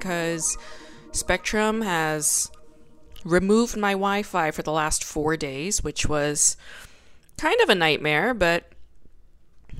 [0.00, 0.56] Because
[1.12, 2.50] Spectrum has
[3.24, 6.56] removed my Wi Fi for the last four days, which was
[7.36, 8.72] kind of a nightmare, but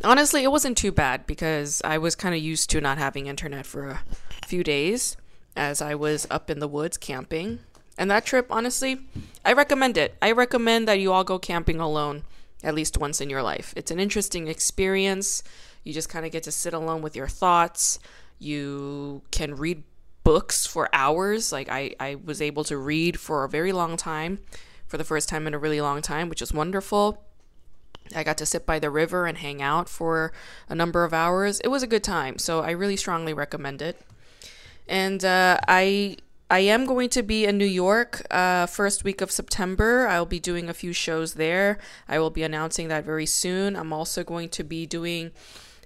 [0.04, 3.66] honestly, it wasn't too bad because I was kind of used to not having internet
[3.66, 4.00] for a
[4.46, 5.16] few days
[5.56, 7.60] as I was up in the woods camping.
[7.98, 9.00] And that trip, honestly,
[9.44, 10.16] I recommend it.
[10.22, 12.22] I recommend that you all go camping alone
[12.62, 13.72] at least once in your life.
[13.76, 15.42] It's an interesting experience.
[15.82, 17.98] You just kind of get to sit alone with your thoughts.
[18.38, 19.82] You can read
[20.24, 21.52] books for hours.
[21.52, 24.40] Like I, I was able to read for a very long time,
[24.86, 27.22] for the first time in a really long time, which is wonderful.
[28.14, 30.32] I got to sit by the river and hang out for
[30.68, 31.60] a number of hours.
[31.60, 34.00] It was a good time, so I really strongly recommend it.
[34.88, 36.16] And uh, I
[36.50, 40.08] I am going to be in New York uh, first week of September.
[40.08, 41.78] I'll be doing a few shows there.
[42.08, 43.76] I will be announcing that very soon.
[43.76, 45.30] I'm also going to be doing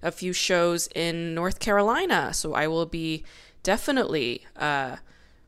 [0.02, 3.24] a few shows in North Carolina, so I will be
[3.63, 4.97] definitely uh,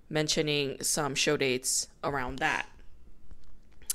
[0.10, 2.68] mentioning some show dates around that.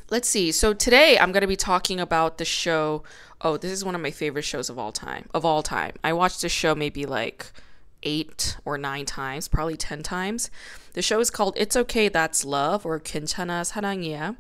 [0.08, 0.52] Let's see.
[0.52, 3.02] So today I'm going to be talking about the show.
[3.40, 5.28] Oh, this is one of my favorite shows of all time.
[5.34, 7.52] Of all time, I watched this show maybe like
[8.02, 10.48] eight or nine times, probably ten times.
[10.92, 14.36] The show is called "It's Okay, That's Love" or "괜찮아 사랑이야,"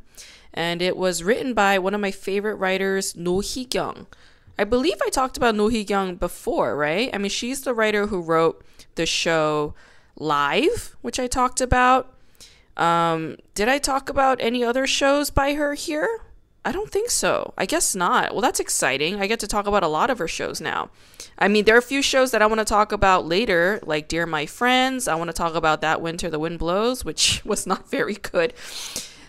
[0.54, 4.06] and it was written by one of my favorite writers, No Hee Kyung.
[4.58, 7.10] I believe I talked about No Hee Kyung before, right?
[7.12, 8.64] I mean, she's the writer who wrote
[9.01, 9.73] the show
[10.17, 12.13] Live, which I talked about.
[12.77, 16.21] Um, did I talk about any other shows by her here?
[16.63, 17.55] I don't think so.
[17.57, 18.33] I guess not.
[18.33, 19.19] Well, that's exciting.
[19.19, 20.91] I get to talk about a lot of her shows now.
[21.39, 24.07] I mean, there are a few shows that I want to talk about later, like
[24.07, 25.07] Dear My Friends.
[25.07, 28.53] I want to talk about That Winter the Wind Blows, which was not very good.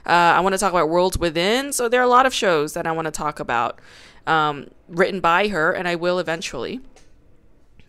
[0.04, 1.72] Uh, I want to talk about Worlds Within.
[1.72, 3.80] So there are a lot of shows that I want to talk about
[4.26, 6.80] um, written by her, and I will eventually.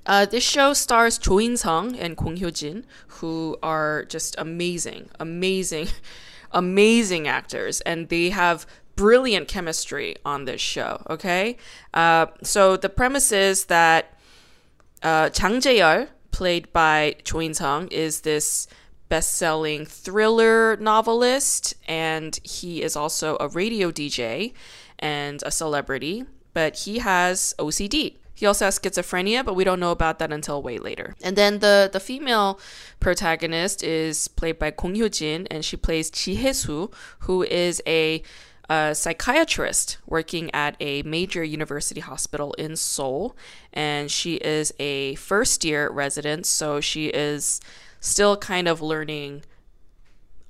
[0.06, 5.10] Uh, this show stars Cho In Sung and Kong Hyo Jin, who are just amazing,
[5.20, 5.88] amazing,
[6.52, 8.66] amazing actors, and they have
[8.96, 11.04] brilliant chemistry on this show.
[11.10, 11.58] Okay,
[11.94, 14.18] uh, so the premise is that
[15.02, 18.68] uh, Chang Jae-yeol, played by Cho In Sung, is this
[19.08, 24.54] best-selling thriller novelist, and he is also a radio DJ
[25.00, 28.18] and a celebrity, but he has OCD.
[28.44, 31.16] He also has schizophrenia, but we don't know about that until way later.
[31.24, 32.60] And then the the female
[33.00, 38.22] protagonist is played by Kong Hyo Jin, and she plays Ji Hye-soo, who is a
[38.70, 43.34] a psychiatrist working at a major university hospital in Seoul,
[43.72, 47.62] and she is a first year resident, so she is
[48.02, 49.44] still kind of learning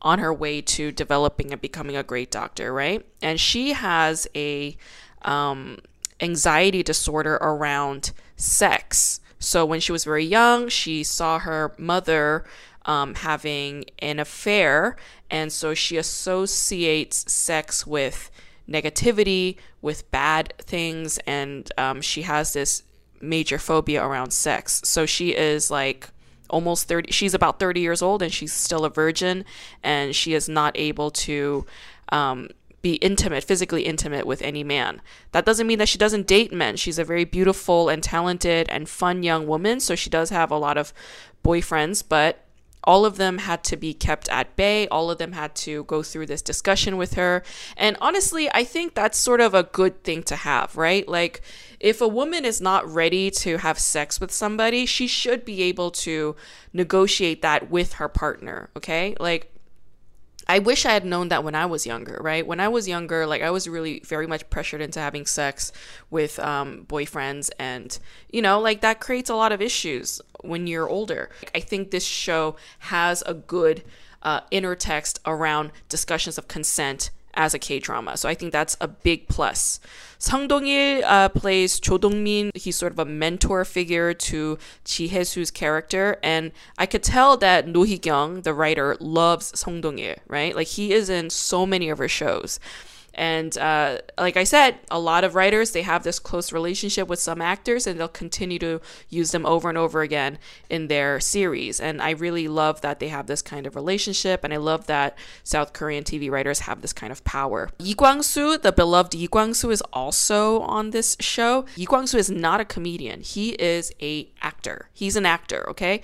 [0.02, 3.06] on her way to developing and becoming a great doctor, right?
[3.22, 4.78] And she has a
[5.22, 5.78] um,
[6.19, 9.19] anxiety disorder around sex.
[9.40, 12.46] So when she was very young, she saw her mother
[12.85, 14.96] um, having an affair,
[15.29, 18.29] and so she associates sex with
[18.69, 22.84] negativity, with bad things, and um, she has this
[23.22, 24.81] major phobia around sex.
[24.85, 26.09] So she is like
[26.50, 29.44] almost 30 she's about 30 years old and she's still a virgin
[29.81, 31.66] and she is not able to
[32.09, 32.47] um,
[32.83, 35.01] be intimate physically intimate with any man
[35.31, 38.88] that doesn't mean that she doesn't date men she's a very beautiful and talented and
[38.88, 40.94] fun young woman so she does have a lot of
[41.44, 42.44] boyfriends but
[42.83, 44.88] all of them had to be kept at bay.
[44.89, 47.44] All of them had to go through this discussion with her.
[47.77, 51.07] And honestly, I think that's sort of a good thing to have, right?
[51.07, 51.41] Like,
[51.79, 55.91] if a woman is not ready to have sex with somebody, she should be able
[55.91, 56.35] to
[56.73, 59.15] negotiate that with her partner, okay?
[59.19, 59.52] Like,
[60.48, 62.45] I wish I had known that when I was younger, right?
[62.45, 65.72] When I was younger, like I was really very much pressured into having sex
[66.10, 67.98] with um, boyfriends, and
[68.30, 71.30] you know, like that creates a lot of issues when you're older.
[71.56, 73.84] I think this show has a good
[74.22, 78.18] uh, inner text around discussions of consent as a K drama.
[78.18, 79.80] So I think that's a big plus.
[80.18, 82.51] Sung Dong-il uh, plays Cho Dong-min.
[82.56, 87.68] He's sort of a mentor figure to Ji Hye-soo's character, and I could tell that
[87.68, 90.15] No Hee Kyung, the writer, loves Sung Dong-il.
[90.27, 92.59] Right, like he is in so many of her shows.
[93.13, 97.19] And uh, like I said, a lot of writers they have this close relationship with
[97.19, 100.39] some actors, and they'll continue to use them over and over again
[100.69, 101.80] in their series.
[101.80, 105.18] And I really love that they have this kind of relationship, and I love that
[105.44, 107.69] South Korean TV writers have this kind of power.
[107.80, 111.65] Lee Kwang-soo, the beloved Lee Kwang-soo, is also on this show.
[111.77, 114.89] Lee Kwang-soo is not a comedian; he is a actor.
[114.94, 116.01] He's an actor, okay,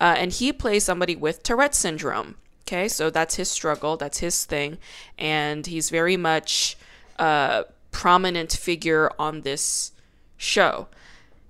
[0.00, 2.36] uh, and he plays somebody with Tourette syndrome.
[2.68, 4.76] Okay, so that's his struggle, that's his thing,
[5.16, 6.76] and he's very much
[7.18, 9.92] a prominent figure on this
[10.36, 10.88] show.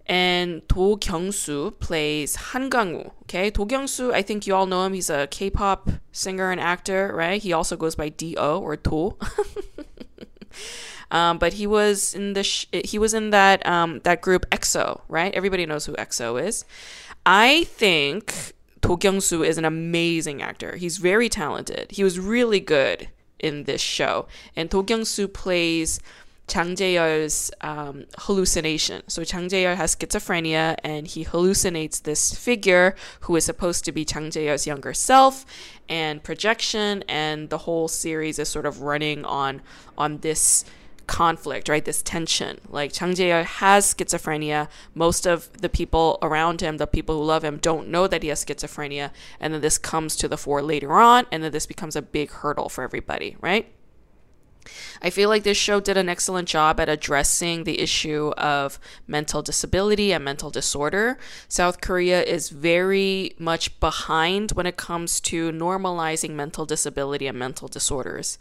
[0.07, 3.11] And Do Kyung-soo plays Han Kang-woo.
[3.23, 4.93] Okay, Do Kyung-soo, I think you all know him.
[4.93, 7.43] He's a K-pop singer and actor, right?
[7.43, 9.17] He also goes by Do or Do.
[11.11, 15.01] um, but he was in the sh- he was in that um, that group EXO,
[15.09, 15.35] right?
[15.35, 16.65] Everybody knows who EXO is.
[17.27, 20.77] I think Do Kyung-soo is an amazing actor.
[20.77, 21.91] He's very talented.
[21.91, 23.09] He was really good
[23.39, 24.29] in this show.
[24.57, 26.01] And Do Kyung-soo plays
[26.49, 29.03] Chang Jae-yeol's um, hallucination.
[29.07, 34.05] So Chang Jae-yeol has schizophrenia and he hallucinates this figure who is supposed to be
[34.05, 35.45] Chang Jae-yeol's younger self
[35.89, 39.61] and projection and the whole series is sort of running on
[39.97, 40.65] on this
[41.09, 41.85] conflict, right?
[41.85, 42.61] This tension.
[42.69, 44.69] Like Chang Jae has schizophrenia.
[44.95, 48.29] Most of the people around him, the people who love him, don't know that he
[48.29, 49.11] has schizophrenia.
[49.41, 52.31] And then this comes to the fore later on, and then this becomes a big
[52.31, 53.73] hurdle for everybody, right?
[55.01, 59.43] I feel like this show did an excellent job at addressing the issue of mental
[59.43, 61.19] disability and mental disorder.
[61.49, 67.69] South Korea is very much behind when it comes to normalizing mental disability and mental
[67.69, 68.39] disorders.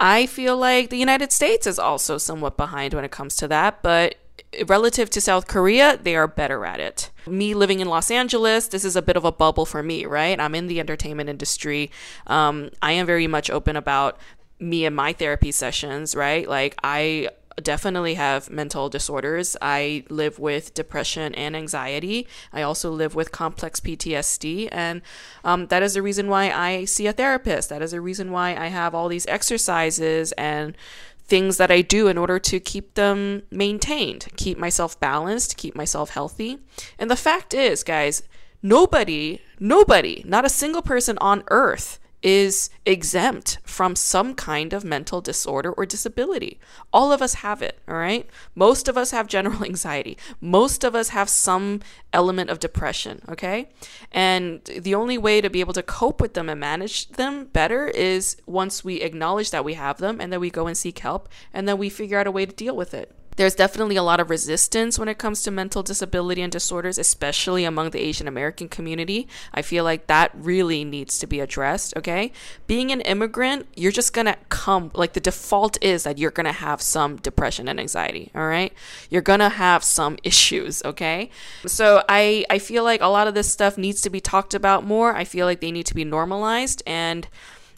[0.00, 3.82] I feel like the United States is also somewhat behind when it comes to that,
[3.82, 4.14] but
[4.66, 7.10] relative to South Korea, they are better at it.
[7.26, 10.40] Me living in Los Angeles, this is a bit of a bubble for me, right?
[10.40, 11.90] I'm in the entertainment industry.
[12.26, 14.18] Um, I am very much open about
[14.58, 16.48] me and my therapy sessions, right?
[16.48, 17.28] Like, I
[17.60, 19.56] definitely have mental disorders.
[19.60, 22.26] I live with depression and anxiety.
[22.52, 24.68] I also live with complex PTSD.
[24.72, 25.02] And
[25.44, 27.68] um, that is the reason why I see a therapist.
[27.68, 30.76] That is the reason why I have all these exercises and
[31.30, 36.10] things that I do in order to keep them maintained, keep myself balanced, keep myself
[36.10, 36.58] healthy.
[36.98, 38.24] And the fact is, guys,
[38.62, 45.20] nobody, nobody, not a single person on earth is exempt from some kind of mental
[45.20, 46.58] disorder or disability.
[46.92, 48.28] All of us have it, all right?
[48.54, 50.18] Most of us have general anxiety.
[50.40, 51.80] Most of us have some
[52.12, 53.70] element of depression, okay?
[54.12, 57.88] And the only way to be able to cope with them and manage them better
[57.88, 61.28] is once we acknowledge that we have them and then we go and seek help
[61.52, 63.14] and then we figure out a way to deal with it.
[63.36, 67.64] There's definitely a lot of resistance when it comes to mental disability and disorders, especially
[67.64, 69.28] among the Asian American community.
[69.54, 72.32] I feel like that really needs to be addressed, okay?
[72.66, 76.82] Being an immigrant, you're just gonna come, like the default is that you're gonna have
[76.82, 78.72] some depression and anxiety, all right?
[79.08, 81.30] You're gonna have some issues, okay?
[81.66, 84.84] So I, I feel like a lot of this stuff needs to be talked about
[84.84, 85.14] more.
[85.14, 87.28] I feel like they need to be normalized and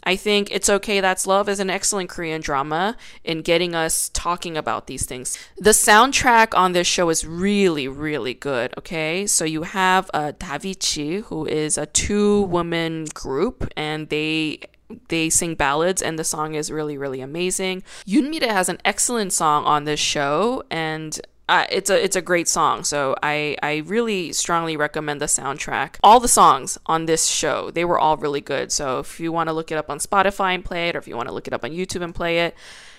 [0.05, 4.57] I think It's Okay That's Love is an excellent Korean drama in getting us talking
[4.57, 5.39] about these things.
[5.59, 9.27] The soundtrack on this show is really, really good, okay?
[9.27, 14.61] So you have uh, Davichi, who is a two woman group, and they
[15.09, 17.83] they sing ballads and the song is really really amazing.
[18.07, 21.19] Yoon has an excellent song on this show and
[21.49, 22.85] uh, it's a it's a great song.
[22.85, 25.97] So I I really strongly recommend the soundtrack.
[26.03, 28.71] All the songs on this show they were all really good.
[28.71, 31.09] So if you want to look it up on Spotify and play it, or if
[31.09, 32.55] you want to look it up on YouTube and play it,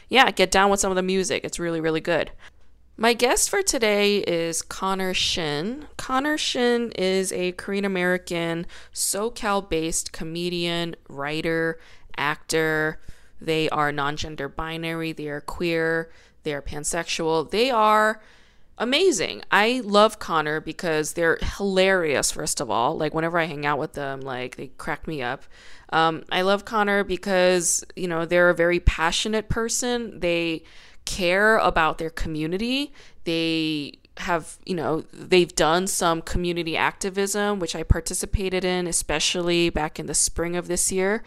[0.10, 1.44] yeah, get down with some of the music.
[1.44, 2.32] It's really really good.
[2.96, 5.88] My guest for today is Connor Shin.
[5.98, 11.79] Connor Shin is a Korean American SoCal based comedian, writer,
[12.17, 13.00] actor.
[13.41, 16.12] They are non gender binary, they are queer,
[16.44, 17.50] they are pansexual.
[17.50, 18.22] They are
[18.77, 19.44] amazing.
[19.51, 22.98] I love Connor because they're hilarious, first of all.
[22.98, 25.44] Like, whenever I hang out with them, like, they crack me up.
[25.92, 30.20] Um, I love Connor because, you know, they're a very passionate person.
[30.20, 30.63] They
[31.06, 32.94] care about their community.
[33.25, 40.00] They have, you know, they've done some community activism, which I participated in, especially back
[40.00, 41.24] in the spring of this year.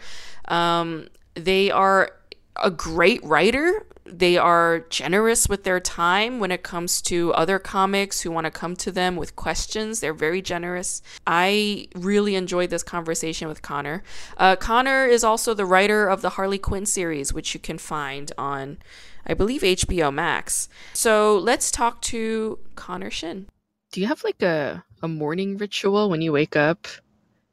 [0.47, 2.11] Um, they are
[2.55, 8.21] a great writer they are generous with their time when it comes to other comics
[8.21, 9.99] who want to come to them with questions.
[9.99, 11.01] They're very generous.
[11.25, 14.03] I really enjoyed this conversation with Connor.
[14.37, 18.31] Uh, Connor is also the writer of the Harley Quinn series, which you can find
[18.37, 18.77] on,
[19.25, 20.69] I believe, HBO Max.
[20.93, 23.47] So let's talk to Connor Shin.
[23.91, 26.87] Do you have like a, a morning ritual when you wake up?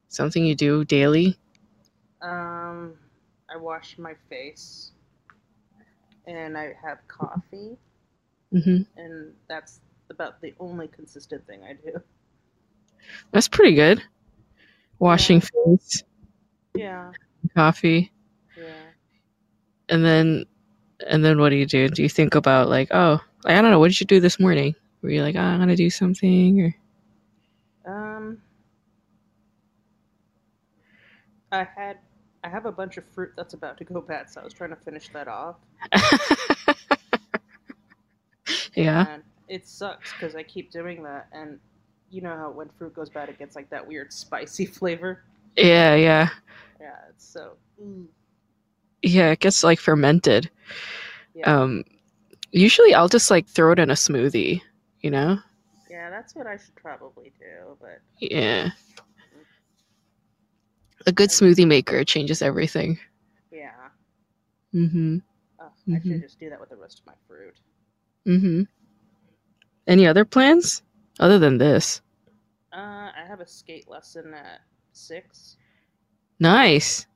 [0.09, 1.37] Something you do daily?
[2.23, 2.95] Um,
[3.53, 4.93] I wash my face
[6.27, 7.77] and I have coffee,
[8.53, 12.01] hmm and that's about the only consistent thing I do.
[13.33, 14.03] That's pretty good.
[14.99, 16.03] Washing face,
[16.75, 17.13] Yeah,
[17.55, 18.13] coffee,
[18.57, 18.93] yeah.
[19.89, 20.45] and then
[21.09, 21.89] and then what do you do?
[21.89, 24.75] Do you think about like, oh, I don't know, what did you do this morning?
[25.03, 26.75] Were you like, oh, I'm gonna do something, or
[27.87, 28.43] Um,
[31.53, 31.99] I had
[32.45, 34.71] I have a bunch of fruit that's about to go bad, so I was trying
[34.71, 35.57] to finish that off.
[38.75, 41.59] yeah, And it sucks because I keep doing that, and
[42.11, 45.23] you know how when fruit goes bad, it gets like that weird spicy flavor.
[45.57, 46.29] yeah, yeah,
[46.81, 47.53] Yeah, it's so.
[47.83, 48.07] mm,
[49.03, 49.31] yeah.
[49.33, 50.51] It gets like fermented.
[51.35, 51.85] Yeah, Um,
[52.53, 54.63] usually I'll just like throw it in a smoothie,
[55.03, 55.39] you know?
[55.91, 58.71] yeah, that's what I should probably do, but Yeah.
[61.07, 62.99] A good smoothie maker changes everything.
[63.51, 63.91] yeah,
[64.75, 65.19] Mm-hmm.
[65.59, 66.01] Ugh, I Mhm.
[66.01, 67.61] should just do that with the rest of my fruit.
[68.27, 68.63] Mm-hmm.
[69.87, 70.83] Any other plans
[71.19, 72.01] other than this?
[72.73, 74.61] Uh, I have a skate lesson at
[74.93, 75.59] six.
[76.41, 77.07] Nice.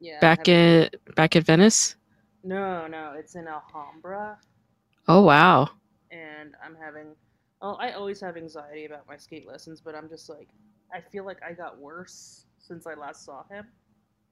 [0.00, 1.96] Yeah, Back at back at Venice.
[2.42, 4.40] No, no, it's in Alhambra.
[5.08, 5.70] Oh wow.
[6.10, 7.14] and I'm having
[7.60, 10.48] well, I always have anxiety about my skate lessons, but I'm just like
[10.92, 13.66] I feel like I got worse since I last saw him.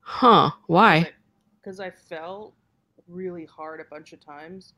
[0.01, 0.51] Huh?
[0.67, 1.13] Why?
[1.61, 2.55] Because I fell
[3.09, 4.75] really hard a bunch of times.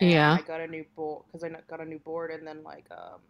[0.00, 0.38] Yeah.
[0.38, 3.20] I got a new board because I got a new board, and then like um,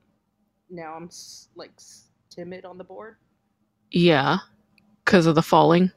[0.71, 3.17] now I'm s- like s- timid on the board.
[3.93, 4.39] Yeah.
[5.05, 5.93] Because of the falling.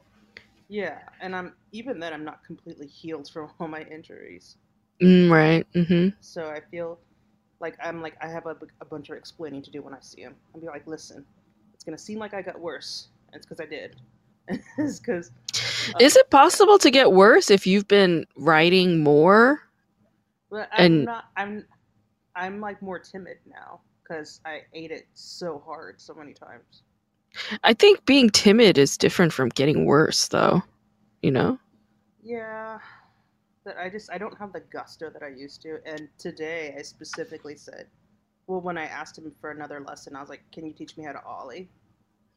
[0.68, 4.56] Yeah, and I'm even then I'm not completely healed from all my injuries,
[5.02, 5.66] Mm, right.
[5.74, 6.08] Mm-hmm.
[6.20, 7.00] so I feel
[7.60, 10.36] like I'm like I have a bunch of explaining to do when I see him.
[10.54, 11.26] I'll be like, listen,
[11.74, 13.96] it's gonna seem like I got worse, it's because I did.
[14.78, 15.30] it's because
[15.94, 19.60] uh, Is it possible to get worse if you've been writing more?
[20.50, 21.24] But I'm And- not.
[21.36, 21.64] I'm.
[22.34, 26.82] I'm like more timid now because I ate it so hard so many times.
[27.64, 30.62] I think being timid is different from getting worse, though.
[31.22, 31.58] You know?
[32.22, 32.78] Yeah,
[33.64, 35.78] but I just I don't have the gusto that I used to.
[35.86, 37.86] And today I specifically said,
[38.46, 41.04] well, when I asked him for another lesson, I was like, "Can you teach me
[41.04, 41.68] how to ollie?"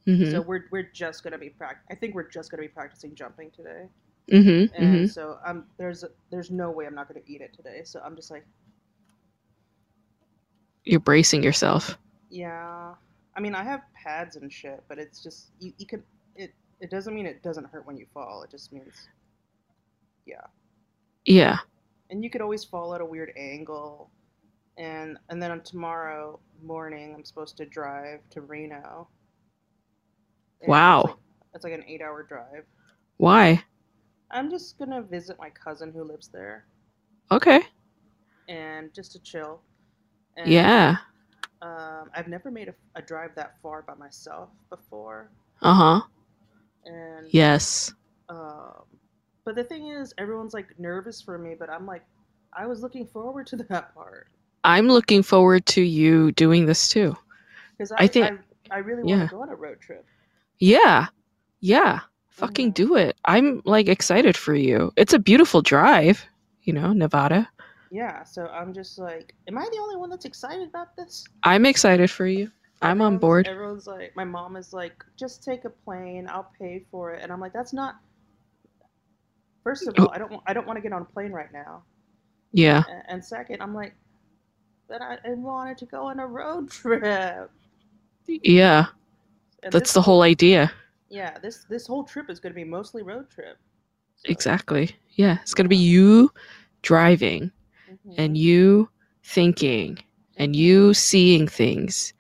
[0.08, 0.32] Mm-hmm.
[0.32, 1.84] So we're we're just gonna be prac.
[1.90, 3.88] I think we're just gonna be practicing jumping today.
[4.32, 4.74] mm-hmm.
[4.76, 5.06] And Mm-hmm.
[5.06, 7.82] so um, there's there's no way I'm not gonna eat it today.
[7.84, 8.46] So I'm just like,
[10.86, 11.98] You're bracing yourself.
[12.30, 12.96] Yeah,
[13.36, 16.04] I mean, I have pads and shit, but it's just you, you could
[16.36, 16.54] it.
[16.80, 18.44] It doesn't mean it doesn't hurt when you fall.
[18.44, 19.10] It just means,
[20.26, 20.46] yeah.
[21.26, 21.60] Yeah.
[22.10, 24.10] and you could always fall at a weird angle,
[24.78, 29.08] and and then on tomorrow morning I'm supposed to drive to Reno.
[30.62, 31.02] And Wow.
[31.02, 31.18] It's like,
[31.56, 32.66] it's like an eight-hour drive.
[33.18, 33.64] Why?
[34.32, 36.66] I'm just gonna visit my cousin who lives there,
[37.32, 37.62] Okay.
[38.48, 39.62] and just to chill.
[40.38, 40.98] And, Yeah.
[41.62, 45.30] Um, I've never made a, a drive that far by myself before,
[45.62, 46.02] Uh huh.
[46.86, 47.94] and Yes.
[48.30, 48.84] Um,
[49.44, 52.04] but the thing is, everyone's like nervous for me, but I'm like,
[52.54, 54.28] I was looking forward to that part
[54.64, 57.16] I'm looking forward to you doing this too.
[57.78, 58.40] because I I, think-
[58.72, 59.28] I, I really want yeah.
[59.28, 60.06] to go on a road trip.
[60.60, 61.08] Yeah.
[61.62, 62.00] Yeah.
[62.30, 62.76] Fucking Mhm.
[62.76, 63.18] do it.
[63.26, 64.92] I'm like excited for you.
[64.96, 66.26] It's a beautiful drive,
[66.64, 67.50] you know, Nevada.
[67.92, 71.26] Yeah, so I'm just like, am I the only one that's excited about this?
[71.44, 72.52] I'm excited for you.
[72.82, 73.48] I'm on board.
[73.48, 77.32] Everyone's like, my mom is like, just take a plane, I'll pay for it, and
[77.32, 77.96] I'm like, that's not.
[79.64, 81.84] First of all, I don't, I don't want to get on a plane right now,
[82.54, 82.84] Yeah.
[83.10, 83.96] and, second, I'm like,
[84.88, 87.52] but I, I wanted to go on a road trip.
[88.28, 88.86] Yeah.
[89.64, 90.72] And That's the whole idea.
[91.10, 93.58] Yeah, this this whole trip is going to be mostly road trip.
[94.16, 94.96] So, Exactly.
[95.14, 95.38] Yeah.
[95.42, 96.32] It's going to be you
[96.82, 97.52] driving
[97.88, 98.90] mhm, and you
[99.24, 100.00] thinking
[100.38, 102.14] and you seeing things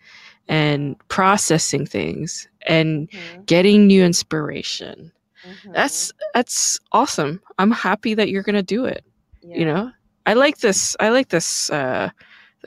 [0.48, 5.12] and processing things and mhm, getting new inspiration.
[5.43, 7.41] mhm, That's that's awesome.
[7.58, 9.03] I'm happy that you're going to do it.
[9.41, 9.58] yeah.
[9.58, 9.91] You know?
[10.25, 12.10] I like this I like this uh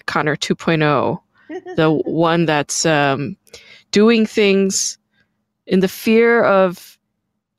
[0.07, 1.21] Connor 2.0,
[1.77, 3.37] the one that's um
[3.93, 4.99] doing things
[5.67, 6.99] in the fear of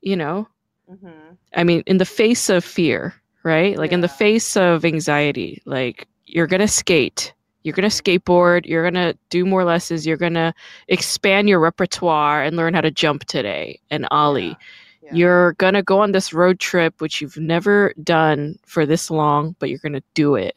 [0.02, 0.48] you know,
[0.88, 3.14] Mhm, I mean, in the face of fear,
[3.44, 3.78] right?
[3.78, 8.66] Like in the face of anxiety, like you're going to skate, you're going to skateboard,
[8.66, 10.54] you're going to do more lessons, you're going to
[10.88, 14.58] expand your repertoire and learn how to jump today and ollie.
[14.58, 18.86] yeah, yeah, You're going to go on this road trip, which you've never done for
[18.86, 20.56] this long, but you're going to do it.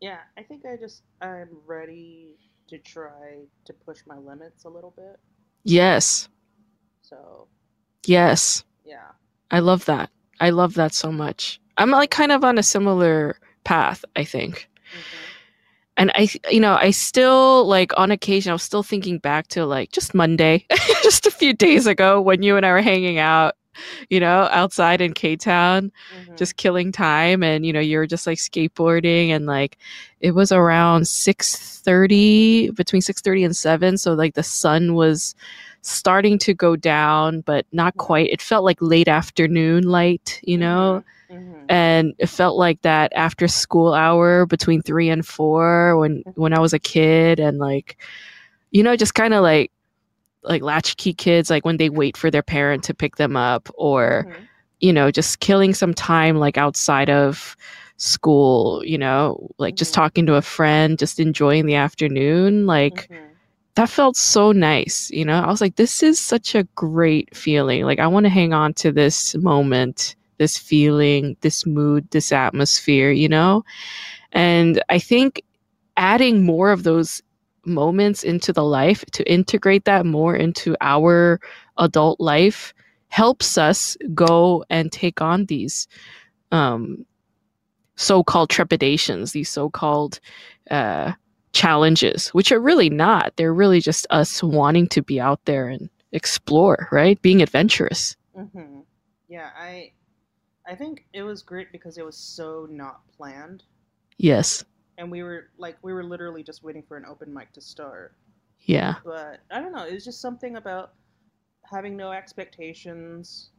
[0.00, 0.18] Yeah.
[0.38, 2.36] I think I just I'm ready
[2.68, 5.18] to try to push my limits a little bit.
[5.64, 6.28] Yes.
[7.02, 7.48] So
[8.06, 8.64] Yes.
[8.84, 9.12] yeah,
[9.50, 10.10] I love that.
[10.40, 11.60] I love that so much.
[11.76, 14.68] I'm like kind of on a similar path, I think.
[14.94, 15.00] Mhm.
[15.96, 19.66] And I, you know, I still like on occasion, I was still thinking back to
[19.66, 20.66] like just Monday,
[21.02, 23.54] just a few days ago when you and I were hanging out,
[24.08, 26.36] you know, outside in K Town, Mhm.
[26.36, 27.42] just killing time.
[27.42, 29.78] And, you know, you were just like skateboarding and like
[30.20, 33.96] it was around 6.30, between 6.30 and 7.
[33.98, 35.34] So like the sun was
[35.82, 38.30] starting to go down, but not quite.
[38.30, 41.02] It felt like late afternoon light, you know?
[41.30, 41.64] Mhm.
[41.68, 46.58] and it felt like that after school hour between three and four when when I
[46.58, 47.96] was a kid and like
[48.72, 49.70] you know just kind of like
[50.42, 54.26] like latchkey kids like when they wait for their parent to pick them up or
[54.28, 54.48] Mhm.
[54.80, 57.56] you know just killing some time like outside of
[57.96, 59.96] school you know like just Mhm.
[59.96, 63.16] talking to a friend just enjoying the afternoon like Mhm.
[63.74, 67.84] that felt so nice you know i was like this is such a great feeling
[67.84, 73.10] like i want to hang on to this moment this feeling this mood this atmosphere
[73.10, 73.62] you know
[74.32, 75.42] and i think
[75.96, 77.22] adding more of those
[77.64, 81.40] moments into the life to integrate that more into our
[81.78, 82.74] adult life
[83.08, 85.88] helps us go and take on these
[86.52, 87.04] um,
[87.96, 90.20] so-called trepidations these so-called
[90.70, 91.12] uh,
[91.52, 95.90] challenges which are really not they're really just us wanting to be out there and
[96.12, 98.84] explore right being adventurous Mhm.
[99.28, 99.92] Yeah, I
[100.66, 103.64] I think it was great because it was so not planned.
[104.18, 104.64] yes
[105.00, 108.16] And we were like we were literally just waiting for an open mic to start.
[108.66, 110.94] yeah But I don't know, it was just something about
[111.70, 113.50] having no expectations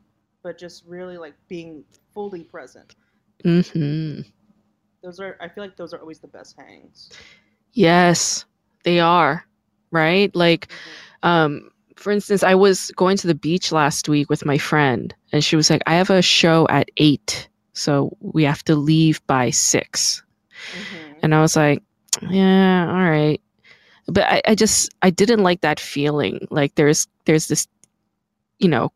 [0.44, 2.96] but just really like being fully present.
[3.46, 4.22] hmm
[5.04, 7.14] Those are I feel like those are always the best hangs.
[7.74, 8.46] yes
[8.84, 9.46] they are
[9.92, 10.98] right like Mhm.
[11.24, 15.44] um for instance i was going to the beach last week with my friend and
[15.44, 19.50] she was like i have a show at eight so we have to leave by
[19.50, 20.24] six
[20.72, 21.11] Mhm.
[21.22, 21.82] And i was like
[22.30, 23.42] yeah all right
[24.08, 27.68] but I, I just i didn't like that feeling like there's there's this
[28.60, 28.92] you know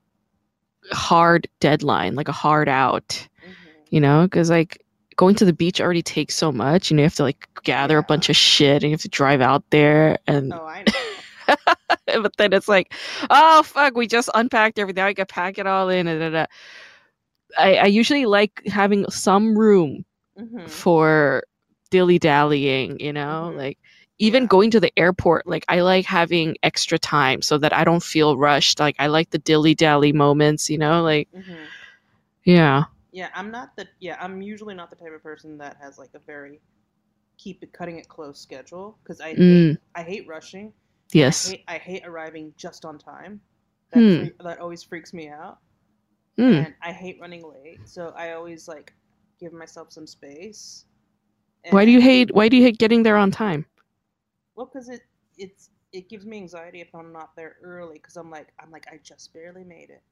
[0.92, 3.52] hard deadline like a hard out Mhm.
[3.90, 4.82] you know because like
[5.16, 7.98] going to the beach already takes so much You know, you have to like gather
[7.98, 10.84] a bunch of shit and you have to drive out there and Oh, I
[11.48, 11.56] know.
[12.22, 12.94] but then it's like,
[13.30, 15.04] oh fuck, we just unpacked everything.
[15.04, 16.08] I can pack it all in.
[16.08, 16.46] And da, da, da.
[17.58, 20.04] I, I usually like having some room
[20.38, 20.70] Mhm.
[20.70, 21.44] for
[21.96, 23.56] dilly dallying, you know, Mhm.
[23.56, 23.78] like
[24.20, 25.48] even going to the airport.
[25.48, 28.80] Like I like having extra time so that I don't feel rushed.
[28.80, 31.74] Like I like the dilly dally moments, you know, like Mhm.
[32.46, 35.98] yeah, Yeah, I'm not the yeah, I'm usually not the type of person that has
[35.98, 36.62] like a very
[37.38, 40.74] keep it cutting it close schedule because I hate, mm, I hate rushing.
[41.14, 43.42] yes, I hate, I hate arriving just on time.
[43.92, 45.60] That free, that always freaks me out.
[46.38, 48.94] mm, And I hate running late, so I always like
[49.40, 50.86] give myself some space.
[51.72, 52.34] Why do you hate?
[52.36, 53.66] Why do you hate getting there on time?
[54.56, 55.02] Well, because it
[55.38, 58.88] it's it gives me anxiety if I'm not there early because I'm like I'm like
[58.92, 60.04] I just barely made it.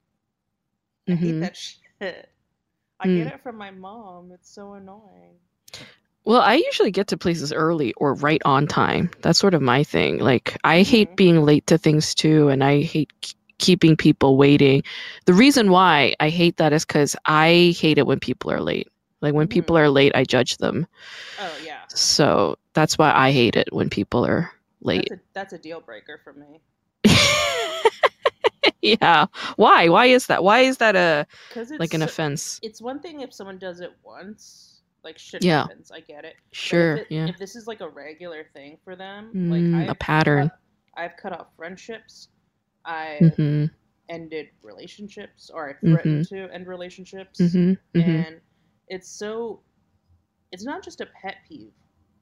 [1.10, 1.42] I hate Mhm.
[1.42, 1.58] that
[2.02, 2.30] shit.
[3.00, 3.18] I Mm.
[3.18, 4.32] get it from my mom.
[4.34, 5.36] It's so annoying.
[6.26, 9.12] Well, I usually get to places early or right on time.
[9.22, 10.20] That's sort of my thing.
[10.20, 11.18] Like, I hate Mhm.
[11.18, 14.84] being late to things too, and I hate k- keeping people waiting.
[15.26, 18.88] The reason why I hate that is because I hate it when people are late.
[19.24, 19.52] Like, when Mhm.
[19.52, 20.86] people are late, I judge them.
[21.40, 25.08] Oh yeah, So that's why I hate it when people are late.
[25.10, 26.62] that's a that's a deal breaker for me.
[28.82, 29.26] yeah.
[29.56, 29.90] Why?
[29.90, 30.44] Why is that?
[30.44, 31.26] Why is that a
[31.80, 32.60] like an offense?
[32.62, 35.62] It's one thing if someone does it once, like shit Yeah.
[35.64, 35.92] happens.
[35.92, 36.36] I get it.
[36.50, 36.96] But if Sure.
[36.98, 37.28] it- Yeah.
[37.28, 40.50] If this is like a regular thing for them, Mm, like a I've a pattern.
[40.50, 40.60] cut-
[40.96, 42.30] I've cut off friendships.
[42.86, 43.66] I Mm-hmm.
[44.10, 48.00] ended relationships, or I threatened to end relationships, Mm-hmm.
[48.00, 48.00] Mm-hmm.
[48.10, 48.42] and
[48.88, 49.62] it's so.
[50.52, 51.74] It's not just a pet peeve,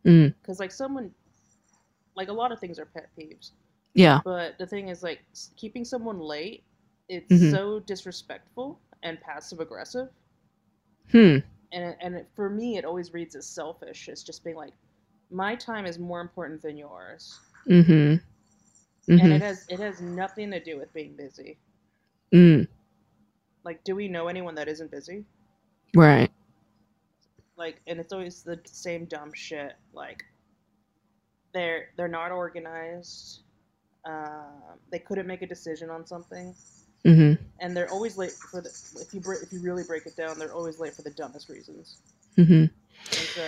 [0.06, 0.34] Mm.
[0.42, 1.12] because like someone,
[2.16, 3.52] like a lot of things are pet peeves.
[3.94, 4.22] Yeah.
[4.24, 5.20] But the thing is, like
[5.58, 6.64] keeping someone late,
[7.10, 7.52] it's Mhm.
[7.52, 10.10] so disrespectful and passive aggressive.
[11.12, 11.38] Hmm.
[11.74, 14.74] and and it, for me it always reads as selfish as just being like
[15.30, 17.92] my time is more important than yours Mm-hmm.
[17.92, 18.22] and
[19.08, 19.32] Mm-hmm.
[19.32, 21.58] it has it has nothing to do with being busy
[22.34, 22.68] Mm.
[23.64, 25.26] like do we know anyone that isn't busy
[25.96, 26.32] Right.
[27.64, 30.20] Like and it's always the same dumb shit like
[31.54, 33.44] they're they're not organized
[34.06, 36.48] um, they couldn't make a decision on something
[37.04, 37.34] Mm-hmm.
[37.62, 38.70] and they're always late for the
[39.04, 41.50] if you bre- if you really break it down they're always late for the dumbest
[41.50, 41.98] reasons
[42.38, 42.66] Mm-hmm.
[43.14, 43.44] and so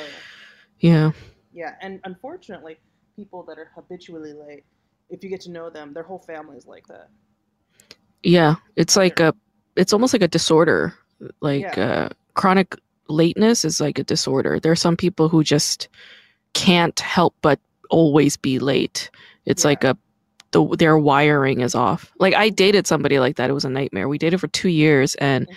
[0.79, 1.11] Yeah.
[1.53, 2.75] Yeah, and unfortunately,
[3.15, 4.63] people that are habitually late,
[5.11, 7.09] if you get to know them, their whole family is like that.
[8.23, 8.55] Yeah.
[8.75, 9.35] It's like a
[9.75, 10.95] it's almost like a disorder
[11.41, 11.85] Like Yeah.
[11.87, 12.75] uh, chronic
[13.07, 14.59] lateness is like a disorder.
[14.59, 15.87] There are some people who just
[16.53, 19.09] can't help but always be late.
[19.45, 19.69] It's Yeah.
[19.69, 19.97] like a
[20.51, 22.13] the, their wiring is off.
[22.19, 23.49] Like I dated somebody like that.
[23.49, 24.07] It was a nightmare.
[24.07, 25.53] We dated for two years, and Mhm.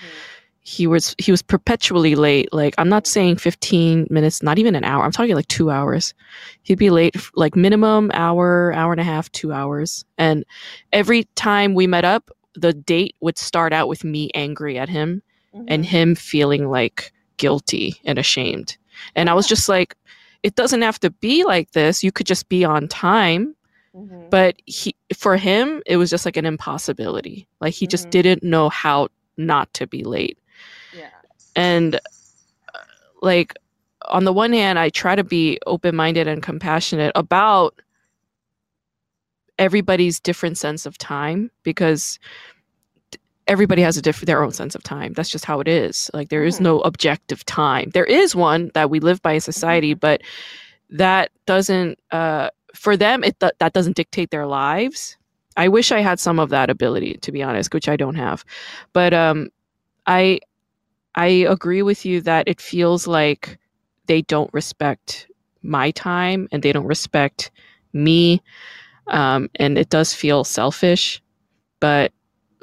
[0.62, 2.50] he was he was perpetually late.
[2.50, 5.04] Like I'm not saying 15 minutes, not even an hour.
[5.04, 6.14] I'm talking like two hours.
[6.62, 10.02] He'd be late like minimum hour, hour and a half, two hours.
[10.16, 10.46] And
[10.94, 15.22] every time we met up, the date would start out with me angry at him
[15.68, 15.88] and Mhm.
[15.88, 18.76] him feeling like guilty and ashamed.
[19.14, 19.96] And I was just like,
[20.42, 22.02] it doesn't have to be like this.
[22.04, 23.54] You could just be on time.
[23.94, 24.30] Mhm.
[24.30, 27.48] But he, for him, it was just like an impossibility.
[27.60, 28.10] Like he just Mhm.
[28.10, 30.38] didn't know how not to be late.
[30.92, 31.08] yeah.
[31.54, 32.78] And uh,
[33.22, 33.54] like
[34.08, 37.80] on the one hand, I try to be open minded and compassionate about
[39.58, 42.18] everybody's different sense of time because
[43.48, 45.12] everybody has a different their own sense of time.
[45.14, 46.10] That's just how it is.
[46.14, 46.62] Like there is Mhm.
[46.62, 47.90] no objective time.
[47.94, 50.00] There is one that we live by in society Mhm.
[50.00, 50.22] but
[50.90, 55.16] that doesn't uh for them it th- that doesn't dictate their lives.
[55.56, 58.44] I wish i had some of that ability to be honest which i don't have.
[58.92, 59.48] But um
[60.06, 60.40] i
[61.16, 63.58] i agree with you that it feels like
[64.06, 65.28] they don't respect
[65.62, 67.50] my time and they don't respect
[67.92, 68.42] me.
[69.08, 71.22] Um, and it does feel selfish
[71.80, 72.12] but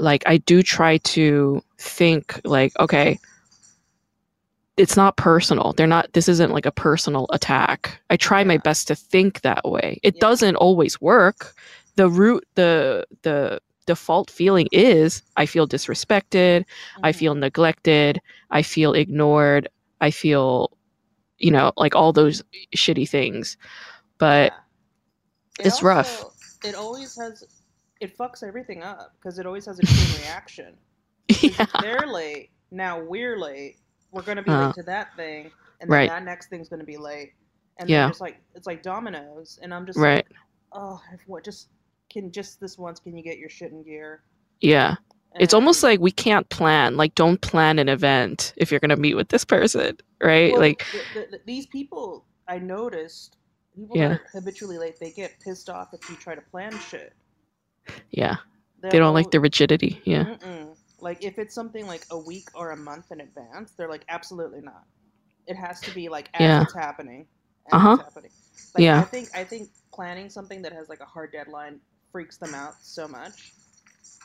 [0.03, 3.19] like i do try to think like okay
[4.77, 8.87] it's not personal they're not this isn't like a personal attack i try my best
[8.87, 10.21] to think that way it Yeah.
[10.21, 11.55] doesn't always work
[11.95, 16.65] the root the the default feeling is i feel disrespected
[17.03, 17.15] i Mhm.
[17.15, 18.19] feel neglected
[18.51, 19.67] i feel ignored
[20.01, 20.71] i feel
[21.39, 22.43] you know like all those
[22.75, 23.57] shitty things
[24.19, 24.59] but Yeah.
[25.59, 26.25] It it's rough.
[26.63, 27.43] It always has.
[28.03, 30.75] It fucks everything up because it always has a chain reaction.
[31.41, 32.49] yeah they're late.
[32.69, 33.77] Now we're late.
[34.11, 34.65] We're gonna be Uh-huh.
[34.67, 35.45] late to that thing,
[35.79, 36.09] and then Right.
[36.09, 37.33] that next thing's gonna be late.
[37.79, 38.09] And Yeah.
[38.09, 40.39] just like it's like dominoes, and I'm just right like,
[40.73, 41.69] oh, if what just
[42.11, 44.21] can just this once can you get your shit in gear?
[44.61, 44.95] yeah
[45.39, 48.95] it's almost like we can't plan like don't plan an event if you're going to
[48.95, 53.37] meet with this person right Well, like the, the, the- these people I noticed
[53.75, 54.09] people Yeah.
[54.09, 57.13] that are habitually late they get pissed off if you try to plan shit.
[58.11, 58.35] Yeah
[58.89, 60.75] they They'll don't like the rigidity yeah Mm-mm.
[60.99, 64.61] Like if it's something like a week or a month in advance, they're like, absolutely
[64.61, 64.85] not.
[65.47, 66.59] It has to be like as Yeah.
[66.59, 67.27] it's happening.
[67.71, 67.97] Uh-huh.
[68.75, 69.03] Like, Yeah.
[69.03, 72.75] I think I think planning something that has like a hard deadline freaks them out
[72.81, 73.55] so much.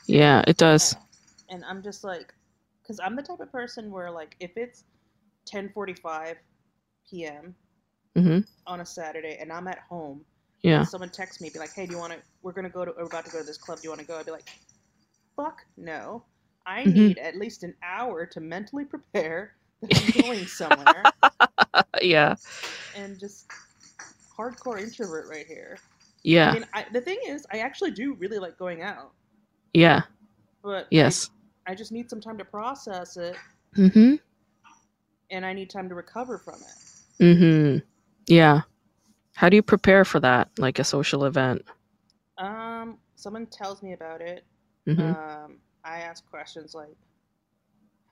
[0.07, 0.97] yeah it does
[1.49, 2.35] And I'm just like,
[2.83, 4.85] because I'm the type of person where like if it's
[5.47, 6.37] 10:45
[7.09, 7.57] p.m.
[8.17, 10.25] hmm on a Saturday and I'm at home,
[10.63, 12.19] yeah someone texts me, be like, "Hey, do you want to?
[12.43, 12.93] We're gonna go to.
[12.97, 13.79] We're about to go to this club.
[13.79, 14.49] Do you want to go?" I'd be like,
[15.37, 16.25] "Fuck no!
[16.67, 16.95] I Mhm.
[16.95, 21.05] need at least an hour to mentally prepare that I'm going somewhere."
[22.03, 22.35] yeah
[22.97, 23.47] and just
[24.37, 25.79] hardcore introvert right here.
[26.23, 29.13] yeah I mean, I, the thing is, I actually do really like going out,
[29.75, 30.03] yeah
[30.63, 31.31] but I- yes
[31.67, 33.37] I, just need some time to process it,
[33.77, 34.15] mm-hmm
[35.31, 37.23] and I need time to recover from it.
[37.23, 37.79] mm-hmm
[38.27, 38.63] yeah
[39.39, 41.63] how do you prepare for that like a social event
[42.39, 44.45] Um, someone tells me about it.
[44.87, 46.97] hmm Um, I ask questions like,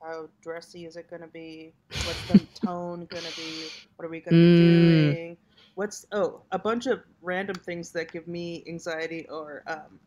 [0.02, 1.74] "How dressy is it going to be?
[2.02, 3.72] What's the tone going to be?
[3.96, 4.40] What are we going to Mm.
[4.40, 5.38] be doing?
[5.74, 10.00] What's oh a bunch of random things that give me anxiety or um,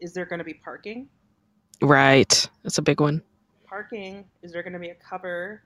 [0.00, 1.08] is there going to be parking?
[1.82, 3.22] right that's a big one
[3.68, 5.62] Parking is there going to be a cover?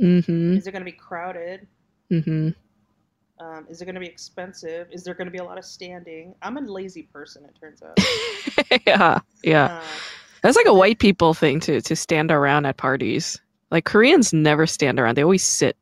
[0.00, 1.68] mm-hmm Is it going to be crowded?
[2.12, 2.50] mm-hmm
[3.40, 4.86] Um, is it going to be expensive?
[4.92, 6.34] Is there going to be a lot of standing?
[6.42, 7.98] I'm a lazy person, it turns out.
[8.86, 9.82] yeah yeah Uh,
[10.42, 13.40] That's like a white people thing to to stand around at parties.
[13.70, 15.76] Like Koreans never stand around; they always sit.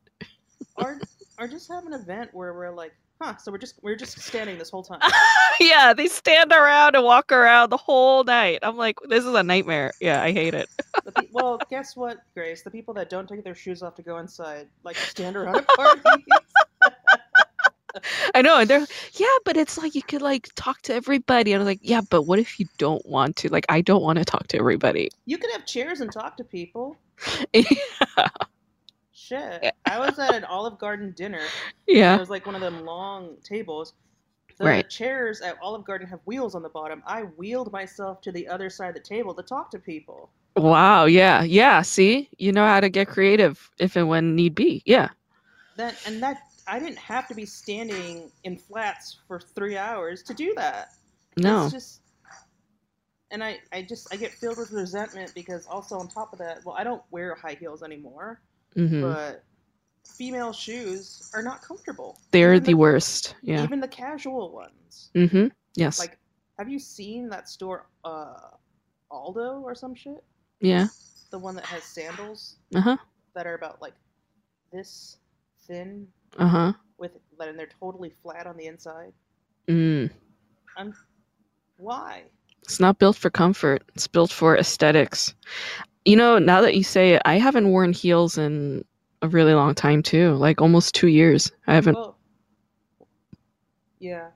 [0.76, 0.98] or
[1.38, 3.36] or just have an event where we're like, huh?
[3.36, 5.00] So we're just we're just standing this whole time.
[5.60, 8.60] yeah, they stand around and walk around the whole night.
[8.62, 9.92] I'm like, this is a nightmare.
[10.00, 10.68] Yeah, I hate it.
[11.16, 12.62] Pe- well, guess what, Grace?
[12.62, 15.66] The people that don't take their shoes off to go inside like stand around at
[15.68, 16.04] parties.
[18.34, 21.52] I know, and they're yeah, but it's like you could like talk to everybody.
[21.52, 23.48] And I was like, yeah, but what if you don't want to?
[23.48, 25.10] Like, I don't want to talk to everybody.
[25.26, 26.98] You could have chairs and talk to people.
[27.52, 28.28] yeah,
[29.12, 29.64] Shit.
[29.86, 31.54] I was at an Olive Garden dinner.
[31.86, 33.94] yeah, It was like one of them long tables.
[34.58, 34.88] The Right.
[34.88, 37.02] chairs at Olive Garden have wheels on the bottom.
[37.06, 40.30] I wheeled myself to the other side of the table to talk to people.
[40.56, 41.82] wow, yeah, yeah.
[41.82, 44.82] See, you know how to get creative if and when need be.
[44.86, 45.10] Yeah,
[45.76, 50.34] That and that I didn't have to be standing in flats for three hours to
[50.34, 50.88] do that.
[51.36, 52.00] no, It's just
[53.30, 56.60] and I, I just I get filled with resentment because also on top of that,
[56.64, 58.40] well, I don't wear high heels anymore,
[58.74, 59.44] hmm but
[60.06, 62.18] female shoes are not comfortable.
[62.30, 63.34] They're Even the worst.
[63.42, 63.64] Yeah.
[63.64, 65.10] Even the casual ones.
[65.14, 65.48] Mm-hmm.
[65.74, 65.98] Yes.
[65.98, 66.18] Like,
[66.58, 68.34] have you seen that store, uh,
[69.10, 70.22] Aldo or some shit?
[70.60, 70.88] yeah.
[71.30, 72.96] The one that has sandals Uh huh.
[73.34, 73.94] that are about like
[74.72, 75.18] this
[75.66, 76.72] thin Uh huh.
[76.98, 79.12] with, and they're totally flat on the inside.
[79.68, 80.10] Mm.
[80.76, 80.94] I'm,
[81.76, 82.24] why?
[82.62, 83.82] It's not built for comfort.
[83.94, 85.34] It's built for aesthetics.
[86.04, 88.84] You know, now that you say it, I haven't worn heels in
[89.20, 90.34] a really long time too.
[90.34, 91.50] Like almost two years.
[91.66, 91.94] I haven't.
[91.94, 92.18] Well,
[93.98, 94.28] yeah.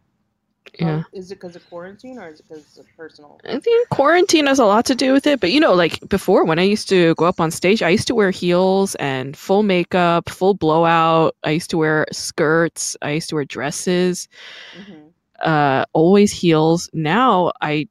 [0.79, 1.03] Yeah.
[1.03, 3.41] Oh, is it because of quarantine or is it because of personal?
[3.49, 5.41] I think quarantine has a lot to do with it.
[5.41, 8.07] But you know, like before, when I used to go up on stage, I used
[8.09, 11.35] to wear heels and full makeup, full blowout.
[11.45, 12.97] I used to wear skirts.
[13.03, 14.29] I used to wear dresses.
[14.75, 15.09] hmm
[15.41, 16.89] Uh, always heels.
[16.93, 17.89] Now I.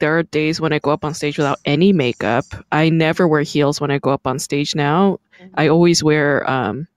[0.00, 2.44] There are days when I go up on stage without any makeup.
[2.72, 5.18] I never wear heels when I go up on stage now.
[5.54, 6.88] I always wear um,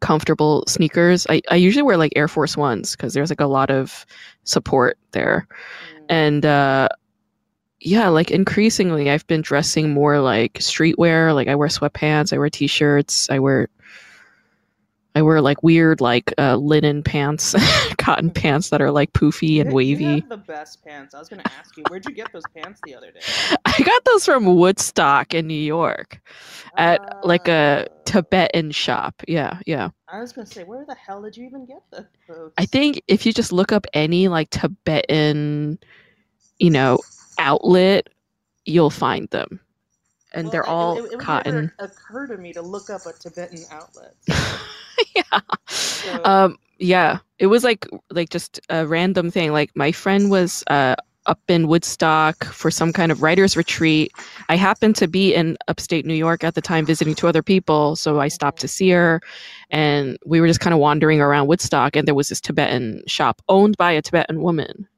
[0.00, 1.26] comfortable sneakers.
[1.28, 4.06] I, I usually wear like Air Force Ones because there's like a lot of
[4.44, 5.46] support there.
[5.50, 6.04] Mm-hmm.
[6.08, 6.88] And uh,
[7.80, 11.34] yeah, like increasingly, I've been dressing more like streetwear.
[11.34, 13.68] Like I wear sweatpants, I wear t-shirts, I wear
[15.14, 17.54] I wear like weird like uh, linen pants,
[17.98, 20.20] cotton pants that are like poofy and wavy.
[20.20, 21.12] The best pants.
[21.14, 23.20] I was gonna ask you, where'd you get those pants the other day?
[23.64, 26.20] I got those from Woodstock in New York
[26.76, 29.22] at like a Uh, Tibetan shop.
[29.26, 29.90] Yeah, yeah.
[30.08, 32.52] I was gonna say, where the hell did you even get those?
[32.56, 35.78] I think if you just look up any like Tibetan,
[36.58, 37.00] you know,
[37.38, 38.08] outlet,
[38.66, 39.58] you'll find them.
[40.32, 41.54] And Well, they're it- all it, it, would cotton.
[41.54, 44.14] never occur to me to look up a Tibetan outlet.
[45.16, 45.40] yeah.
[45.68, 49.52] So- Um yeah, it was like like just a random thing.
[49.52, 50.94] Like my friend was uh
[51.26, 54.10] up in Woodstock for some kind of writers retreat.
[54.48, 57.96] I happened to be in upstate New York at the time visiting two other people,
[57.96, 59.20] so I stopped to see her
[59.70, 63.42] and we were just kind of wandering around Woodstock and there was this Tibetan shop
[63.50, 64.88] owned by a Tibetan woman.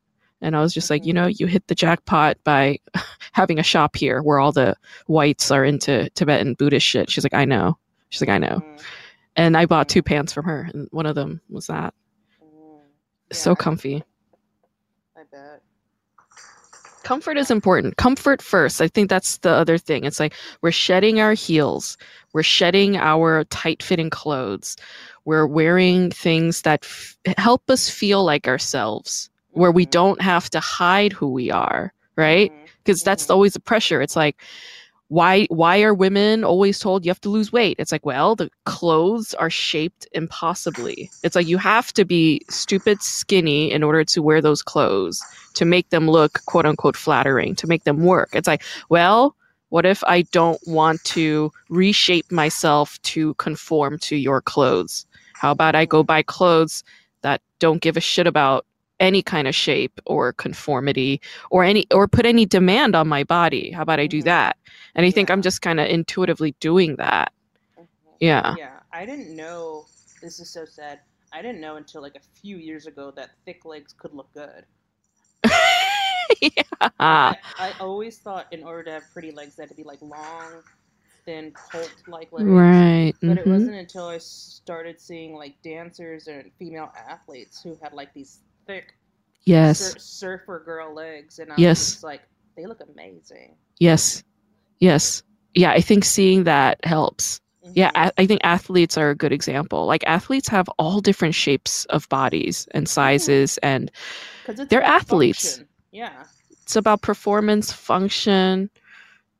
[0.40, 2.78] And I was just like, you know, you hit the jackpot by
[3.32, 4.76] having a shop here where all the
[5.08, 7.10] whites are into Tibetan Buddhist shit.
[7.10, 7.76] She's like, I know.
[8.10, 8.62] She's like, I know.
[9.36, 11.94] And I bought two pants from her, and one of them was that.
[12.42, 12.80] mm.
[13.32, 14.02] so comfy.
[15.16, 15.62] I bet.
[17.02, 17.96] Comfort is important.
[17.96, 18.80] Comfort first.
[18.80, 20.04] I think that's the other thing.
[20.04, 21.96] It's like we're shedding our heels,
[22.34, 24.76] we're shedding our tight fitting clothes,
[25.24, 29.90] we're wearing things that f- help us feel like ourselves, where we Mhm.
[29.90, 32.52] don't have to hide who we are, right?
[32.84, 33.30] Because that's Mhm.
[33.30, 34.02] always the pressure.
[34.02, 34.36] It's like,
[35.10, 37.74] why why are women always told you have to lose weight?
[37.80, 41.10] It's like, well, the clothes are shaped impossibly.
[41.24, 45.20] It's like you have to be stupid skinny in order to wear those clothes
[45.54, 48.28] to make them look quote unquote flattering, to make them work.
[48.32, 49.34] It's like, well,
[49.70, 55.06] what if I don't want to reshape myself to conform to your clothes?
[55.34, 56.84] How about I go buy clothes
[57.22, 58.64] that don't give a shit about
[59.00, 63.72] any kind of shape or conformity or any or put any demand on my body?
[63.72, 64.24] How about I do Mhm.
[64.24, 64.56] that?
[64.94, 65.32] And I think Yeah.
[65.32, 67.32] I'm just kind of intuitively doing that.
[67.78, 67.88] Mhm.
[68.20, 68.56] Yeah.
[68.56, 69.90] Yeah, I didn't know.
[70.22, 71.00] This is so sad.
[71.32, 74.66] I didn't know until like a few years ago that thick legs could look good.
[76.40, 76.90] yeah.
[77.24, 80.00] I, I always thought in order to have pretty legs, they had to be like
[80.02, 80.62] long,
[81.26, 82.56] thin, Colt-like legs.
[82.56, 83.14] Right.
[83.26, 83.48] But it mhm.
[83.48, 88.94] wasn't until I started seeing like dancers and female athletes who had like these thick
[89.44, 89.78] Yes.
[89.78, 91.78] sur- surfer girl legs, and I Yes.
[91.92, 92.22] just like,
[92.56, 93.56] they look amazing.
[93.78, 94.22] Yes.
[94.80, 95.22] Yes.
[95.54, 97.40] Yeah, I think seeing that helps.
[97.74, 97.96] Yeah, Mhm.
[97.96, 99.87] I, I think athletes are a good example.
[99.87, 103.90] Like athletes have all different shapes of bodies and sizes and
[104.44, 105.56] 'Cause it's they're athletes.
[105.56, 105.68] function.
[105.92, 106.24] Yeah.
[106.62, 108.70] it's about performance function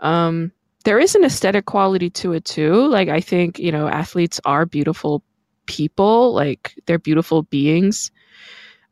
[0.01, 0.51] um
[0.85, 4.67] there is an aesthetic quality to it too like i think you know athletes are
[4.67, 5.23] beautiful
[5.67, 8.11] people like they're beautiful beings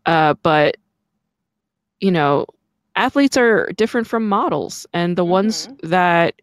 [0.08, 0.78] uh but
[2.00, 2.46] you know
[2.96, 6.34] athletes are different from models and the ones that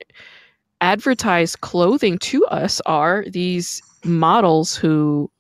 [0.82, 5.32] advertise clothing to us are these models who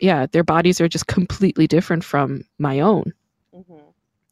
[0.00, 3.12] yeah their bodies are just completely different from my own
[3.54, 3.90] hmm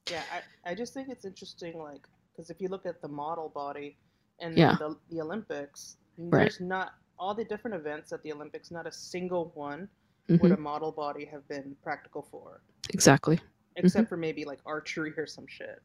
[0.09, 3.51] Yeah, I, I just think it's interesting, like, because if you look at the model
[3.55, 3.97] body
[4.41, 4.79] and Yeah.
[4.79, 5.97] the, the Olympics,
[6.31, 6.53] Right.
[6.53, 9.89] there's not all the different events at the Olympics, not a single one
[10.29, 13.41] Mhm, would a model body have been practical for, exactly
[13.77, 14.09] except Mm-hmm.
[14.09, 15.81] for maybe like archery or some shit,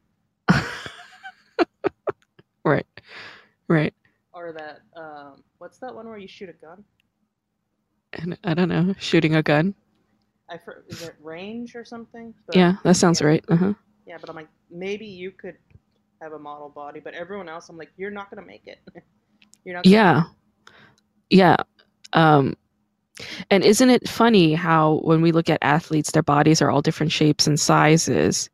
[2.66, 2.86] right
[3.68, 3.94] right
[4.34, 6.84] or that um, what's that one where you shoot a gun?
[8.14, 9.74] and I don't know, shooting a gun.
[10.50, 12.32] I for, is it range or something?
[12.46, 13.28] But- Yeah, that sounds yeah.
[13.28, 13.46] right.
[13.48, 13.74] Uh huh.
[14.06, 15.56] Yeah, but I'm like, maybe you could
[16.22, 18.80] have a model body, but everyone else, I'm like, you're not gonna make it.
[19.66, 19.86] you're not.
[19.88, 20.24] Yeah.
[21.32, 21.56] Yeah.
[22.14, 22.56] Um,
[23.50, 27.12] and isn't it funny how when we look at athletes, their bodies are all different
[27.12, 28.50] shapes and sizes,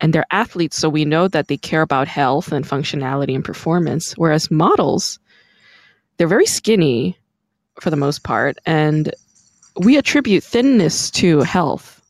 [0.00, 4.12] and they're athletes, so we know that they care about health and functionality and performance.
[4.16, 5.18] Whereas models,
[6.16, 7.16] they're very skinny
[7.80, 9.14] for the most part, and
[9.78, 12.00] we attribute thinness to health.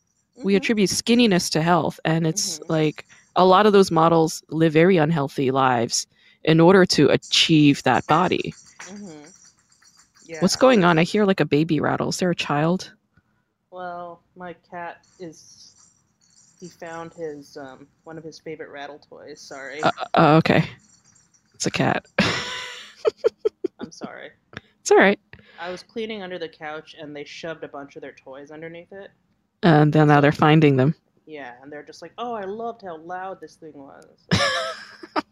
[0.43, 0.57] We Mhm.
[0.57, 2.69] attribute skinniness to health, and it's Mhm.
[2.69, 6.07] like a lot of those models live very unhealthy lives
[6.43, 8.53] in order to achieve that body.
[8.89, 9.26] Mhm.
[10.27, 10.41] Yeah.
[10.41, 10.99] What's going on?
[10.99, 12.09] I hear like a baby rattle.
[12.09, 12.93] Is there a child?
[13.71, 15.73] Well, my cat is.
[16.59, 19.39] He found his um one of his favorite rattle toys.
[19.39, 20.67] Sorry, Uh, uh, okay.
[21.53, 22.05] It's a cat.
[23.79, 24.31] I'm sorry.
[24.81, 25.19] it's all right.
[25.59, 28.91] I was cleaning under the couch and they shoved a bunch of their toys underneath
[28.91, 29.11] it.
[29.63, 30.95] And then now they're finding them.
[31.25, 34.05] Yeah, and they're just like, "Oh, I loved how loud this thing was."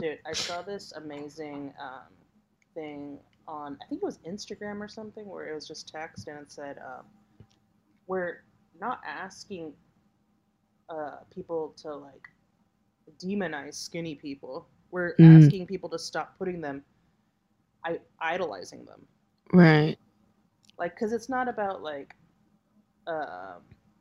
[0.00, 2.08] Dude, I saw this amazing um,
[2.74, 6.38] thing on I think it was Instagram or something where it was just text and
[6.38, 7.04] it said, um,
[8.06, 8.42] "We're
[8.80, 9.72] not asking
[10.88, 12.28] uh, people to like
[13.18, 14.68] demonize skinny people.
[14.90, 15.42] We're Mm.
[15.44, 16.84] asking people to stop putting them,
[17.84, 19.06] I idolizing them."
[19.52, 19.98] right.
[20.78, 22.14] like because it's not about like
[23.06, 23.60] um,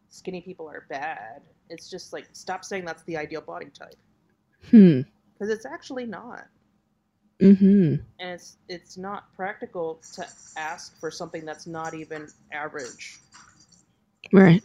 [0.10, 3.96] skinny people are bad it's just like stop saying that's the ideal body type
[4.70, 5.02] Hmm.
[5.34, 6.46] because it's actually not
[7.42, 7.96] Mm-hmm.
[8.20, 13.22] and it's it's not practical to ask for something that's not even average
[14.32, 14.64] Right.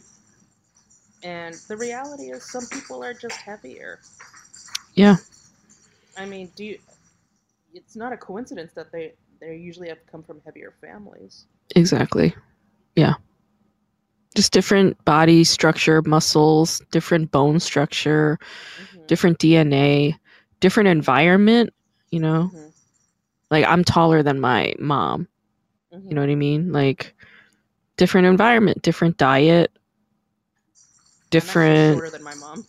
[1.23, 3.99] and the reality is some people are just heavier
[4.93, 5.17] Yeah.
[6.17, 6.77] i mean do you
[7.73, 12.35] it's not a coincidence that they they usually have come from heavier families Exactly.
[12.95, 13.15] Yeah.
[14.35, 18.37] Just different body structure, muscles, different bone structure,
[18.77, 20.17] Mhm, different DNA,
[20.59, 21.71] different environment,
[22.11, 22.51] you know?
[22.51, 22.66] mhm,
[23.51, 25.27] Like I'm taller than my mom,
[25.91, 26.09] mhm.
[26.09, 26.71] you know what I mean?
[26.71, 27.15] Like
[27.97, 29.71] different environment, different diet,
[31.29, 32.65] different shorter than my mom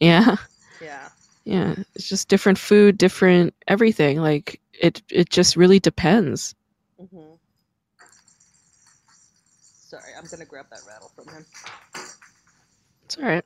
[0.00, 0.36] yeah.
[0.80, 1.08] yeah
[1.44, 4.20] Yeah, it's just different food, different everything.
[4.20, 6.54] Like it it just really depends.
[6.98, 7.34] hmm
[9.80, 11.46] Sorry, I'm gonna grab that rattle from him.
[13.04, 13.44] It's all right.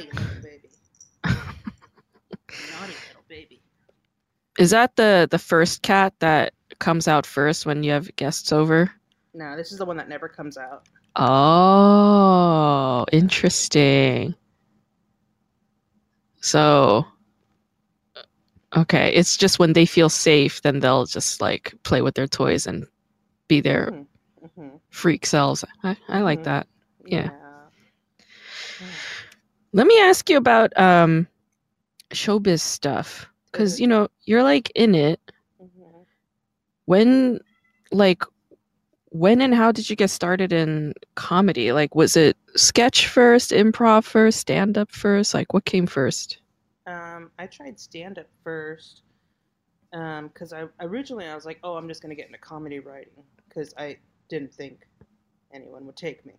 [0.00, 0.68] Naughty little baby.
[2.70, 3.62] Naughty little baby.
[4.58, 8.90] Is that the the first cat that comes out first when you have guests over?
[9.34, 10.84] No, this is the one that never comes out.
[11.16, 14.34] Oh, interesting.
[16.40, 17.06] So,
[18.76, 22.66] okay, it's just when they feel safe, then they'll just like play with their toys
[22.66, 22.86] and
[23.48, 24.06] be their Mhm,
[24.56, 25.64] mhm, freak selves.
[25.82, 26.44] I, I like Mhm.
[26.44, 26.66] that.
[27.06, 27.30] Yeah.
[27.30, 27.68] Yeah.
[29.72, 31.26] Let me ask you about um
[32.10, 33.80] showbiz stuff because Mhm.
[33.80, 35.20] you know you're like in it.
[35.60, 36.06] Mhm.
[36.86, 37.40] When,
[37.92, 38.22] like,
[39.10, 41.72] when and how did you get started in comedy?
[41.72, 45.34] Like, was it sketch first, improv first, stand up first?
[45.34, 46.38] Like, what came first?
[46.86, 49.02] Um, I tried stand up first.
[49.92, 53.24] Um, because I originally I was like, oh, I'm just gonna get into comedy writing
[53.48, 54.86] because I didn't think
[55.52, 56.34] anyone would take me.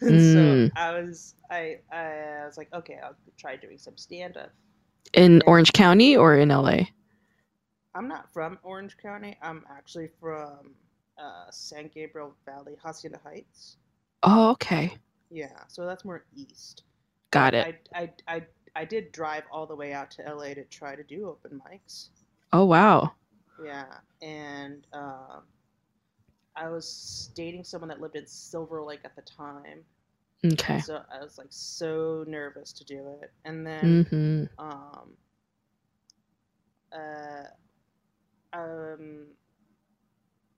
[0.00, 0.72] And so Mm.
[0.76, 4.52] I was I I was like, okay, I'll try doing some stand up.
[5.12, 5.46] In Yeah.
[5.46, 6.84] Orange County or in LA?
[7.94, 9.36] I'm not from Orange County.
[9.42, 10.74] I'm actually from
[11.18, 13.76] uh, San Gabriel Valley, Hacienda Heights.
[14.22, 14.96] Oh, okay.
[15.30, 16.82] Yeah, so that's more east.
[17.30, 17.66] Got it.
[17.94, 18.42] I, I, I,
[18.76, 22.08] I did drive all the way out to LA to try to do open mics.
[22.52, 23.12] Oh, wow.
[23.64, 23.86] Yeah,
[24.22, 25.42] and um,
[26.56, 29.84] I was dating someone that lived in Silver Lake at the time.
[30.44, 30.82] Okay.
[30.82, 33.32] So I was like so nervous to do it.
[33.44, 34.44] And then Mm-hmm.
[34.58, 35.16] um,
[36.92, 37.44] uh,
[38.52, 39.26] um,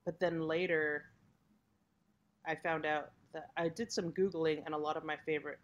[0.05, 1.05] but then later,
[2.47, 5.59] I found out that I did some googling, and a lot of my favorite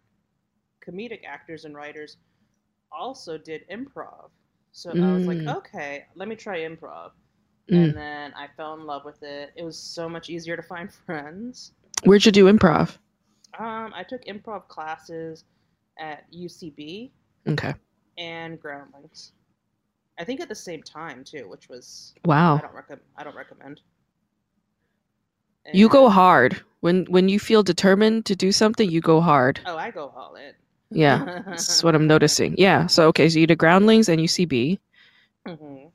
[0.85, 2.17] comedic actors and writers
[2.91, 4.29] also did improv.
[4.71, 5.57] So I was like, Mm.
[5.57, 7.11] okay, let me try improv.
[7.71, 7.83] Mm.
[7.83, 9.51] And then I fell in love with it.
[9.55, 11.71] It was so much easier to find friends.
[12.03, 12.97] Where'd you do improv?
[13.57, 15.45] Um, I took improv classes
[15.99, 17.11] at UCB
[17.47, 17.73] Okay.
[18.17, 19.31] and Groundlings.
[20.19, 22.57] I think at the same time too, which was Wow.
[22.57, 23.01] I don't recommend.
[23.17, 23.81] I don't recommend.
[25.73, 26.61] You go hard.
[26.81, 29.61] When when you feel determined to do something, you go hard.
[29.65, 30.53] Oh, I go all in.
[30.91, 31.41] Yeah.
[31.47, 32.55] That's what I'm noticing.
[32.57, 32.87] Yeah.
[32.87, 34.77] So okay, so you did groundlings and UCB.
[35.47, 35.87] Mm-hmm.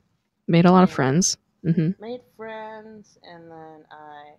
[0.47, 1.37] Made a lot of friends.
[1.63, 4.35] Hmm Made friends, and then I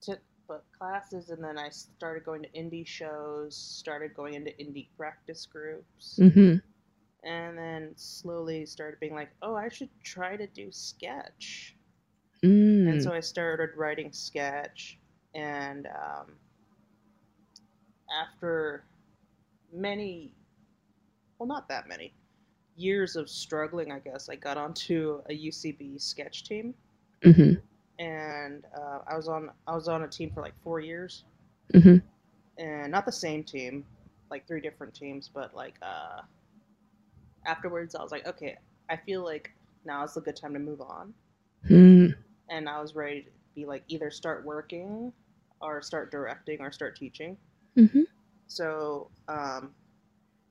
[0.00, 3.56] took book classes, and then I started going to indie shows.
[3.56, 6.56] Started going into indie practice groups, hmm
[7.24, 11.76] and then slowly started being like, "Oh, I should try to do sketch."
[12.42, 12.90] Mm.
[12.90, 14.98] And so I started writing sketch,
[15.34, 16.36] and um,
[18.10, 18.84] after
[19.72, 20.32] many,
[21.38, 22.14] well, not that many
[22.76, 26.74] years of struggling, I guess I got onto a UCB sketch team,
[27.22, 27.54] hmm
[27.98, 31.24] and uh, I was on I was on a team for like four years,
[31.74, 31.98] hmm
[32.58, 33.84] and not the same team,
[34.30, 36.22] like three different teams, but like uh,
[37.46, 38.56] afterwards I was like, okay,
[38.90, 39.50] I feel like
[39.84, 41.14] now is a good time to move on.
[41.70, 42.14] Mm.
[42.50, 45.12] and I was ready to be like either start working
[45.60, 47.36] or start directing or start teaching.
[47.76, 48.04] hmm
[48.46, 49.74] So um,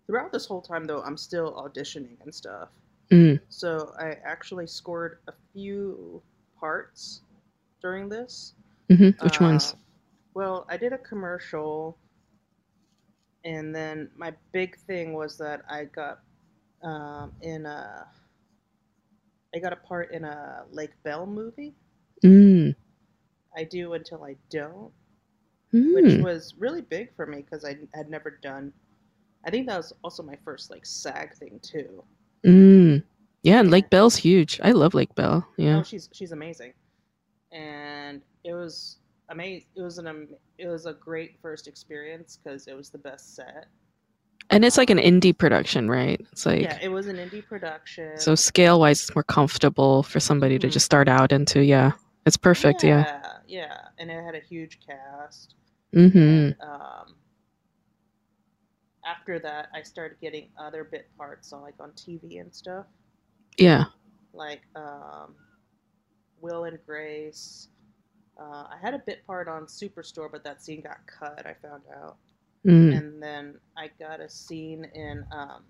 [0.07, 2.69] throughout this whole time, though, I'm still auditioning and stuff.
[3.11, 3.39] Mm.
[3.49, 6.21] So I actually scored a few
[6.59, 7.21] parts
[7.81, 8.53] during this.
[8.89, 9.75] hmm Which Uh, ones?
[10.33, 11.97] Well, I did a commercial,
[13.43, 16.19] and then my big thing was that I got
[16.83, 18.05] um, in a.
[19.53, 21.75] I got a part in a Lake Bell movie.
[22.23, 22.75] Mm.
[23.55, 24.93] I do until I don't.
[25.91, 26.19] which Mm.
[26.19, 28.73] was really big for me because I had never done.
[29.45, 32.03] I think that was also my first like SAG thing too.
[32.45, 33.03] Mm.
[33.43, 34.59] Yeah, and Lake Bell's huge.
[34.63, 35.47] I love Lake Bell.
[35.57, 35.79] Yeah.
[35.79, 36.73] Oh, she's she's amazing,
[37.51, 38.97] and it was
[39.29, 39.67] amazing.
[39.75, 40.27] It was an
[40.57, 43.67] it was a great first experience because it was the best set.
[44.51, 46.23] And it's like an indie production, right?
[46.31, 48.17] It's like yeah, it was an indie production.
[48.17, 50.71] so scale wise it's more comfortable for somebody to Mhm.
[50.71, 51.93] just start out into, yeah.
[52.27, 53.05] It's perfect, yeah.
[53.05, 55.55] yeah, yeah, and it had a huge cast.
[55.95, 56.17] Mm-hmm.
[56.17, 57.15] And, um,
[59.05, 62.85] after that, I started getting other bit parts on like on TV and stuff.
[63.57, 63.85] Yeah.
[64.33, 65.33] like um,
[66.41, 67.69] Will and Grace.
[68.37, 71.45] Uh, I had a bit part on Superstore, but that scene got cut.
[71.45, 72.17] I found out,
[72.65, 72.97] Mm.
[72.97, 75.63] and then I got a scene in um,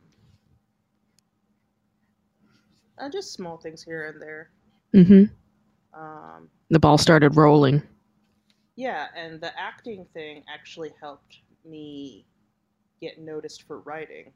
[2.98, 4.50] uh, just small things here and there.
[4.94, 6.00] Mm-hmm.
[6.00, 7.84] Um, The ball started rolling.
[8.76, 12.26] yeah, and the acting thing actually helped me
[13.02, 14.32] get noticed for writing.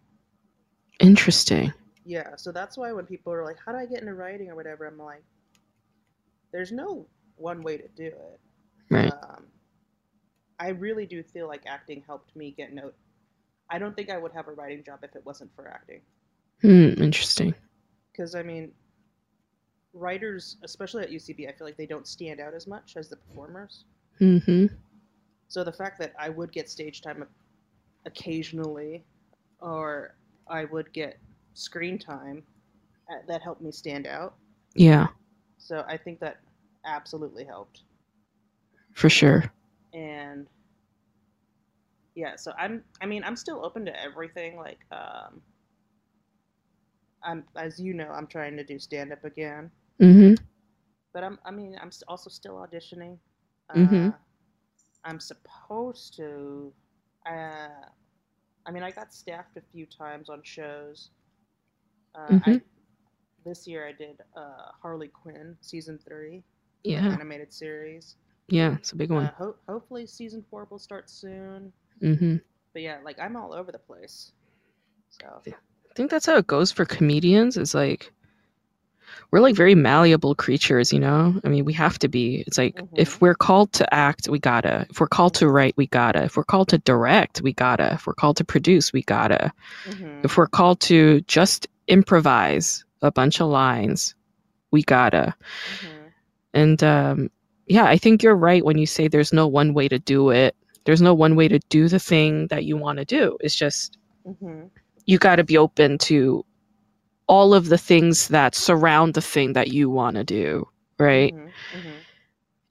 [0.99, 1.74] Interesting.
[2.05, 4.55] Yeah, so that's why when people are like, "How do I get into writing?" or
[4.55, 5.24] whatever, I'm like,
[6.51, 8.39] "There's no one way to do it."
[8.89, 9.12] Right.
[9.12, 9.45] Um,
[10.60, 12.95] I really do feel like acting helped me get note.
[13.70, 16.01] I don't think I would have a writing job if it wasn't for acting.
[16.62, 17.53] Hmm, interesting.
[18.12, 18.72] Because I mean,
[19.93, 23.16] writers, especially at UCB, I feel like they don't stand out as much as the
[23.16, 23.86] performers.
[24.20, 24.68] Mm-hmm.
[25.47, 27.26] So the fact that I would get stage time
[28.06, 29.06] occasionally,
[29.60, 30.16] or
[30.47, 31.20] I would get
[31.54, 32.43] screen time,
[33.10, 34.36] uh, that helped me stand out.
[34.76, 35.08] Yeah,
[35.58, 36.41] So I think that
[36.86, 37.84] absolutely helped.
[38.93, 39.52] for sure.
[39.93, 40.47] and
[42.16, 45.41] yeah so i'm i mean i'm still open to everything like um
[47.24, 49.72] i'm as you know i'm trying to do stand up again
[50.02, 50.36] Mm-hmm.
[51.14, 53.18] but i'm i mean i'm also still auditioning
[53.76, 54.14] Mhm.
[54.14, 54.14] uh,
[55.04, 56.72] i'm supposed to
[57.26, 57.86] uh
[58.66, 61.10] i mean i got staffed a few times on shows
[62.16, 62.62] uh, I, Mhm.
[63.46, 66.44] this year i did uh harley quinn season three
[66.84, 67.18] Yeah.
[67.18, 68.16] animated series
[68.50, 69.32] Yeah, it's a big one.
[69.32, 72.38] uh, ho- hopefully season four will start soon mm-hmm.
[72.74, 74.32] but yeah, like I'm all over the place.
[75.10, 75.42] So
[75.90, 77.58] I think that's how it goes for comedians.
[77.58, 78.14] Is like
[79.32, 81.40] we're like very malleable creatures, you know.
[81.44, 82.44] I mean, we have to be.
[82.48, 83.22] It's like if Mhm.
[83.22, 84.86] we're called to act, we gotta.
[84.90, 86.24] If we're called to write, we gotta.
[86.24, 87.94] If we're called to direct, we gotta.
[87.94, 89.52] If we're called to produce, we gotta.
[89.86, 94.16] mhm, If we're called to just improvise a bunch of lines,
[94.72, 95.36] we gotta.
[95.68, 96.14] mhm,
[96.54, 97.30] And um,
[97.68, 100.56] yeah, I think you're right when you say there's no one way to do it.
[100.86, 103.38] There's no one way to do the thing that you want to do.
[103.42, 104.70] It's just mhm,
[105.06, 106.46] you got to be open to
[107.30, 110.68] all of the things that surround the thing that you want to do,
[111.00, 111.36] right?
[111.36, 112.06] mhm, mhm.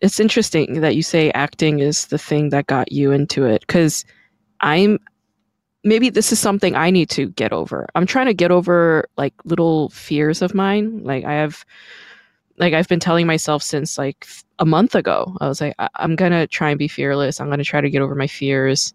[0.00, 4.04] It's interesting that you say acting is the thing that got you into it cuz
[4.60, 4.98] I'm
[5.84, 7.86] maybe this is something I need to get over.
[7.96, 11.02] I'm trying to get over like little fears of mine.
[11.04, 11.64] Like I have
[12.58, 14.26] like I've been telling myself since like
[14.58, 15.36] a month ago.
[15.40, 17.40] I was like I- I'm going to try and be fearless.
[17.40, 18.94] I'm going to try to get over my fears.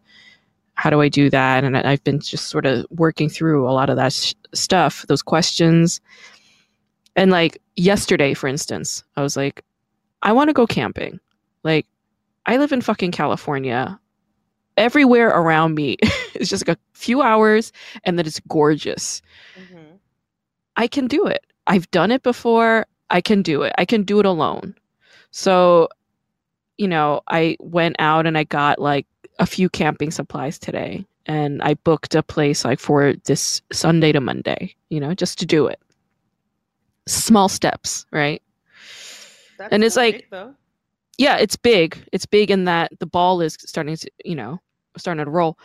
[0.75, 1.63] How do I do that?
[1.63, 5.21] And I've been just sort of working through a lot of that sh- stuff, those
[5.21, 6.01] questions.
[7.15, 9.63] And like yesterday for instance, I was like
[10.23, 11.19] I want to go camping.
[11.63, 11.85] Like
[12.45, 13.99] I live in fucking California.
[14.75, 15.97] Everywhere around me
[16.35, 17.71] is just like a few hours
[18.03, 19.21] and then it's gorgeous.
[19.55, 19.95] hmm
[20.75, 21.45] I can do it.
[21.67, 22.87] I've done it before.
[23.11, 23.73] I can do it.
[23.77, 24.73] I can do it alone.
[25.29, 25.87] So,
[26.77, 29.05] you know, I went out and I got like
[29.43, 34.21] a few camping supplies today and I booked a place like for this Sunday to
[34.21, 35.79] Monday, you know, just to do it.
[37.07, 38.41] Small steps, right?
[39.57, 40.55] That's And it's like- big, though.
[41.17, 41.97] Yeah, it's big.
[42.13, 44.59] It's big in that the ball is starting to, you know,
[44.97, 45.57] starting to roll.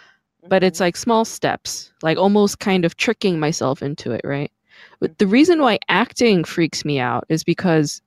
[0.49, 0.87] but it's Mhm.
[0.87, 4.53] like small steps, like almost kind of tricking myself into it, right?
[5.01, 8.01] But the reason why acting freaks me out is because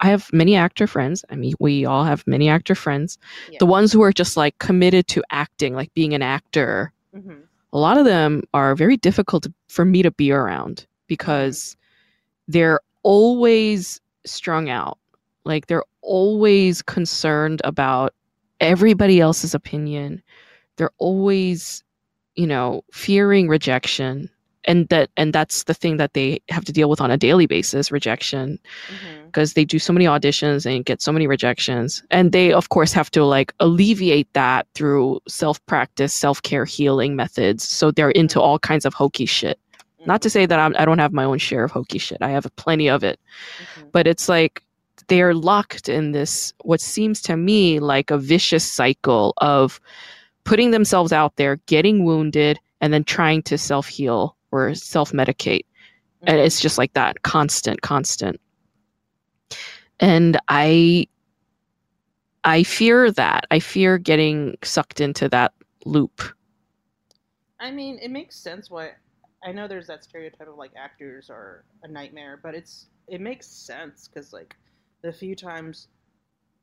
[0.00, 1.24] I have many actor friends.
[1.30, 3.18] I mean, we all have many actor friends.
[3.58, 7.42] The ones who are just like committed to acting, like being an actor, Mhm.
[7.72, 11.76] a lot of them are very difficult for me to be around because
[12.48, 14.98] they're always strung out.
[15.44, 18.14] Like they're always concerned about
[18.60, 20.22] everybody else's opinion.
[20.76, 21.82] They're always,
[22.36, 24.30] you know, fearing rejection.
[24.66, 27.46] And that and that's the thing that they have to deal with on a daily
[27.46, 28.58] basis, rejection
[29.26, 32.92] because they do so many auditions and get so many rejections and they of course
[32.92, 38.42] have to like alleviate that through self-practice self-care healing methods so they're into Mhm.
[38.42, 39.58] all kinds of hokey shit
[40.04, 40.32] not to Mhm.
[40.32, 42.90] say that I'm, i don't have my own share of hokey shit i have plenty
[42.90, 43.20] of it
[43.78, 43.92] Mhm.
[43.92, 44.62] but it's like
[45.06, 49.80] they're locked in this what seems to me like a vicious cycle of
[50.44, 55.64] putting themselves out there getting wounded and then trying to self-heal or self-medicate
[56.26, 56.40] and Mhm.
[56.40, 58.40] it's just like that constant constant
[60.00, 61.06] and i
[62.44, 65.52] i fear that i fear getting sucked into that
[65.84, 66.22] loop
[67.60, 68.92] I mean, it makes sense why.
[69.44, 73.46] I know there's that stereotype of like actors are a nightmare, but it's it makes
[73.46, 74.54] sense because like
[75.02, 75.88] the few times,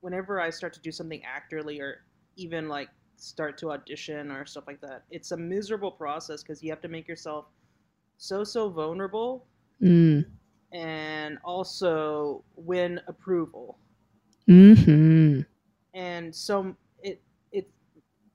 [0.01, 2.03] whenever I start to do something actorly or
[2.37, 6.69] even like start to audition or stuff like that, it's a miserable process because you
[6.71, 7.47] have to make yourself
[8.17, 9.45] so so vulnerable.
[9.81, 10.25] Mm.
[10.71, 13.77] and also win approval.
[14.47, 15.41] Hmm
[15.93, 17.69] and so it it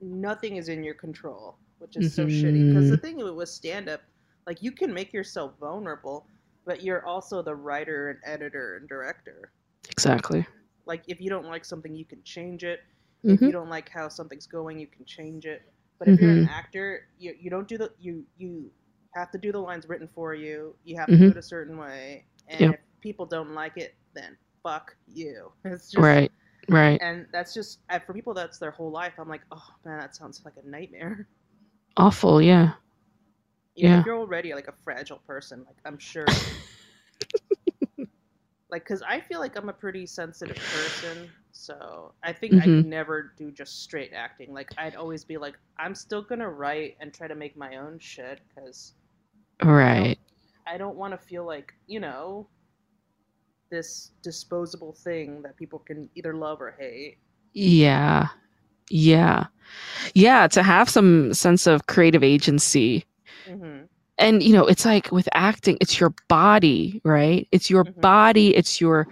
[0.01, 2.64] nothing is in your control which is so shitty.
[2.66, 3.01] Because the Mhm.
[3.01, 4.03] thing with stand up
[4.47, 6.26] like you can make yourself vulnerable
[6.64, 9.53] but you're also the writer and editor and director.
[9.91, 10.47] Exactly.
[10.87, 12.80] Like if you don't like something you can change it.
[13.28, 15.62] If hmm you don't like how something's going you can change it.
[15.99, 16.49] But if you're an Mhm.
[16.49, 18.70] actor you, you don't do the you you
[19.14, 21.30] have to do the lines written for you you have to do Mhm.
[21.30, 22.70] it a certain way and Yep.
[22.70, 26.30] if people don't like it then fuck you it's just right
[26.68, 30.14] right and that's just for people that's their whole life i'm like oh man that
[30.14, 31.26] sounds like a nightmare
[31.96, 32.74] awful yeah
[33.74, 34.00] you know, Yeah.
[34.00, 36.26] if you're already like a fragile person like i'm sure
[38.70, 42.66] like because i feel like i'm a pretty sensitive person so i think i Mhm.
[42.66, 46.96] could never do just straight acting like i'd always be like i'm still gonna write
[47.00, 48.94] and try to make my own shit because
[49.64, 50.18] right.
[50.66, 52.48] I don't want to feel like you know
[53.70, 57.18] this disposable thing that people can either love or hate.
[57.52, 58.28] Yeah.
[58.90, 59.46] Yeah.
[60.14, 63.04] Yeah to have some sense of creative agency.
[63.46, 63.82] Hmm
[64.18, 67.48] and you know it's like with acting it's your body right?
[67.52, 68.00] It's your Mhm.
[68.00, 69.08] body it's your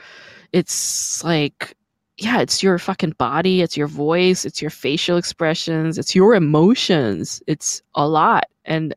[0.52, 1.74] it's like
[2.18, 7.42] yeah it's your fucking body it's your voice it's your facial expressions it's your emotions.
[7.46, 8.44] It's a lot.
[8.64, 8.94] And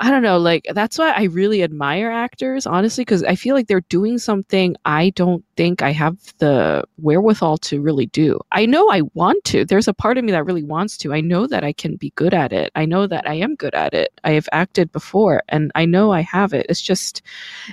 [0.00, 3.68] i don't know like that's why i really admire actors honestly because i feel like
[3.68, 8.38] they're doing something i don't think i have the wherewithal to really do.
[8.50, 11.20] I know i want to there's a part of me that really wants to i
[11.20, 13.94] know that i can be good at it i know that i am good at
[13.94, 17.22] it i have acted before and i know i have it it's just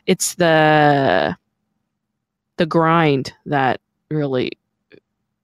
[0.05, 1.35] it's the
[2.57, 4.51] the grind that really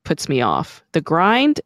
[0.04, 1.60] puts me off the grind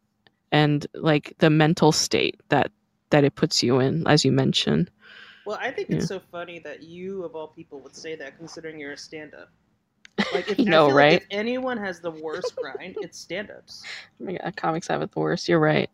[0.52, 2.70] and like the mental state that
[3.10, 4.90] that it puts you in as you mentioned
[5.44, 5.96] Well, I think Yeah.
[5.96, 9.50] it's so funny that you, of all people, would say that, considering you're a stand-up.
[10.32, 11.12] Like, if, know, feel like right?
[11.12, 13.90] if anyone has the worst grind, it's stand-ups.
[14.26, 15.90] Oh yeah, comics have it the worst you're right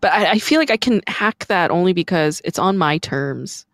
[0.00, 3.66] but I, I feel like i can hack that only because it's on my terms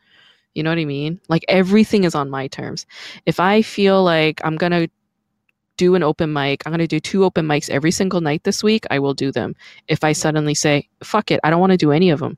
[0.54, 2.86] you know what i mean like everything is on my terms
[3.26, 4.88] if i feel like i'm gonna
[5.76, 8.84] do an open mic i'm gonna do two open mics every single night this week
[8.90, 9.54] i will do them
[9.88, 12.36] if i suddenly say fuck it i don't want to do any of them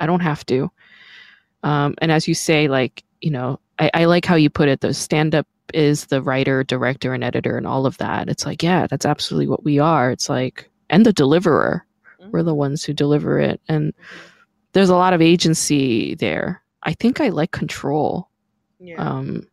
[0.00, 0.70] i don't have to
[1.66, 4.80] um, and as you say like you know I, I like how you put it
[4.80, 8.28] the stand-up is the writer director and editor and all of that.
[8.28, 10.10] It's like yeah that's absolutely what we are.
[10.12, 11.84] It's like and the deliverer.
[12.30, 13.60] We're the ones who deliver it.
[13.68, 13.92] And
[14.72, 16.62] there's a lot of agency there.
[16.82, 18.28] I think i like control.
[18.78, 19.46] Yeah, um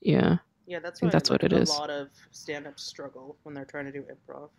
[0.00, 0.38] yeah.
[0.66, 1.68] Yeah, that's think why that's what it a is.
[1.68, 4.50] lot of stand-ups struggle when they're trying to do improv.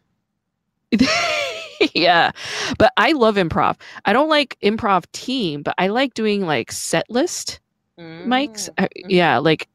[1.94, 2.32] yeah.
[2.78, 3.78] But I love improv.
[4.06, 7.60] I don't like improv team, but I like doing like set list
[8.00, 8.70] mics.
[8.70, 9.06] Mm, Uh, mhm.
[9.10, 9.68] Yeah, like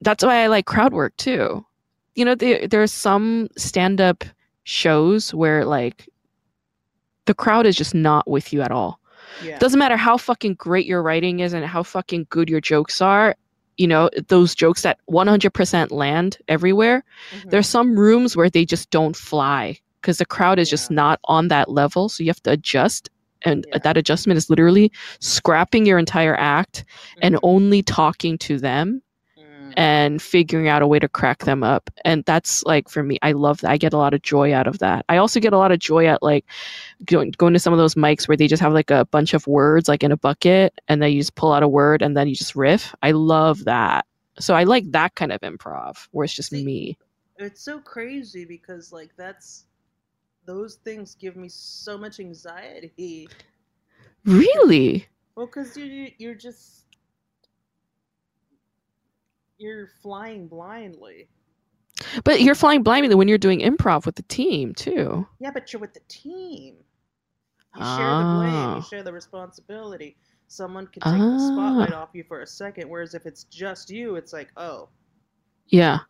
[0.00, 1.64] that's why I like crowd work too.
[2.14, 4.24] You know, there there's some stand up
[4.64, 6.08] shows where like
[7.26, 8.98] the crowd is just not with you at all.
[9.42, 9.58] Yeah.
[9.58, 13.34] Doesn't matter how fucking great your writing is and how fucking good your jokes are.
[13.78, 17.02] You know, those jokes that 100% land everywhere.
[17.34, 17.50] Mhm.
[17.50, 21.48] There's some rooms where they just don't fly because the crowd is just not on
[21.48, 22.08] that level.
[22.08, 23.08] So you have to adjust.
[23.44, 23.78] And Yeah.
[23.78, 26.84] that adjustment is literally scrapping your entire act
[27.22, 27.40] and Mhm.
[27.42, 29.02] only talking to them
[29.38, 29.72] Mm.
[29.76, 31.90] and figuring out a way to crack them up.
[32.04, 33.70] And that's like for me, I love that.
[33.70, 35.04] I get a lot of joy out of that.
[35.08, 36.44] I also get a lot of joy at like
[37.06, 39.46] going, going to some of those mics where they just have like a bunch of
[39.46, 42.28] words like in a bucket and then you just pull out a word and then
[42.28, 42.94] you just riff.
[43.02, 44.04] I love that.
[44.38, 46.96] So I like that kind of improv where it's just See, me.
[47.38, 49.64] it's so crazy because like that's
[50.44, 53.28] those things give me so much anxiety.
[54.24, 55.06] Really?
[55.36, 56.84] Well, because you you- you're just
[59.58, 61.28] you're flying blindly.
[62.24, 65.26] But you're flying blindly when you're doing improv with the team too.
[65.38, 66.76] Yeah, but you're with the team.
[67.76, 68.52] You share the blame.
[68.54, 68.76] Ah.
[68.76, 70.16] You share the responsibility.
[70.48, 72.02] Someone can take the spotlight Ah.
[72.02, 74.88] off you for a second, whereas if it's just you, it's like, oh,
[75.68, 76.00] Yeah.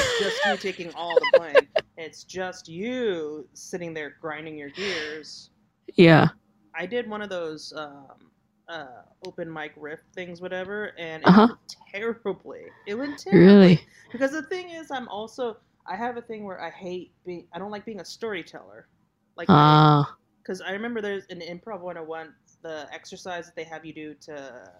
[0.00, 1.68] It's just you taking all the blame.
[1.96, 5.50] It's just you sitting there grinding your gears.
[5.96, 6.28] Yeah.
[6.74, 8.30] I did one of those um,
[8.68, 11.48] uh, open mic riff things, whatever, and it Uh-huh.
[11.48, 11.60] went
[11.92, 12.62] terribly.
[12.86, 13.46] It went terribly.
[13.46, 13.88] Really?
[14.12, 17.48] Because the thing is, I'm also I have a thing where I hate being.
[17.54, 18.88] I don't like being a storyteller.
[19.36, 20.16] Like, Ah.
[20.42, 24.72] because I remember there's an improv 101, the exercise that they have you do to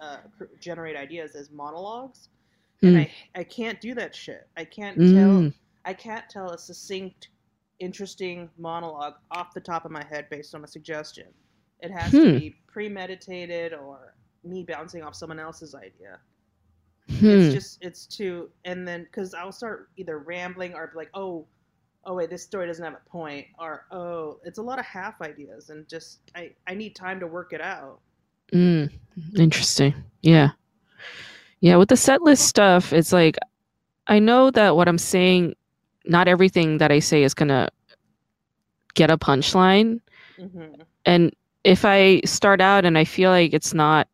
[0.00, 0.18] uh,
[0.60, 2.28] generate ideas is monologues,
[2.82, 3.00] and Mm.
[3.34, 4.46] I I can't do that shit.
[4.56, 5.04] I can't tell.
[5.06, 5.54] Mm.
[5.84, 7.28] I can't tell a succinct,
[7.78, 11.26] interesting monologue off the top of my head based on a suggestion.
[11.80, 12.18] It has Hmm.
[12.18, 14.14] to be premeditated or
[14.44, 16.18] me bouncing off someone else's idea.
[17.20, 17.26] Hmm.
[17.26, 21.46] It's just it's too, and then because I'll start either rambling or be like, oh,
[22.04, 25.20] oh wait, this story doesn't have a point, or oh, it's a lot of half
[25.22, 28.00] ideas, and just I I need time to work it out.
[28.52, 28.90] Mm,
[29.36, 29.94] interesting.
[30.22, 30.50] Yeah.
[31.60, 33.36] Yeah, with the set list stuff, it's like
[34.06, 35.54] I know that what I'm saying,
[36.06, 37.68] not everything that I say is going to
[38.94, 40.00] get a punchline.
[40.38, 41.32] hmm And
[41.64, 44.08] if I start out and I feel like it's not,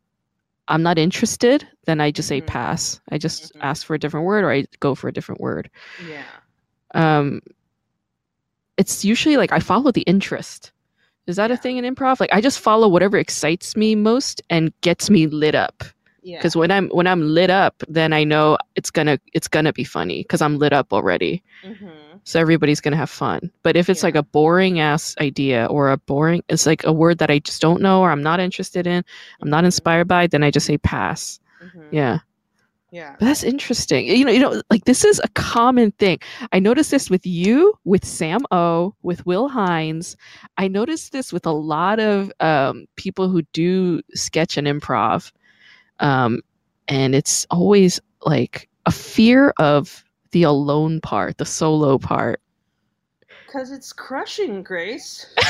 [0.68, 2.46] I'm not interested, then I just say Mhm.
[2.46, 3.00] pass.
[3.10, 3.62] I just Mhm.
[3.62, 5.70] ask for a different word or I go for a different word.
[5.96, 6.40] Yeah.
[6.94, 7.40] Um,
[8.76, 10.72] it's usually like I follow the interest.
[11.26, 12.20] Is that a thing in improv?
[12.20, 15.84] Like I just follow whatever excites me most and gets me lit up.
[16.24, 16.38] Yeah.
[16.38, 19.84] because when i'm when i'm lit up then i know it's gonna it's gonna be
[19.84, 21.42] funny because i'm lit up already.
[21.62, 23.50] Hmm so everybody's gonna have fun.
[23.62, 27.18] But if it's like a boring ass idea or a boring it's like a word
[27.18, 29.04] that i just don't know or i'm not interested in
[29.40, 31.38] i'm not inspired by then i just say pass.
[31.60, 32.18] Hmm yeah.
[32.90, 33.16] Yeah.
[33.18, 34.06] but that's interesting.
[34.06, 36.18] You know you know like this is a common thing.
[36.52, 40.16] I noticed this with you with sam o with will hines.
[40.58, 45.32] I noticed this with a lot of um, people who do sketch and improv
[46.00, 46.40] um,
[46.88, 52.40] and it's always like a fear of the alone part the solo part
[53.46, 55.34] Because it's crushing, Grace.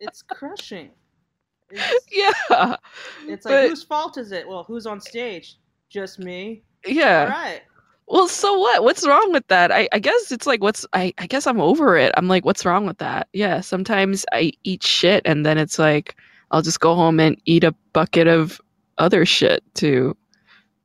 [0.00, 0.90] It's crushing.
[1.70, 2.76] It's, yeah
[3.28, 4.48] it's like, but- whose fault is it?
[4.48, 5.58] Well, who's on stage?
[5.88, 6.62] Just me.
[6.86, 7.62] yeah All right.
[8.10, 8.82] Well, so what?
[8.82, 9.70] What's wrong with that?
[9.70, 12.12] I, I guess it's like what's I, I guess I'm over it.
[12.16, 13.28] I'm like, what's wrong with that?
[13.32, 16.16] Yeah, sometimes I eat shit and then it's like
[16.50, 18.60] I'll just go home and eat a bucket of
[18.98, 20.16] other shit to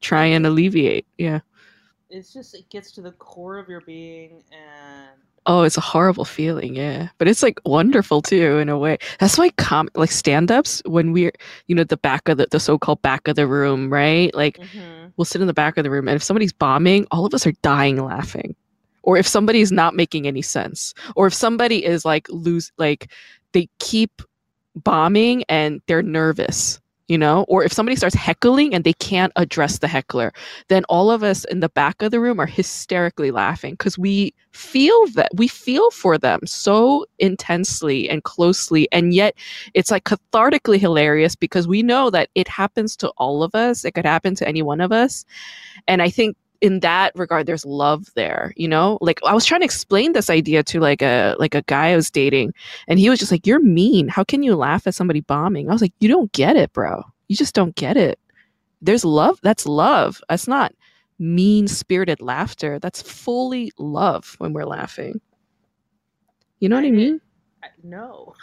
[0.02, 1.08] try and alleviate.
[1.18, 1.40] Yeah.
[2.12, 6.26] It's just, it gets to the core of your being and Oh, it's a horrible
[6.26, 7.10] feeling, yeah.
[7.20, 8.98] But it's like wonderful too in a way.
[9.20, 11.34] That's why com like stand-ups when we're
[11.68, 14.34] you know, the back of the the so-called back of the room, right?
[14.34, 15.12] Like Mhm.
[15.18, 17.46] we'll sit in the back of the room and if somebody's bombing all of us
[17.46, 18.56] are dying laughing
[19.04, 23.12] or if somebody's not making any sense or if somebody is like lose like
[23.54, 24.22] they keep
[24.76, 29.80] bombing and they're nervous you know or if somebody starts heckling and they can't address
[29.80, 30.32] the heckler
[30.70, 34.34] then all of us in the back of the room are hysterically laughing because we
[34.52, 39.36] feel that we feel for them so intensely and closely and yet
[39.74, 43.92] it's like cathartically hilarious because we know that it happens to all of us it
[43.94, 45.26] could happen to any one of us
[45.88, 46.36] and i think
[46.66, 50.30] in that regard there's love there you know like i was trying to explain this
[50.30, 52.54] idea to like a like a guy i was dating
[52.88, 55.74] and he was just like you're mean how can you laugh at somebody bombing i
[55.74, 58.20] was like you don't get it bro you just don't get it
[58.82, 60.74] there's love that's love that's not
[61.20, 62.80] mean spirited laughter.
[62.80, 65.22] That's fully love when we're laughing.
[66.60, 67.22] You know what I mean?
[67.64, 68.34] I- no.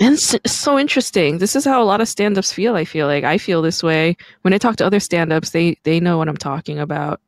[0.00, 1.38] And it's, it's so interesting.
[1.38, 2.74] This is how a lot of stand-ups feel.
[2.74, 5.50] I feel like I feel this way when I talk to other stand-ups.
[5.50, 7.20] They they know what I'm talking about.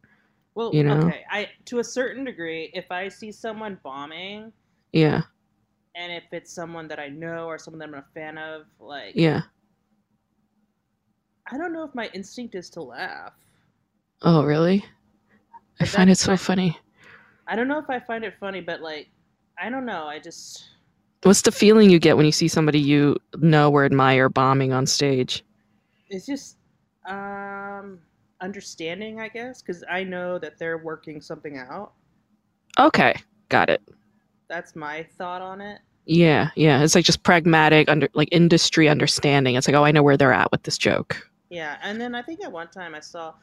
[0.54, 1.12] well, You know?
[1.12, 1.24] okay.
[1.30, 4.52] I to a certain degree, if I see someone bombing,
[4.92, 5.22] Yeah,
[5.94, 9.16] and if it's someone that I know or someone that I'm a fan of, like
[9.16, 9.42] yeah.
[11.50, 13.32] I don't know if my instinct is to laugh.
[14.22, 14.84] Oh, really?
[15.80, 16.78] I find it so funny.
[17.46, 19.08] I don't know if I find it funny, but like
[19.58, 20.06] I don't know.
[20.06, 20.64] I just
[21.24, 24.86] What's the feeling you get when you see somebody you know or admire bombing on
[24.86, 25.42] stage?
[26.10, 26.56] it's just
[27.06, 27.98] um
[28.40, 31.92] understanding, I guess, because I know that they're working something out.
[32.78, 33.14] Okay,
[33.48, 33.82] got it.
[34.48, 35.80] That's my thought on it.
[36.06, 36.82] Yeah, yeah.
[36.82, 39.54] It's like just pragmatic under like industry understanding.
[39.54, 41.30] It's like, oh, I know where they're at with this joke.
[41.48, 43.34] Yeah, and then I think at one time I saw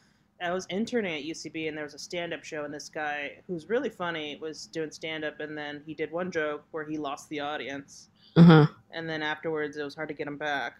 [0.41, 3.69] I was interning at UCB and there was a stand-up show and this guy who's
[3.69, 7.39] really funny was doing stand-up and then he did one joke where he lost the
[7.39, 8.65] audience Uh huh.
[8.91, 10.73] and then afterwards it was hard to get him back.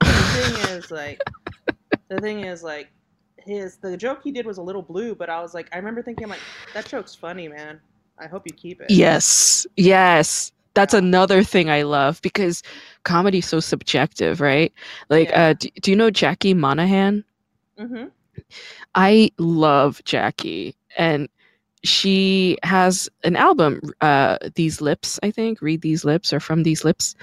[0.00, 1.20] The thing is like
[2.08, 2.90] the thing is like
[3.38, 6.02] his the joke he did was a little blue, but I was like I remember
[6.02, 6.40] thinking like
[6.74, 7.80] that joke's funny, man.
[8.18, 8.90] I hope you keep it.
[8.90, 10.52] Yes, yes.
[10.74, 12.62] That's another thing I love because
[13.04, 14.72] comedy's so subjective, right?
[15.08, 15.48] Like, Yeah.
[15.50, 17.24] uh, do, do you know Jackie Monahan?
[17.78, 18.10] Mhm.
[18.94, 21.28] I love Jackie, and
[21.84, 26.84] she has an album, uh, These Lips, I think, Read These Lips or From These
[26.84, 27.14] Lips.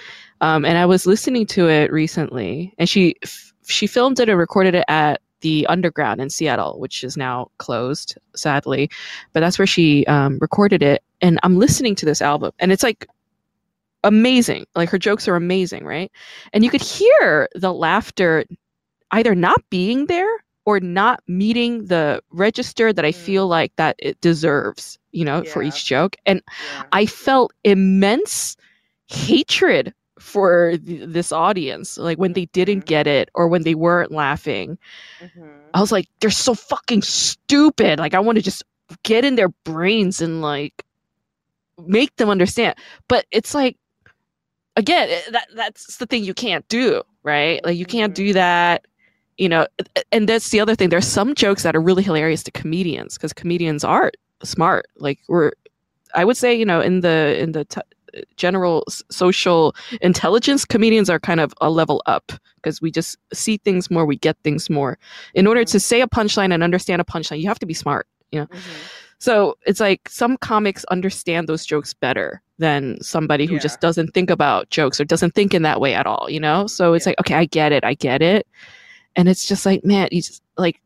[0.41, 4.37] Um, and I was listening to it recently, and she f- she filmed it and
[4.37, 8.89] recorded it at the Underground in Seattle, which is now closed, sadly.
[9.33, 12.83] But that's where she um, recorded it, and I'm listening to this album, and it's
[12.83, 13.07] like
[14.03, 14.65] amazing.
[14.75, 16.11] Like her jokes are amazing, right?
[16.53, 18.45] And you could hear the laughter
[19.11, 20.29] either not being there
[20.65, 23.15] or not meeting the register that I Mm.
[23.15, 26.15] feel like that it deserves, you know, for each joke.
[26.25, 26.83] And Yeah.
[26.91, 28.57] I felt immense
[29.07, 32.85] hatred for th- this audience, like when they didn't Mhm.
[32.85, 34.77] get it or when they weren't laughing.
[35.21, 35.49] Mhm.
[35.73, 37.99] I was like, they're so fucking stupid.
[37.99, 38.63] Like I want to just
[39.03, 40.83] get in their brains and like
[41.85, 42.75] make them understand.
[43.07, 43.77] But it's like
[44.75, 47.63] again, eh, that that's the thing you can't do, right?
[47.63, 48.15] Like you can't Mhm.
[48.15, 48.85] do that.
[49.37, 49.67] You know,
[50.11, 50.89] and that's the other thing.
[50.89, 54.11] There's some jokes that are really hilarious to comedians because comedians are
[54.43, 54.85] smart.
[54.97, 55.51] Like we're,
[56.13, 57.81] I would say, you know, in the in the t-
[58.37, 63.57] general s- social intelligence, comedians are kind of a level up because we just see
[63.57, 64.97] things more, we get things more.
[65.33, 65.71] In order Mhm.
[65.71, 68.07] to say a punchline and understand a punchline, you have to be smart.
[68.31, 68.47] Mhm.
[69.19, 73.59] So it's like some comics understand those jokes better than somebody who Yeah.
[73.67, 76.67] just doesn't think about jokes or doesn't think in that way at all, you know?
[76.67, 77.09] So it's Yeah.
[77.11, 78.47] like, okay, I get it, I get it.
[79.15, 80.81] And it's just like, man, you just like,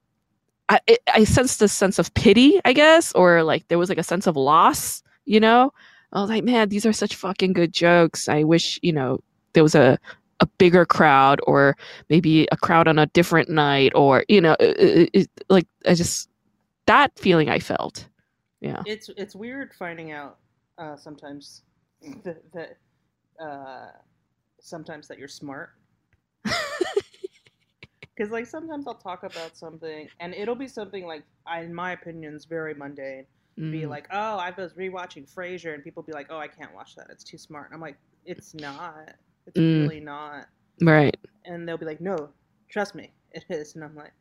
[0.70, 3.98] I, it, I sensed this sense of pity, I guess, or like there was like
[3.98, 5.74] a sense of loss, you know?
[6.14, 8.28] I was like, man, these are such fucking good jokes.
[8.30, 9.20] I wish, you know,
[9.54, 9.98] there was a,
[10.40, 11.76] a bigger crowd or
[12.10, 16.30] maybe a crowd on a different night or, you know, it, it- like I just,
[16.86, 18.08] that feeling I felt.
[18.62, 18.84] Yeah.
[18.86, 20.38] it's it's weird finding out
[20.78, 21.62] uh, sometimes
[22.26, 22.78] that, that
[23.42, 23.88] uh,
[24.60, 25.70] sometimes that you're smart
[28.20, 31.94] because like sometimes I'll talk about something and it'll be something like I, in my
[31.94, 33.26] opinion is very mundane
[33.72, 33.90] be Mm.
[33.90, 37.08] like oh I was rewatching Frasier and people be like oh I can't watch that
[37.10, 39.14] it's too smart and I'm like it's not
[39.48, 39.82] it's Mm.
[39.82, 40.48] really not
[40.82, 41.16] right.
[41.46, 42.30] and they'll be like no
[42.70, 44.14] trust me it is and I'm like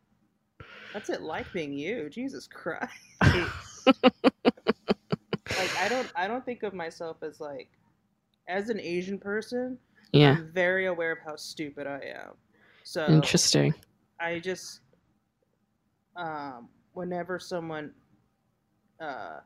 [0.92, 2.92] that's it like being you Jesus Christ
[5.58, 7.68] like I don't I don't think of myself as like
[8.48, 9.78] as an Asian person.
[10.12, 10.36] Yeah.
[10.36, 12.32] I'm very aware of how stupid I am.
[12.82, 13.74] So Interesting.
[14.20, 14.80] I just
[16.16, 17.92] um whenever someone
[19.00, 19.40] uh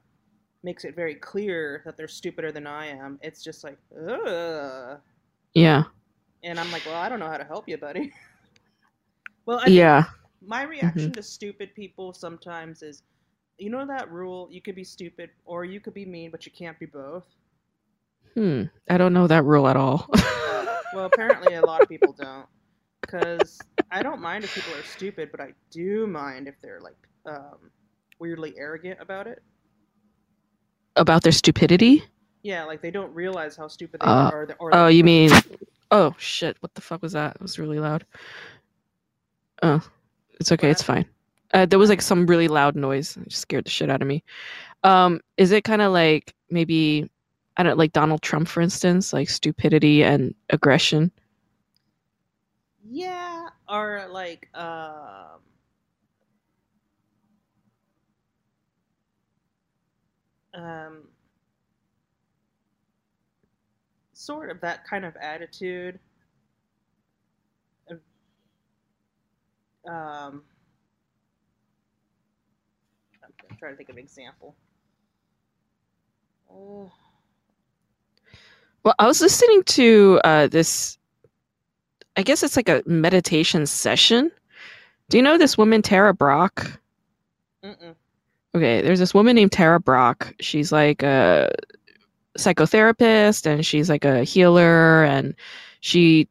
[0.62, 5.00] makes it very clear that they're stupider than I am, it's just like ugh.
[5.54, 5.84] Yeah.
[6.42, 8.12] And I'm like, well, I don't know how to help you, buddy.
[9.46, 10.04] well, I Yeah.
[10.42, 13.02] my reaction to stupid people sometimes is
[13.58, 16.52] you know that rule you could be stupid or you could be mean but you
[16.52, 17.26] can't be both
[18.34, 18.62] Hmm.
[18.88, 20.08] I don't know that rule at all.
[20.14, 22.46] Uh, well apparently a lot of people don't
[23.06, 26.96] because i don't mind if people are stupid but i do mind if they're like
[27.26, 27.70] um,
[28.20, 29.42] weirdly arrogant about it
[30.96, 32.04] About their stupidity?
[32.42, 35.30] yeah like they don't realize how stupid they Uh, are or, Oh, you mean?
[35.92, 36.56] Oh shit!
[36.60, 37.36] What the fuck was that?
[37.36, 38.06] It was really loud.
[39.62, 39.80] Oh,
[40.40, 40.68] it's okay.
[40.68, 41.06] What It's fine.
[41.54, 43.16] Uh, there was like some really loud noise.
[43.18, 44.24] It just scared the shit out of me.
[44.84, 47.10] Um, is it kind of like maybe
[47.58, 51.12] I don't like Donald Trump, for instance, like stupidity and aggression?
[52.90, 55.40] yeah are like um,
[60.54, 61.08] um,
[64.12, 65.98] sort of that kind of attitude.
[69.88, 70.44] Um,
[73.24, 74.54] I'm trying to think of an example.
[76.48, 76.88] Uh,
[78.84, 80.98] well, I was listening to uh, this
[82.16, 84.30] I guess it's like a meditation session.
[85.08, 86.78] Do you know this woman, Tara Brach?
[87.64, 87.94] mm-mm.
[88.54, 90.34] Okay, there's this woman named Tara Brach.
[90.40, 91.50] She's like a
[92.36, 95.34] psychotherapist and she's like a healer and
[95.80, 96.28] she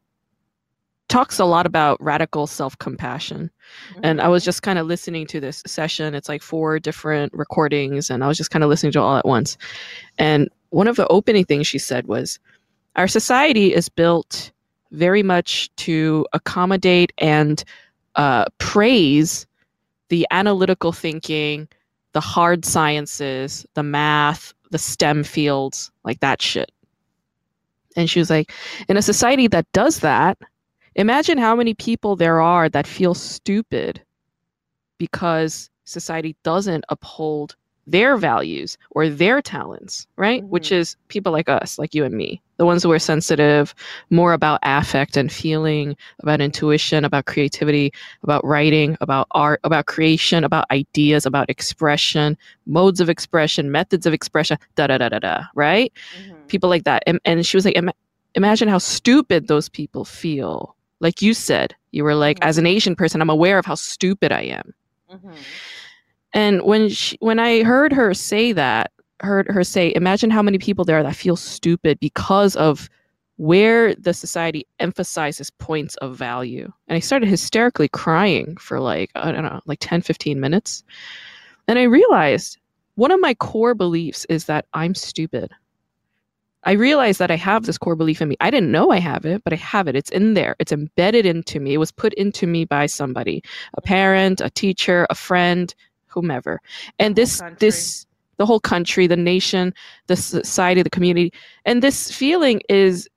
[1.08, 3.50] talks a lot about radical self-compassion.
[3.90, 4.00] Mm-hmm.
[4.04, 6.14] And I was just kind of listening to this session.
[6.14, 9.16] It's like four different recordings and I was just kind of listening to it all
[9.16, 9.58] at once.
[10.16, 12.38] And one of the opening things she said was
[12.94, 14.52] our society is built
[14.92, 17.64] very much to accommodate and
[18.16, 19.46] uh, praise
[20.08, 21.66] the analytical thinking,
[22.12, 26.70] the hard sciences, the math, the STEM fields, like that shit.
[27.96, 28.52] And she was like,
[28.88, 30.38] in a society that does that,
[30.94, 34.02] imagine how many people there are that feel stupid
[34.98, 40.44] because society doesn't uphold their values or their talents, right?
[40.44, 40.76] Which Mhm.
[40.76, 43.74] is people like us, like you and me, the ones who are sensitive,
[44.10, 47.92] more about affect and feeling, about intuition, about creativity,
[48.22, 54.12] about writing, about art, about creation, about ideas, about expression, modes of expression, methods of
[54.14, 55.92] expression, da da da da da, right?
[56.16, 56.46] Mhm.
[56.46, 57.02] People like that.
[57.04, 57.94] And, and she was like, "Ima-
[58.36, 60.76] imagine how stupid those people feel.
[61.00, 62.46] Like you said, you were like, Mhm.
[62.46, 64.72] as an Asian person, I'm aware of how stupid I am.
[65.12, 65.34] Mhm.
[66.32, 68.92] And when she, when I heard her say that,
[69.22, 72.88] heard her say, imagine how many people there are that feel stupid because of
[73.36, 76.70] where the society emphasizes points of value.
[76.88, 80.84] And I started hysterically crying for like, I don't know, like 10, 15 minutes.
[81.66, 82.58] And I realized
[82.96, 85.50] one of my core beliefs is that I'm stupid.
[86.64, 88.36] I realized that I have this core belief in me.
[88.40, 89.96] I didn't know I have it, but I have it.
[89.96, 90.54] It's in there.
[90.60, 91.74] It's embedded into me.
[91.74, 93.42] It was put into me by somebody,
[93.74, 95.74] a parent, a teacher, a friend,
[96.06, 96.60] whomever.
[97.00, 98.06] And this this
[98.38, 99.74] the whole country, the nation,
[100.06, 101.32] the society, the community.
[101.64, 103.08] And this feeling is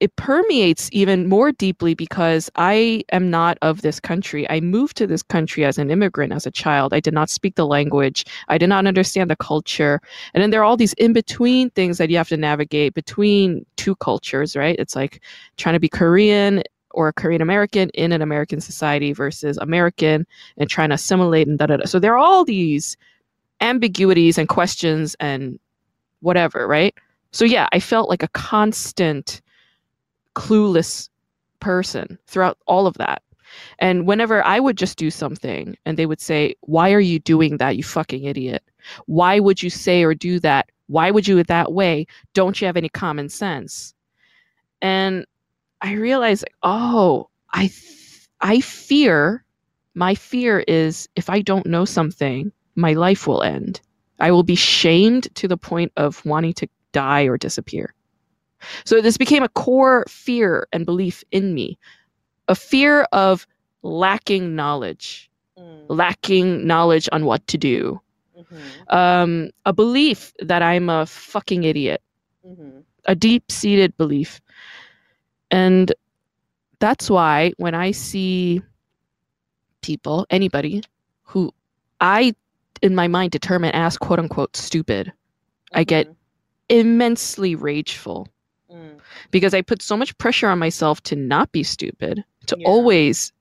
[0.00, 4.48] it permeates even more deeply because I am not of this country.
[4.50, 6.92] I moved to this country as an immigrant as a child.
[6.92, 8.24] I did not speak the language.
[8.48, 10.00] I did not understand the culture.
[10.34, 13.64] And then there are all these in between things that you have to navigate between
[13.76, 14.76] two cultures, right?
[14.78, 15.22] It's like
[15.56, 20.26] trying to be Korean or Korean American in an American society versus American
[20.56, 21.86] and trying to assimilate and da da da.
[21.86, 22.96] So there are all these
[23.60, 25.58] ambiguities and questions and
[26.20, 26.94] whatever, right?
[27.32, 29.40] So yeah, I felt like a constant
[30.34, 31.08] clueless
[31.60, 33.22] person throughout all of that.
[33.78, 37.58] And whenever I would just do something and they would say, Why are you doing
[37.58, 38.62] that, you fucking idiot?
[39.06, 40.70] Why would you say or do that?
[40.86, 42.06] Why would you do it that way?
[42.34, 43.94] Don't you have any common sense?
[44.82, 45.24] And
[45.80, 49.44] I realized, like, oh, I, th- I fear,
[49.94, 53.80] my fear is if I don't know something, my life will end.
[54.20, 57.94] I will be shamed to the point of wanting to die or disappear.
[58.84, 61.78] So this became a core fear and belief in me
[62.48, 63.46] a fear of
[63.82, 65.86] lacking knowledge, Mm.
[65.88, 68.00] lacking knowledge on what to do,
[68.36, 68.92] Mhm.
[68.92, 72.02] um, a belief that I'm a fucking idiot,
[72.46, 72.84] Mhm.
[73.06, 74.40] a deep seated belief.
[75.50, 75.92] And
[76.80, 78.62] that's why when I see
[79.82, 80.82] people, anybody
[81.22, 81.52] who
[82.00, 82.34] I,
[82.82, 85.12] in my mind, determine as quote unquote stupid,
[85.72, 86.08] I get
[86.68, 88.28] immensely rageful
[88.72, 88.98] Mm.
[89.30, 92.66] because I put so much pressure on myself to not be stupid, to Yeah.
[92.66, 93.32] always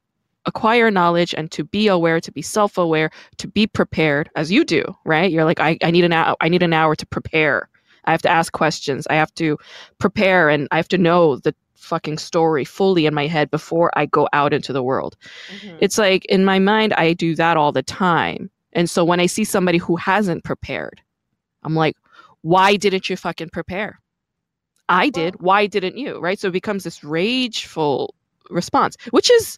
[0.45, 4.83] acquire knowledge and to be aware, to be self-aware, to be prepared, as you do,
[5.05, 5.31] right?
[5.31, 7.69] You're like, I, I need an hour, I need an hour to prepare.
[8.03, 9.07] I have to ask questions.
[9.09, 9.57] I have to
[9.99, 14.05] prepare and I have to know the fucking story fully in my head before I
[14.05, 15.15] go out into the world.
[15.61, 15.77] Mhm.
[15.79, 18.49] It's like in my mind, I do that all the time.
[18.73, 21.01] And so when I see somebody who hasn't prepared,
[21.63, 21.95] I'm like,
[22.41, 23.99] why didn't you fucking prepare?
[24.89, 25.41] I did.
[25.41, 26.19] Why didn't you?
[26.19, 26.37] Right.
[26.37, 28.15] So it becomes this rageful
[28.49, 29.57] response, which is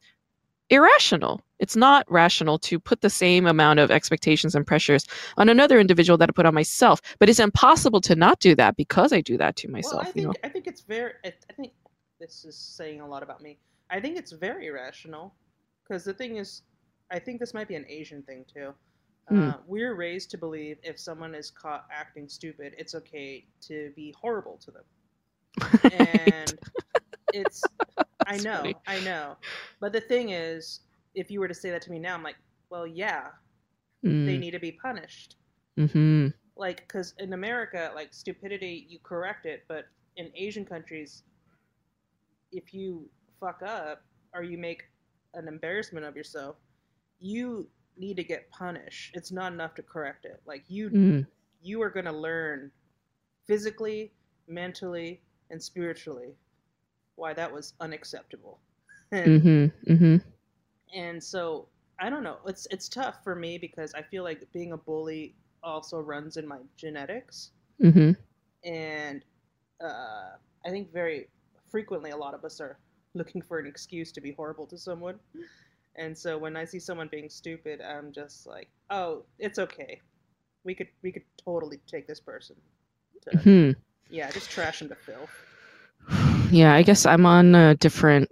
[0.69, 1.41] irrational.
[1.59, 5.07] It's not rational to put the same amount of expectations and pressures
[5.37, 7.01] on another individual that I put on myself.
[7.17, 9.93] But it's impossible to not do that because I do that to myself.
[9.93, 10.33] Well, I you think know.
[10.43, 11.13] I think it's very.
[11.23, 11.73] I I think
[12.19, 13.57] this is saying a lot about me.
[13.89, 15.33] I think it's very rational,
[15.83, 16.63] because the thing is,
[17.11, 18.73] I think this might be an Asian thing too.
[19.29, 19.49] Hmm.
[19.49, 24.13] Uh, we're raised to believe if someone is caught acting stupid, it's okay to be
[24.19, 24.83] horrible to them,
[25.89, 26.57] and
[27.31, 27.71] it's.
[28.25, 28.87] I know, funny.
[28.87, 29.37] I know,
[29.79, 30.81] but the thing is,
[31.15, 32.37] if you were to say that to me now, I'm like,
[32.69, 33.29] well, yeah,
[34.25, 35.35] they Mm, need to be punished.
[35.77, 36.27] Mm-hmm.
[36.55, 41.23] like because in America, like stupidity, you correct it, but in Asian countries,
[42.51, 43.09] if you
[43.39, 44.03] fuck up
[44.33, 44.83] or you make
[45.33, 46.55] an embarrassment of yourself,
[47.19, 49.15] you need to get punished.
[49.15, 50.41] It's not enough to correct it.
[50.45, 51.27] Like you, Mm.
[51.61, 52.71] you are gonna learn
[53.45, 54.13] physically,
[54.47, 56.35] mentally, and spiritually
[57.15, 58.59] why that was unacceptable.
[59.11, 59.91] And, Mm-hmm.
[59.93, 60.15] Mm-hmm.
[60.93, 61.67] and so
[61.99, 62.37] I don't know.
[62.45, 66.47] It's it's tough for me because I feel like being a bully also runs in
[66.47, 68.11] my genetics, Mm-hmm.
[68.63, 69.23] and
[69.83, 70.31] uh,
[70.65, 71.27] I think very
[71.69, 72.77] frequently a lot of us are
[73.13, 75.19] looking for an excuse to be horrible to someone.
[75.97, 80.01] And so when I see someone being stupid, I'm just like, oh, it's okay.
[80.63, 82.55] We could we could totally take this person.
[83.31, 83.71] To, Hmm.
[84.09, 85.29] yeah, just trash him to filth.
[86.51, 88.29] Yeah, I guess I'm on a different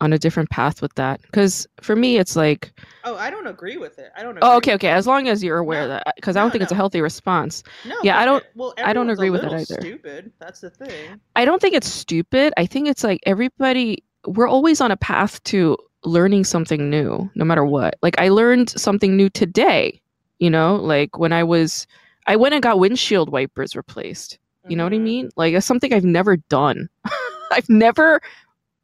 [0.00, 2.72] on a different path with that because for me it's like
[3.02, 4.12] Oh, I don't agree with it.
[4.16, 4.38] I don't.
[4.42, 5.84] oh okay okay as long as you're aware No.
[5.84, 8.44] of that because I don't No, think it's a healthy response No, Yeah, i don't-
[8.44, 9.80] it- well, I don't agree with it either.
[9.80, 10.32] Stupid.
[10.38, 11.18] That's the thing.
[11.34, 12.52] I don't think it's stupid.
[12.56, 17.44] I think it's like everybody, we're always on a path to learning something new, no
[17.44, 17.96] matter what.
[18.02, 20.00] Like, I learned something new today,
[20.38, 21.86] you know, like when I was,
[22.26, 24.38] I went and got windshield wipers replaced.
[24.68, 25.02] You know what I Mhm.
[25.02, 25.30] mean?
[25.36, 26.88] Like, it's something I've never done.
[27.50, 28.20] I've never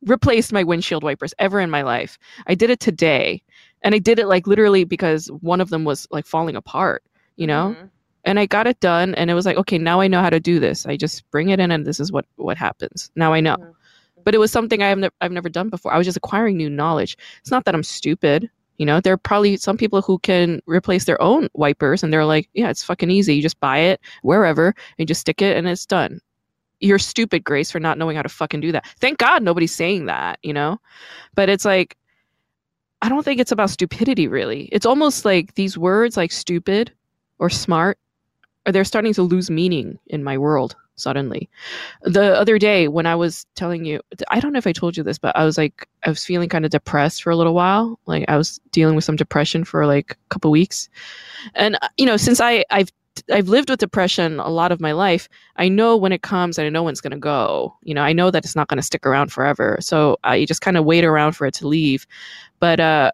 [0.07, 2.18] replaced my windshield wipers ever in my life.
[2.47, 3.43] I did it today.
[3.82, 7.03] And I did it like literally because one of them was like falling apart,
[7.37, 7.76] you know?
[7.78, 7.91] Mhm.
[8.26, 10.41] and I got it done and it was like okay now I know how to
[10.41, 13.41] do this I just bring it in and this is what what happens now I
[13.41, 13.74] know Mhm.
[14.25, 15.93] But it was something I've, ne- I've never done before.
[15.93, 17.16] I was just acquiring new knowledge.
[17.41, 19.01] It's not that I'm stupid you know?
[19.01, 22.70] There are probably some people who can replace their own wipers and they're like yeah
[22.70, 23.35] it's fucking easy.
[23.35, 26.20] You just buy it wherever and just stick it and it's done.
[26.81, 28.87] You're stupid grace for not knowing how to fucking do that.
[28.99, 30.79] Thank god nobody's saying that you know?
[31.35, 31.97] But it's like
[33.03, 34.68] I don't think it's about stupidity really.
[34.72, 36.93] It's almost like these words like stupid
[37.39, 37.99] or smart
[38.66, 41.49] or they're starting to lose meaning in my world suddenly.
[42.03, 45.03] The other day when I was telling you, I don't know if I told you
[45.03, 47.99] this, but I was like, I was feeling kind of depressed for a little while.
[48.07, 50.89] Like I was dealing with some depression for like a couple weeks,
[51.55, 52.91] and uh, you know, since I I've
[53.31, 55.29] I've lived with depression a lot of my life.
[55.57, 57.77] I know when it comes and I know when it's going to go.
[57.83, 59.79] You know, I know that it's not going to stick around forever.
[59.81, 62.07] So I just kind of wait around for it to leave.
[62.59, 63.13] But uh,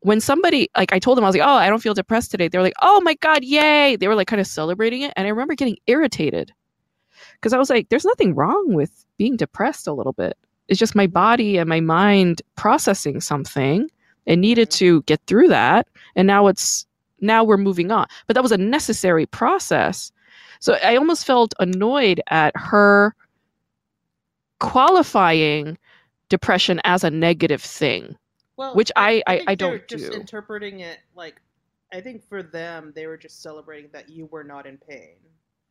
[0.00, 2.48] when somebody like I told them I was like, "Oh, I don't feel depressed today."
[2.48, 5.26] They were like, "Oh my god, yay!" They were like kind of celebrating it, and
[5.26, 6.52] I remember getting irritated
[7.42, 10.38] because I was like, "There's nothing wrong with being depressed a little bit.
[10.68, 13.90] It's just my body and my mind processing something.
[14.26, 14.76] It needed Mhm.
[14.78, 16.86] to get through that, and now it's
[17.20, 18.06] now we're moving on.
[18.28, 20.12] But that was a necessary process.
[20.60, 23.14] So I almost felt annoyed at her
[24.60, 25.76] qualifying
[26.28, 28.16] depression as a negative thing.
[28.56, 30.18] Well, Which I- I- I they're don't just do.
[30.18, 31.40] interpreting it like
[31.94, 35.16] I think for them they were just celebrating that you were not in pain.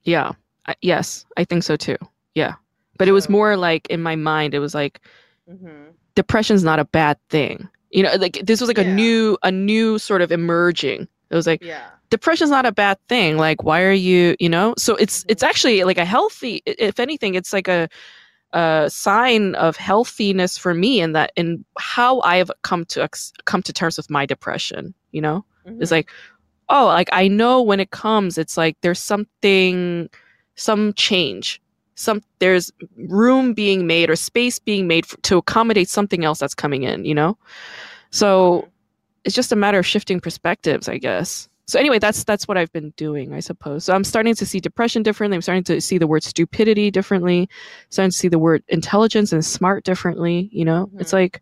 [0.04, 0.34] Yeah.
[0.68, 1.98] I, yes, I think so too.
[2.36, 2.56] Yeah.
[2.98, 5.02] But it was more like in my mind, it was like
[5.48, 7.68] hmm depression's not a bad thing.
[7.92, 11.08] You know, like this was like a new, a new sort of emerging.
[11.30, 11.90] It was like Yeah.
[12.10, 13.38] depression's not a bad thing.
[13.38, 14.74] Like, why are you, you know?
[14.78, 16.62] So it's it's actually like a healthy.
[16.66, 17.90] If anything, it's like a
[18.54, 23.34] a sign of healthiness for me in that in how I have come to ex-
[23.46, 24.94] come to terms with my depression.
[25.12, 25.46] You know,
[25.80, 25.92] it's Mhm.
[25.92, 26.10] like
[26.70, 30.10] oh like i know when it comes it's like there's something
[30.56, 31.62] some change
[31.96, 36.56] some there's room being made or space being made f to accommodate something else that's
[36.56, 37.38] coming in you know?
[38.12, 38.68] So
[39.24, 41.48] it's just a matter of shifting perspectives i guess.
[41.68, 43.86] So anyway that's that's what i've been doing i suppose.
[43.86, 45.36] So i'm starting to see depression differently.
[45.36, 47.50] I'm starting to see the word stupidity differently.
[47.90, 50.90] Starting to see the word intelligence and smart differently you know?
[51.00, 51.22] It's Mhm.
[51.22, 51.42] like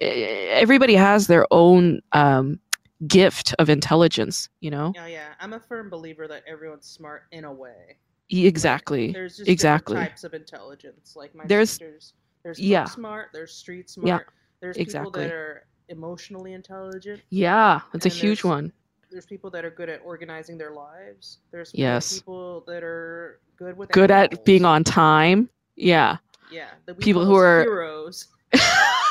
[0.00, 2.58] everybody has their own um
[3.06, 5.28] gift of intelligence you know Yeah, yeah.
[5.40, 7.96] I'm a firm believer that everyone's smart in a way.
[8.30, 9.94] Exactly There's just exactly.
[9.94, 11.14] different types of intelligence.
[11.16, 12.84] Like my There's- sisters, there's yeah.
[12.84, 14.18] smart, there's street smart, Yeah,
[14.60, 15.22] there's people exactly.
[15.24, 18.72] that are emotionally intelligent, yeah it's a huge one
[19.10, 21.38] there's people that are good at organizing their lives.
[21.50, 22.18] There's Yes.
[22.18, 26.18] people that are good with good at being on time yeah
[26.52, 28.28] Yeah, the people who are- heroes.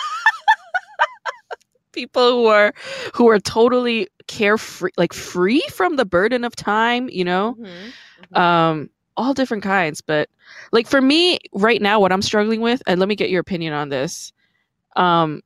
[1.91, 2.73] people who are
[3.13, 7.55] who are totally carefree like free from the burden of time you know?
[7.59, 7.91] Mhm,
[8.33, 8.39] mhm.
[8.39, 10.29] um all different kinds but
[10.71, 13.73] like for me right now what i'm struggling with and let me get your opinion
[13.73, 14.31] on this.
[14.95, 15.41] Um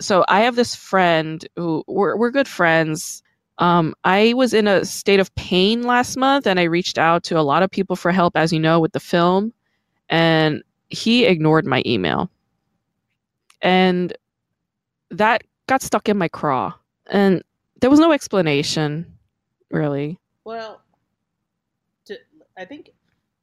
[0.00, 3.22] so i have this friend who we're, we're good friends.
[3.58, 7.38] Um i was in a state of pain last month and i reached out to
[7.38, 9.52] a lot of people for help as you know with the film
[10.08, 12.30] and he ignored my email.
[13.62, 14.16] And
[15.10, 16.72] that got stuck in my craw
[17.10, 17.42] and
[17.80, 19.06] there was no explanation
[19.70, 20.18] really.
[20.44, 20.82] Well,
[22.06, 22.16] to,
[22.56, 22.90] I think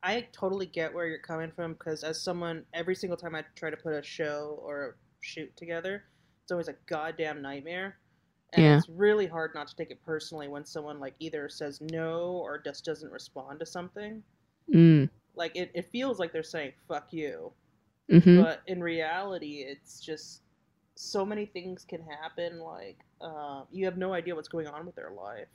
[0.04, 3.70] I totally get where you're coming from because as someone, every single time I try
[3.70, 6.04] to put a show or a shoot together,
[6.44, 7.98] it's always a goddamn nightmare.
[8.54, 8.78] And Yeah.
[8.78, 12.58] it's really hard not to take it personally when someone like either says no or
[12.62, 14.24] just doesn't respond to something.
[14.74, 15.10] Mm.
[15.36, 17.52] Like it, it feels like they're saying fuck you.
[18.10, 20.42] hmm but in reality it's just
[20.96, 24.96] so many things can happen like um, you have no idea what's going on with
[24.96, 25.48] their life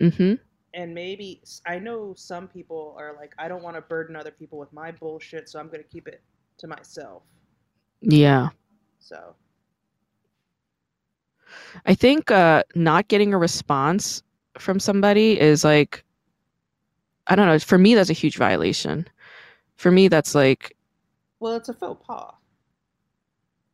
[0.00, 0.34] hmm
[0.74, 4.58] and maybe i know some people are like i don't want to burden other people
[4.58, 6.22] with my bullshit so i'm going to keep it
[6.58, 7.22] to myself
[8.02, 8.50] Yeah.
[8.98, 9.34] so
[11.86, 14.22] I think uh, not getting a response
[14.58, 16.04] from somebody is like,
[17.26, 17.58] I don't know.
[17.58, 19.06] For me, that's a huge violation.
[19.76, 20.76] For me, that's like,
[21.40, 22.34] well it's a faux pas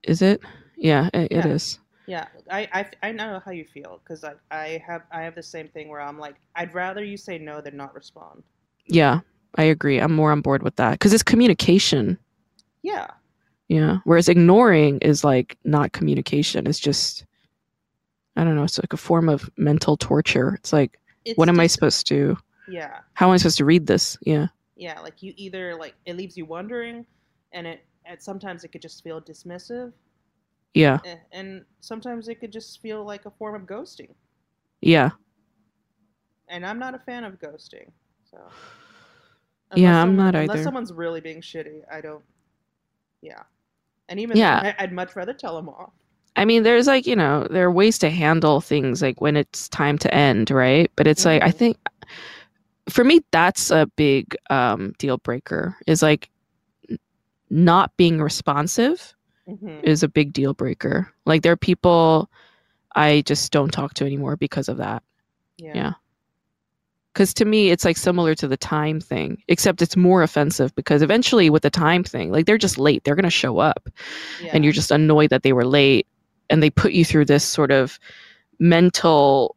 [0.03, 0.41] is it?
[0.79, 1.49] Yeah, it, it Yeah.
[1.49, 1.79] is.
[2.07, 5.43] yeah i i, I know how you feel because I, I have i have the
[5.43, 8.43] same thing where i'm like i'd rather you say no than not respond
[8.87, 9.21] Yeah,
[9.57, 9.99] I agree.
[10.01, 12.19] I'm more on board with that because it's communication.
[12.83, 13.09] yeah
[13.69, 13.99] Yeah.
[14.05, 16.67] Whereas ignoring is like not communication.
[16.67, 17.27] It's just,
[18.37, 18.65] I don't know.
[18.65, 20.55] It's like a form of mental torture.
[20.55, 22.37] It's like, it's what am I supposed to?
[22.69, 24.17] yeah How am I supposed to read this?
[24.23, 24.47] Yeah.
[24.77, 27.05] yeah like you either like it leaves you wondering
[27.53, 29.93] and it and sometimes it could just feel dismissive
[30.79, 31.01] Yeah.
[31.05, 34.15] eh, and sometimes it could just feel like a form of ghosting
[34.81, 35.11] Yeah.
[36.49, 37.91] and i'm not a fan of ghosting
[38.31, 38.39] so
[39.75, 40.65] Yeah, I'm not unless either.
[40.65, 42.25] someone's really being shitty i don't
[43.23, 43.43] yeah
[44.09, 44.61] and even Yeah.
[44.61, 45.93] then, i'd much rather tell them off
[46.37, 49.69] I mean, there's like, you know, there are ways to handle things like when it's
[49.69, 50.91] time to end, right?
[50.97, 51.53] But it's like, I Mhm.
[51.53, 51.77] think
[52.89, 56.31] for me, that's a big um, deal breaker is like
[57.51, 59.15] not being responsive
[59.49, 61.13] hmm is a big deal breaker.
[61.25, 62.31] Like, there are people
[62.95, 65.03] I just don't talk to anymore because of that.
[65.57, 65.93] yeah Yeah.
[67.13, 71.03] Because to me, it's like similar to the time thing, except it's more offensive because
[71.03, 73.03] eventually, with the time thing, like they're just late.
[73.05, 73.89] They're going to show up
[74.41, 76.07] yeah and you're just annoyed that they were late
[76.51, 77.99] and they put you through this sort of
[78.61, 79.57] mental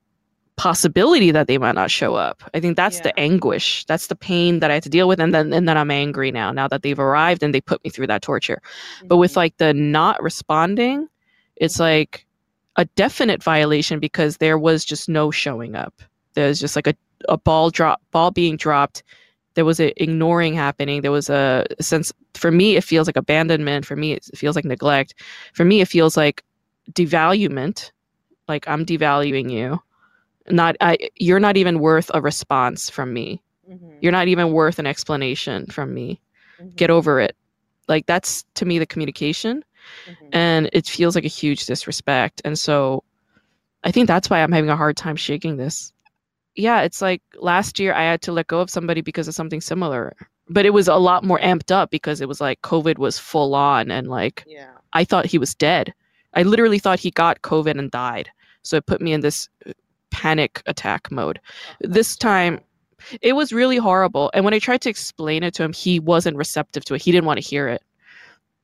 [0.62, 2.44] possibility that they might not show up.
[2.54, 3.84] I think that's the anguish.
[3.86, 6.30] That's the pain that i have to deal with and then and then i'm angry
[6.32, 8.60] now now that they've arrived and they put me through that torture.
[9.10, 9.38] But with Mhm.
[9.42, 11.08] like the not responding
[11.56, 11.88] it's Mhm.
[11.90, 12.26] like
[12.76, 15.96] a definite violation because there was just no showing up.
[16.36, 16.96] There's just like a,
[17.28, 19.02] a ball drop ball being dropped.
[19.56, 21.02] There was a ignoring happening.
[21.02, 23.86] There was a sense for me it feels like abandonment.
[23.88, 25.16] For me it feels like neglect.
[25.58, 26.44] For me it feels like
[26.94, 27.92] devaluement
[28.48, 29.80] like i'm devaluing you
[30.50, 33.42] not I, you're not even worth a response from me.
[33.70, 33.98] Mhm.
[34.02, 36.20] you're not even worth an explanation from me.
[36.62, 36.76] Mhm.
[36.76, 37.36] get over it.
[37.88, 39.64] Like that's to me the communication.
[40.08, 40.30] Mhm.
[40.34, 42.42] and it feels like a huge disrespect.
[42.46, 43.04] And so
[43.84, 45.92] i think that's why i'm having a hard time shaking this.
[46.56, 49.62] Yeah it's like last year i had to let go of somebody because of something
[49.62, 50.14] similar.
[50.50, 53.56] But it was a lot more amped up because it was like covid was full
[53.56, 54.72] on and like yeah.
[54.94, 55.94] I thought he was dead.
[56.34, 58.30] I literally thought he got covid and died.
[58.64, 59.48] So it put me in this
[60.12, 61.40] panic attack mode
[61.70, 62.60] Oh, This time-
[63.22, 66.38] it was really horrible and when i tried to explain it to him he wasn't
[66.38, 67.82] receptive to it he didn't want to hear it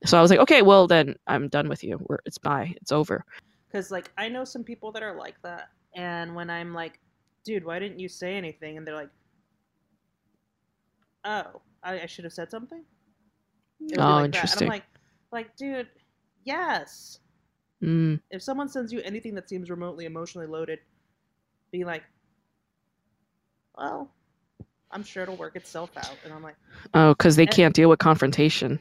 [0.06, 2.92] so i was like okay well then i'm done with you We're, it's bye it's
[2.92, 3.26] over
[3.68, 7.00] Because like I know some people that are like that, and when I'm like,
[7.44, 9.10] "Dude, why didn't you say anything?" and they're like,
[11.26, 12.84] "Oh, I, I should have said something."
[13.82, 14.68] It Oh, like interesting.
[14.68, 14.84] I'm like,
[15.32, 15.90] like, dude,
[16.46, 17.20] yes.
[17.84, 20.80] mm, If someone sends you anything that seems remotely emotionally loaded,
[21.72, 22.04] be like,
[23.78, 24.12] well,
[24.92, 26.16] I'm sure it'll work itself out.
[26.24, 26.56] And I'm like,
[26.94, 28.80] oh because they can't deal with confrontation.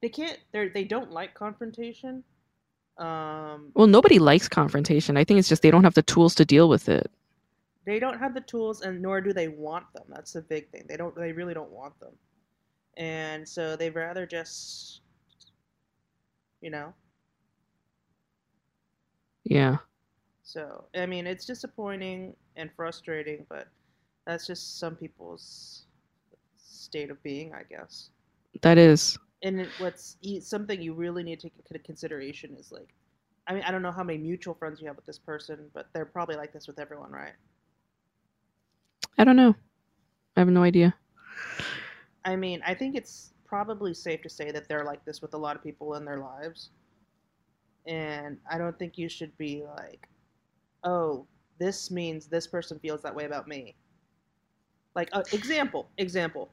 [0.00, 0.38] They can't.
[0.52, 2.24] They they don't like confrontation.
[2.98, 5.16] Um, well nobody likes confrontation.
[5.16, 7.10] I think it's just they don't have the tools to deal with it.
[7.86, 10.04] They don't have the tools and nor do they want them.
[10.08, 10.84] That's the big thing.
[10.88, 12.12] They don't they really don't want them.
[12.96, 15.00] And so they'd rather just
[16.60, 16.94] you know?
[19.44, 19.78] Yeah
[20.44, 23.66] so i mean it's disappointing and frustrating but
[24.26, 25.84] that's just some people's
[26.56, 28.10] state of being i guess.
[28.62, 29.18] That is.
[29.42, 32.94] And it, what's something you really need to take into consideration is like
[33.48, 35.88] i mean i don't know how many mutual friends you have with this person but
[35.92, 37.34] they're probably like this with everyone right?
[39.18, 39.54] I don't know.
[40.36, 40.94] I have no idea.
[42.24, 45.38] I mean, I think it's probably safe to say that they're like this with a
[45.38, 46.70] lot of people in their lives.
[47.86, 50.08] And I don't think you should be like,
[50.84, 51.26] oh,
[51.58, 53.76] this means this person feels that way about me.
[54.94, 56.50] Like, uh, example, example.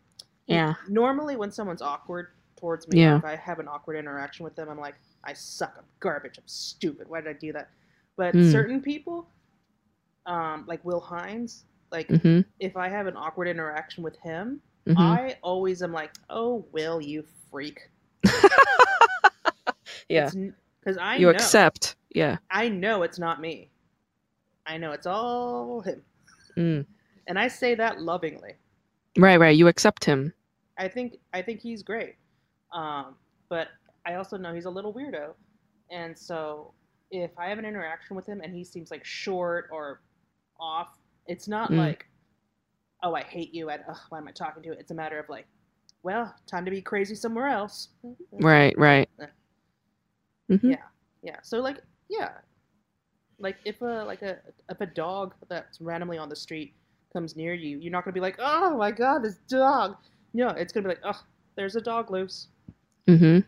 [0.47, 2.27] yeah Normally, when someone's awkward
[2.57, 3.15] towards me, Yeah.
[3.15, 5.75] if I have an awkward interaction with them, I'm like, I suck.
[5.77, 6.37] I'm garbage.
[6.37, 7.09] I'm stupid.
[7.09, 7.69] Why did I do that?
[8.17, 8.43] But Hmm.
[8.43, 9.27] certain people,
[10.25, 14.95] um, like Will Hines, Like hmm if I have an awkward interaction with him, hmm
[14.97, 17.89] I always am like, "Oh, Will, you freak."
[20.09, 20.31] yeah.
[20.79, 21.95] Because I You know, accept.
[22.13, 22.37] Yeah.
[22.51, 23.69] I know it's not me.
[24.65, 26.03] I know it's all him,
[26.57, 26.85] Mm.
[27.27, 28.55] and I say that lovingly.
[29.17, 29.37] Right.
[29.39, 29.55] Right.
[29.57, 30.33] You accept him.
[30.77, 32.15] I think I think he's great,
[32.73, 33.15] um,
[33.49, 33.69] but
[34.05, 35.33] I also know he's a little weirdo,
[35.91, 36.73] and so
[37.11, 40.01] if I have an interaction with him and he seems like short or
[40.59, 40.89] off,
[41.27, 41.77] it's not Mm.
[41.77, 42.05] like,
[43.03, 44.73] oh, I hate you, and why am I talking to you?
[44.73, 45.47] It's a matter of like,
[46.03, 47.89] well, time to be crazy somewhere else.
[48.31, 48.77] Right.
[48.77, 49.09] Right.
[49.19, 49.27] Yeah.
[50.57, 50.83] hmm Yeah,
[51.23, 51.37] yeah.
[51.43, 51.79] So like,
[52.09, 52.31] yeah,
[53.41, 54.37] like if a like a
[54.69, 56.73] if a dog that's randomly on the street
[57.13, 59.97] comes near you, you're not gonna be like, oh my god, this dog.
[60.33, 61.21] No, it's gonna be like, oh,
[61.55, 62.47] there's a dog loose.
[63.07, 63.39] Mm hmm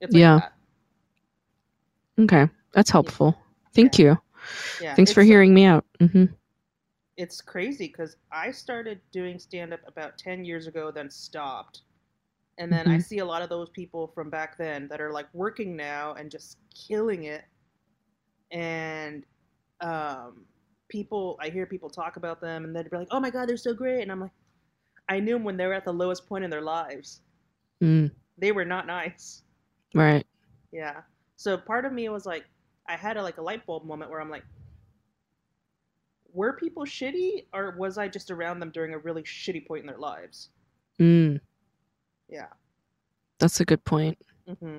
[0.00, 0.38] It's like Yeah.
[0.38, 0.52] that.
[2.18, 2.48] Okay.
[2.74, 3.36] That's helpful.
[3.74, 4.18] Thank you.
[4.80, 4.94] Yeah.
[4.94, 5.84] Thanks for it's- hearing me out.
[6.00, 6.24] Mm hmm
[7.16, 11.82] It's crazy because I started doing stand up about ten years ago, then stopped.
[12.58, 13.02] And then I Mhm.
[13.02, 16.30] see a lot of those people from back then that are like working now and
[16.30, 17.44] just killing it.
[18.52, 19.24] And
[19.80, 20.44] um,
[20.88, 23.56] people, I hear people talk about them and they'd be like, oh my God, they're
[23.56, 24.02] so great.
[24.02, 24.30] And I'm like,
[25.08, 27.22] I knew them when they were at the lowest point in their lives.
[27.82, 28.10] Mm.
[28.38, 29.42] They were not nice.
[29.94, 30.26] Right.
[30.72, 31.00] Yeah.
[31.36, 32.44] So part of me was like,
[32.88, 34.44] I had a, like a light bulb moment where I'm like,
[36.32, 39.86] were people shitty or was I just around them during a really shitty point in
[39.86, 40.50] their lives?
[41.00, 41.40] Mm.
[42.28, 42.46] Yeah.
[43.38, 44.18] That's a good point.
[44.60, 44.78] hmm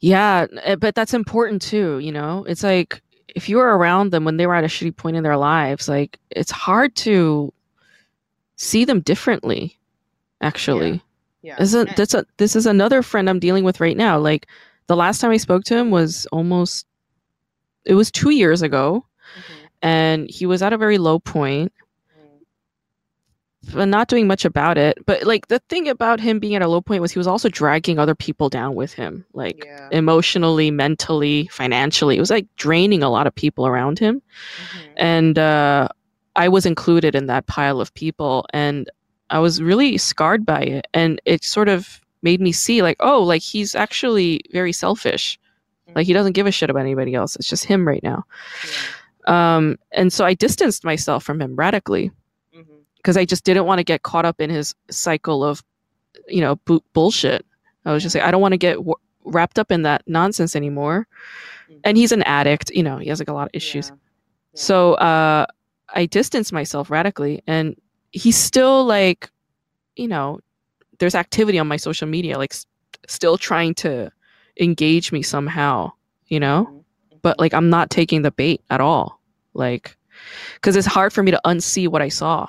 [0.00, 2.44] Yeah, eh, but that's important too, you know?
[2.44, 3.02] It's like
[3.34, 5.88] if you were around them when they were at a shitty point in their lives,
[5.88, 7.52] like it's hard to
[8.56, 9.78] see them differently,
[10.40, 11.02] actually.
[11.42, 11.56] Yeah.
[11.60, 14.18] Isn't that's a this is another friend I'm dealing with right now.
[14.18, 14.46] Like
[14.88, 16.86] the last time I spoke to him was almost
[17.84, 19.04] it was 2 years ago
[19.36, 19.68] Mhm.
[19.82, 21.72] and he was at a very low point
[23.74, 24.98] not doing much about it.
[25.04, 27.48] But like the thing about him being at a low point was he was also
[27.48, 29.88] dragging other people down with him, like Yeah.
[29.92, 32.16] emotionally, mentally, financially.
[32.16, 34.92] It was like draining a lot of people around him, Mhm.
[34.96, 35.88] and uh,
[36.36, 38.88] I was included in that pile of people, and
[39.30, 43.22] I was really scarred by it, and it sort of made me see like, oh,
[43.22, 45.38] like he's actually very selfish.
[45.94, 47.34] Like he doesn't give a shit about anybody else.
[47.36, 48.24] It's just him right now.
[49.26, 49.56] Yeah.
[49.56, 52.10] Um, and so I distanced myself from him radically.
[53.08, 55.64] Because I just didn't want to get caught up in his cycle of,
[56.26, 57.46] you know, bu- bullshit.
[57.86, 60.54] I was just like, I don't want to get w- wrapped up in that nonsense
[60.54, 61.08] anymore.
[61.70, 61.80] Mhm.
[61.84, 63.88] And he's an addict, you know, he has like a lot of issues.
[63.88, 63.94] Yeah.
[63.94, 64.60] Yeah.
[64.60, 65.46] So uh,
[65.94, 67.80] I distanced myself radically, and
[68.12, 69.30] he's still like,
[69.96, 70.40] you know,
[70.98, 72.66] there's activity on my social media, like s-
[73.06, 74.12] still trying to
[74.60, 75.92] engage me somehow,
[76.26, 76.84] you know, Mhm.
[77.22, 79.18] but like I'm not taking the bait at all,
[79.54, 79.96] like,
[80.56, 82.48] because it's hard for me to unsee what I saw.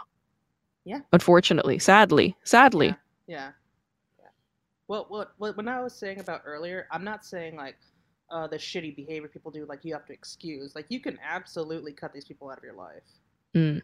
[0.90, 1.02] Yeah.
[1.14, 2.88] Unfortunately, sadly, sadly.
[2.88, 2.96] Yeah.
[3.28, 3.50] Yeah.
[4.20, 4.26] Yeah.
[4.88, 7.76] Well, what, what when I was saying about earlier, I'm not saying like
[8.32, 10.74] uh, the shitty behavior people do, like you have to excuse.
[10.74, 13.04] Like you can absolutely cut these people out of your life,
[13.56, 13.84] Mm.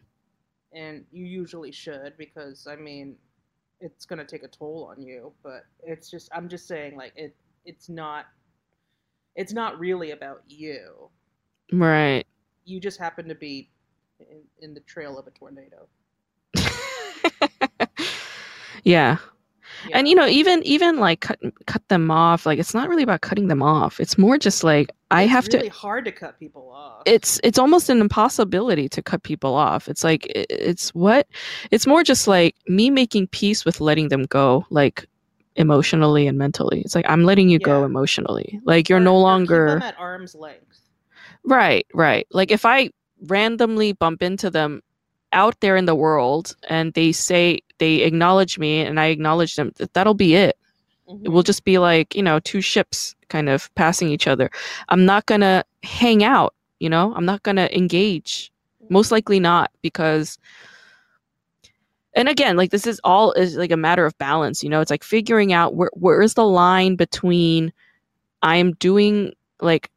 [0.72, 3.14] and you usually should because I mean,
[3.80, 5.32] it's gonna take a toll on you.
[5.44, 8.26] But it's just I'm just saying like it it's not
[9.36, 11.08] it's not really about you.
[11.72, 12.26] Right.
[12.64, 13.70] You just happen to be
[14.18, 15.86] in, in the trail of a tornado.
[18.84, 19.16] Yeah.
[19.88, 19.96] Yeah.
[19.98, 23.20] And you know, even even like cut cut them off, like it's not really about
[23.20, 24.00] cutting them off.
[24.00, 27.02] It's more just like I have really to hard to cut people off.
[27.06, 29.88] it's it's almost an impossibility to cut people off.
[29.88, 31.28] It's like it's what
[31.70, 35.06] it's more just like me making peace with letting them go, like
[35.56, 36.80] emotionally and mentally.
[36.80, 38.60] It's like I'm letting you go emotionally.
[38.64, 40.80] Like you're Or- no longer at arm's length.
[41.44, 42.26] Right, right.
[42.32, 42.90] Like if I
[43.28, 44.82] randomly bump into them
[45.36, 49.72] out there in the world and they say they acknowledge me and I acknowledge them,
[49.78, 50.56] th- that'll be it.
[51.24, 51.44] It will Mhm.
[51.44, 54.50] just be like, you know, two ships kind of passing each other.
[54.90, 57.14] I'm not going to hang out, you know?
[57.16, 58.52] I'm not going to engage.
[58.90, 60.38] Most likely not because
[62.14, 64.82] and again, like this is all is like a matter of balance, you know?
[64.82, 67.72] It's like figuring out where where is the line between
[68.42, 69.90] I'm doing like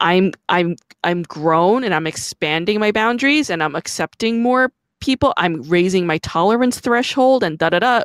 [0.00, 5.32] I'm I'm I'm grown and I'm expanding my boundaries and I'm accepting more people.
[5.36, 8.02] I'm raising my tolerance threshold and da da da.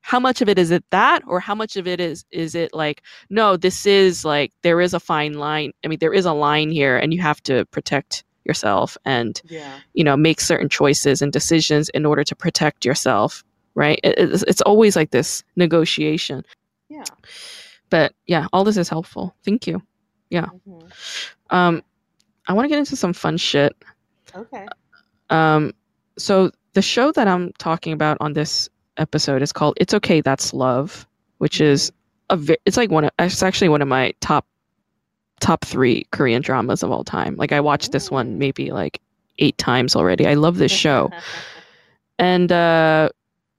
[0.00, 2.72] How much of it is it that, or how much of it is is it
[2.72, 3.56] like no?
[3.58, 5.72] This is like there is a fine line.
[5.84, 9.80] I mean, there is a line here, and you have to protect yourself and Yeah.
[9.92, 13.44] you know make certain choices and decisions in order to protect yourself.
[13.74, 14.00] Right?
[14.02, 16.42] It, it's, it's always like this negotiation.
[16.88, 17.04] Yeah.
[17.90, 19.34] But yeah, all this is helpful.
[19.44, 19.82] Thank you.
[20.32, 20.90] Mhm.
[21.50, 21.82] Um,
[22.48, 23.76] I want to get into some fun shit.
[24.34, 24.66] Okay.
[25.30, 25.72] Um,
[26.16, 30.52] so the show that I'm talking about on this episode is called "It's Okay, That's
[30.52, 31.06] Love,"
[31.38, 31.92] which is
[32.30, 34.46] a ve- it's like one of it's actually one of my top
[35.40, 37.36] top three Korean dramas of all time.
[37.36, 39.00] Like I watched this one maybe like
[39.38, 40.26] eight times already.
[40.26, 41.10] I love this show.
[42.18, 43.10] And uh,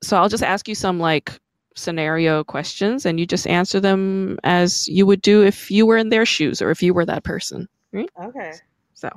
[0.03, 1.39] so I'll just ask you some like
[1.75, 6.09] scenario questions and you just answer them as you would do if you were in
[6.09, 7.69] their shoes or if you were that person.
[7.95, 8.51] okay.
[8.99, 9.09] So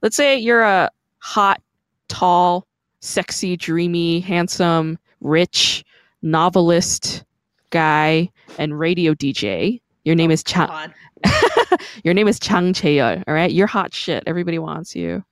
[0.00, 1.60] let's say you're a hot,
[2.08, 2.66] tall,
[3.00, 5.84] sexy, dreamy, handsome, rich
[6.22, 7.24] novelist
[7.70, 9.80] guy and radio DJ.
[10.04, 10.92] Your name is Chang.
[12.02, 13.22] Your name is Chang Chaeyeol.
[13.28, 14.24] All right, you're hot shit.
[14.26, 15.24] Everybody wants you.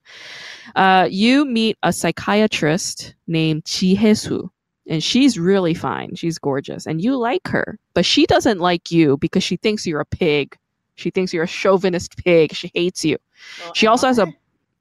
[0.77, 4.49] Uh, you meet a psychiatrist named Ji Hee-soo,
[4.89, 6.15] and she's really fine.
[6.15, 10.01] She's gorgeous, and you like her, but she doesn't like you because she thinks you're
[10.01, 10.57] a pig.
[11.01, 12.53] She thinks you're a chauvinist pig.
[12.55, 13.17] She hates you.
[13.61, 14.27] Well, She also has a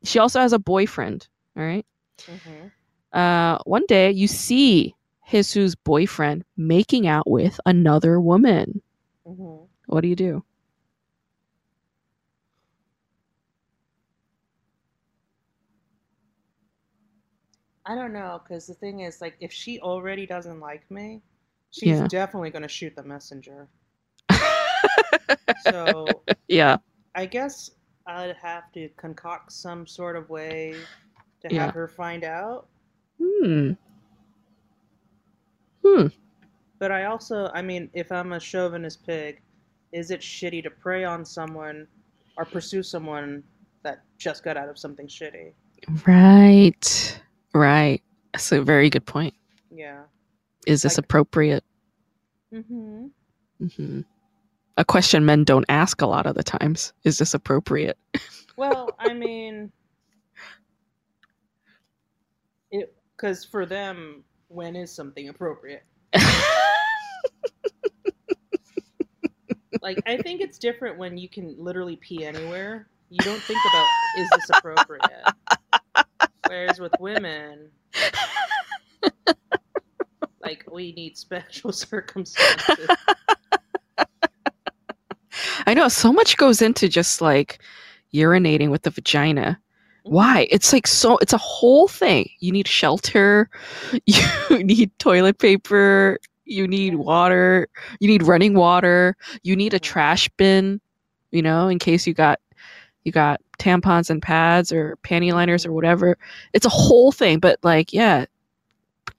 [0.04, 1.28] she also has a boyfriend.
[1.58, 1.86] All right.
[2.28, 2.72] Mhm.
[3.12, 4.96] Uh, one day you see
[5.28, 8.82] Hisu's boyfriend making out with another woman.
[9.26, 9.70] Mhm.
[9.88, 10.44] What do you do?
[17.86, 21.22] I don't know, because the thing is, like, if she already doesn't like me,
[21.72, 22.08] she's Yeah.
[22.08, 23.68] definitely gonna shoot the messenger.
[25.64, 26.06] So
[26.48, 26.78] yeah.
[27.16, 27.72] I guess
[28.08, 30.76] I'd have to concoct some sort of way
[31.42, 31.66] to Yeah.
[31.66, 32.68] have her find out.
[33.22, 33.72] Hmm.
[35.86, 36.08] Hmm.
[36.80, 39.42] But I also, I mean, if I'm a chauvinist pig,
[39.92, 41.88] is it shitty to prey on someone
[42.38, 43.44] or pursue someone
[43.84, 45.52] that just got out of something shitty?
[46.08, 47.22] Right.
[47.54, 48.02] Right.
[48.34, 49.34] That's a very good point.
[49.72, 50.04] Yeah.
[50.68, 51.64] Is this Like- appropriate?
[52.54, 53.08] Mm-hmm.
[53.76, 54.02] hmm
[54.80, 56.94] A question men don't ask a lot of the times.
[57.04, 57.98] Is this appropriate?
[58.56, 59.74] Well, I mean,
[62.72, 65.84] it because for them, when is something appropriate?
[69.82, 72.88] Like, I think it's different when you can literally pee anywhere.
[73.10, 73.88] You don't think about
[74.18, 75.24] is this appropriate.
[76.48, 77.70] Whereas with women,
[80.42, 82.90] like we need special circumstances.
[85.70, 87.60] I know so much goes into just like
[88.12, 89.60] urinating with the vagina.
[90.04, 90.16] Mm-hmm.
[90.16, 90.48] Why?
[90.50, 92.28] It's like so it's a whole thing.
[92.40, 93.52] You need shelter,
[94.08, 97.70] you need toilet paper, you need water,
[98.00, 100.82] you need running water, you need a trash bin,
[101.30, 102.40] you know, in case you got
[103.04, 106.18] you got tampons and pads or panty liners or whatever.
[106.54, 108.26] It's a whole thing, but like yeah,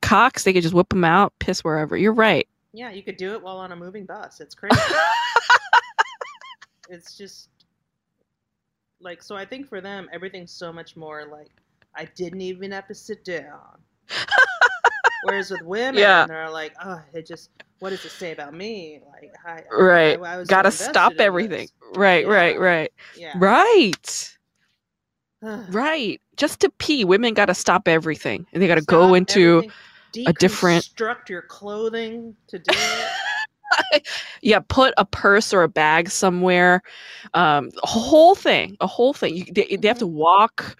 [0.03, 1.97] cocks they could just whip them out, piss wherever.
[1.97, 2.49] You're right.
[2.73, 4.41] Yeah, you could do it while on a moving bus.
[4.41, 4.81] It's crazy.
[6.91, 7.49] It's just
[9.01, 11.51] like so i think for them everything's so much more like
[11.97, 13.79] i didn't even have to sit down
[15.25, 16.27] whereas with women Yeah.
[16.27, 20.21] they're like oh it just what does it say about me like I, Right.
[20.21, 21.69] I, I was Gotta stop everything.
[21.95, 22.61] Right, right, Yeah.
[22.61, 22.93] right.
[23.17, 24.37] yeah Right.
[25.43, 26.21] Right.
[26.37, 28.47] Just to pee, women got to stop everything.
[28.53, 33.07] And they got to go into everything, a different- deconstruct your clothing to do it
[34.43, 36.83] yeah, put a purse or a bag somewhere.
[37.35, 39.37] Um a whole thing, a whole thing.
[39.37, 40.77] You, they, they have to walk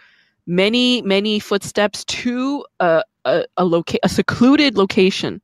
[0.47, 5.41] many many footsteps to a a, a loca- a secluded location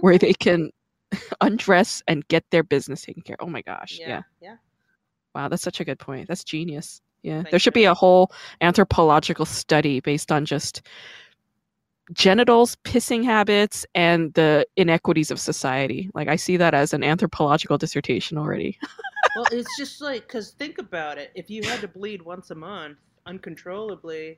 [0.00, 0.20] where Mhm.
[0.20, 0.70] they can
[1.40, 3.36] undress and get their business taken care.
[3.38, 3.46] Of.
[3.46, 3.98] Oh my gosh.
[4.00, 4.08] Yeah.
[4.08, 4.56] yeah yeah
[5.34, 6.28] Wow, that's such a good point.
[6.28, 7.00] That's genius.
[7.22, 7.36] Yeah.
[7.38, 7.82] Thank there should you.
[7.82, 10.82] be a whole anthropological study based on just
[12.12, 16.10] genitals, pissing habits, and the inequities of society.
[16.14, 18.78] Like I see that as an anthropological dissertation already.
[19.36, 22.54] well it's just like because think about it if you had to bleed once a
[22.54, 24.36] month uncontrollably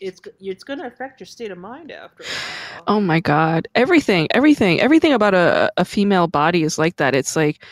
[0.00, 2.84] it's it's going to affect your state of mind after a while.
[2.86, 3.68] Oh my god.
[3.74, 7.14] Everything, everything, everything about a, a female body is like that.
[7.14, 7.64] It's like,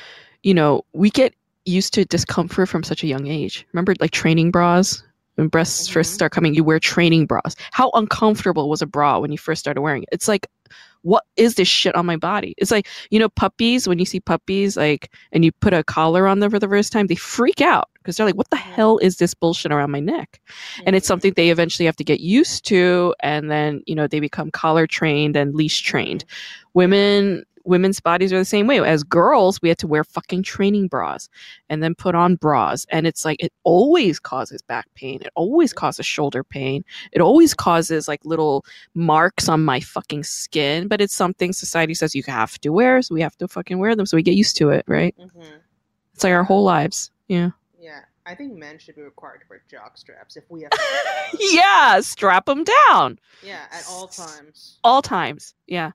[0.43, 1.35] you know, we get
[1.65, 3.67] used to discomfort from such a young age.
[3.73, 5.03] Remember like training bras?
[5.37, 6.15] When breasts first Mhm.
[6.15, 7.55] start coming, you wear training bras.
[7.73, 10.09] How uncomfortable was a bra when you first started wearing it?
[10.13, 10.49] It's like,
[11.03, 12.55] what is this shit on my body?
[12.59, 16.27] It's like, you know, puppies, when you see puppies, like, and you put a collar
[16.27, 18.61] on them for the first time, they freak out because they're like, what the Mhm.
[18.75, 20.41] hell is this bullshit around my neck?
[20.85, 21.09] and it's Mhm.
[21.09, 24.87] something they eventually have to get used to and then you know they become collar
[24.87, 26.25] trained and leash trained
[26.75, 30.89] women women's bodies are the same way as girls we had to wear fucking training
[30.89, 31.29] bras
[31.69, 35.73] and then put on bras and it's like it always causes back pain it always
[35.73, 38.65] causes shoulder pain it always causes like little
[38.95, 43.15] marks on my fucking skin but it's something society says you have to wear so
[43.15, 45.45] we have to fucking wear them so we get used to it right Mhm.
[46.15, 49.63] it's like our whole lives yeah Yeah, I think men should be required to wear
[49.71, 50.71] jock straps if we have.
[50.71, 54.79] to yeah, strap them down yeah, at all times.
[54.83, 55.55] all times.
[55.69, 55.93] Yeah.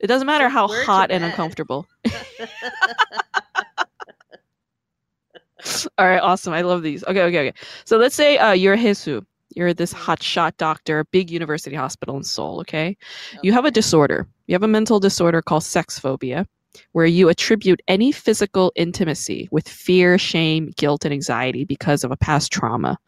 [0.00, 1.86] It doesn't matter how hot and uncomfortable.
[5.98, 6.52] All right, awesome.
[6.52, 7.02] I love these.
[7.04, 7.58] Okay, okay, okay.
[7.84, 9.24] So let's say uh, you're Hesu.
[9.54, 9.98] You're this Mhm.
[10.00, 12.96] hotshot doctor, big university hospital in Seoul, okay?
[13.42, 14.28] You have a disorder.
[14.46, 16.46] You have a mental disorder called sex phobia,
[16.92, 22.16] where you attribute any physical intimacy with fear, shame, guilt, and anxiety because of a
[22.18, 22.98] past trauma.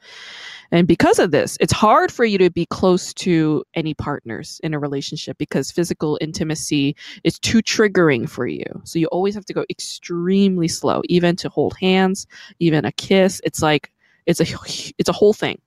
[0.70, 4.74] And because of this, it's hard for you to be close to any partners in
[4.74, 8.64] a relationship because physical intimacy is too triggering for you.
[8.84, 12.26] So you always have to go extremely slow, even to hold hands,
[12.58, 13.40] even a kiss.
[13.44, 13.90] It's like
[14.26, 14.46] it's a
[14.98, 15.60] it's a whole thing.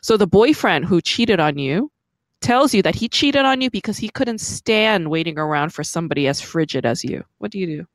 [0.00, 1.90] So the boyfriend who cheated on you
[2.40, 6.28] tells you that he cheated on you because he couldn't stand waiting around for somebody
[6.28, 7.24] as frigid as you.
[7.38, 7.86] What do you do?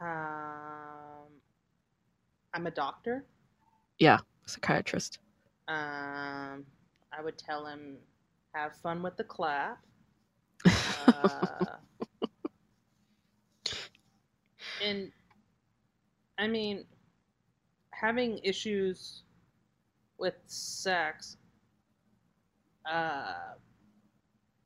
[0.00, 1.28] Um,
[2.54, 3.24] I'm a doctor.
[3.98, 5.18] Yeah, psychiatrist.
[5.68, 6.64] Um,
[7.12, 7.98] I would tell him,
[8.54, 9.78] have fun with the clap.
[11.08, 11.76] Uh,
[14.84, 15.10] and
[16.38, 16.84] I mean,
[17.90, 19.22] having issues
[20.18, 21.36] with sex
[22.90, 23.54] uh,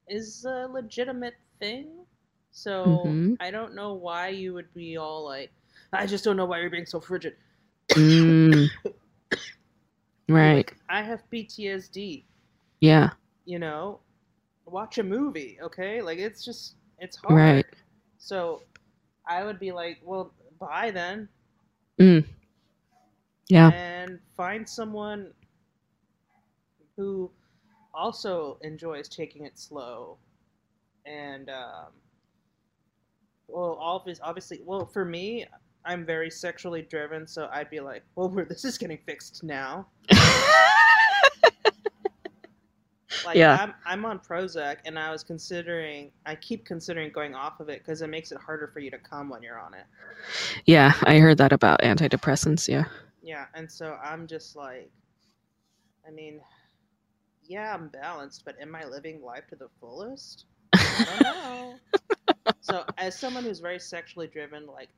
[0.08, 2.04] is a legitimate thing.
[2.52, 3.38] So Mhm.
[3.40, 5.52] I don't know why you would be all like,
[5.92, 7.36] I just don't know why you're being so frigid.
[7.96, 8.70] Mm.
[10.28, 10.66] right.
[10.68, 12.24] Like, I have PTSD.
[12.80, 13.10] yeah.
[13.44, 14.00] you know,
[14.66, 16.02] watch a movie, okay?
[16.02, 17.36] Like it's just it's hard.
[17.36, 17.66] Right.
[18.18, 18.62] So
[19.26, 21.28] I would be like, well, bye then,
[23.48, 23.72] Yeah.
[23.72, 25.32] and find someone
[26.96, 27.30] who
[27.94, 30.18] also enjoys taking it slow,
[31.06, 31.92] and um,
[33.52, 35.46] well, obvious, obviously, well, for me,
[35.84, 39.86] I'm very sexually driven, so I'd be like, well, this is getting fixed now.
[43.24, 43.56] Like Yeah.
[43.60, 47.80] I'm I'm on Prozac and I was considering I keep considering going off of it
[47.80, 49.84] because it makes it harder for you to come when you're on it.
[50.66, 52.68] yeah, I heard that about antidepressants.
[52.68, 52.84] Yeah.
[53.22, 54.90] Yeah, and so I'm just like
[56.06, 56.40] I mean,
[57.44, 60.46] yeah, I'm balanced, but am I living life to the fullest?
[60.72, 61.74] I don't know.
[62.60, 64.90] so as someone who's very sexually driven, like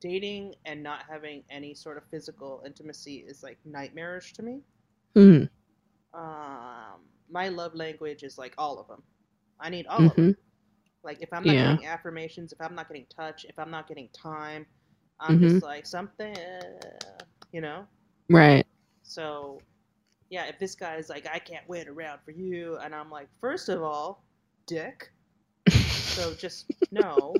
[0.00, 4.60] dating and not having any sort of physical intimacy is like nightmarish to me.
[5.14, 5.44] Hmm.
[6.14, 7.00] Um
[7.30, 9.02] my love language is like all of them.
[9.60, 10.34] I need all of them.
[11.02, 11.62] Like if I'm not Yeah.
[11.62, 14.66] getting affirmations, if I'm not getting touch, if I'm not getting time,
[15.20, 15.40] I'm Mhm.
[15.40, 16.34] just like something,
[17.52, 17.86] you know.
[18.28, 18.66] Right.
[19.02, 19.60] So,
[20.30, 23.28] yeah, if this guy is like, I can't wait around for you, and I'm like,
[23.40, 24.24] first of all,
[24.66, 25.12] dick.
[26.16, 27.34] So just no,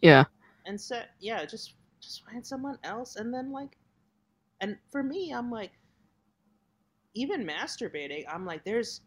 [0.00, 0.24] Yeah.
[0.64, 3.76] and so yeah, just just find someone else, and then like,
[4.60, 5.72] and for me, I'm like,
[7.14, 9.02] even masturbating, I'm like, there's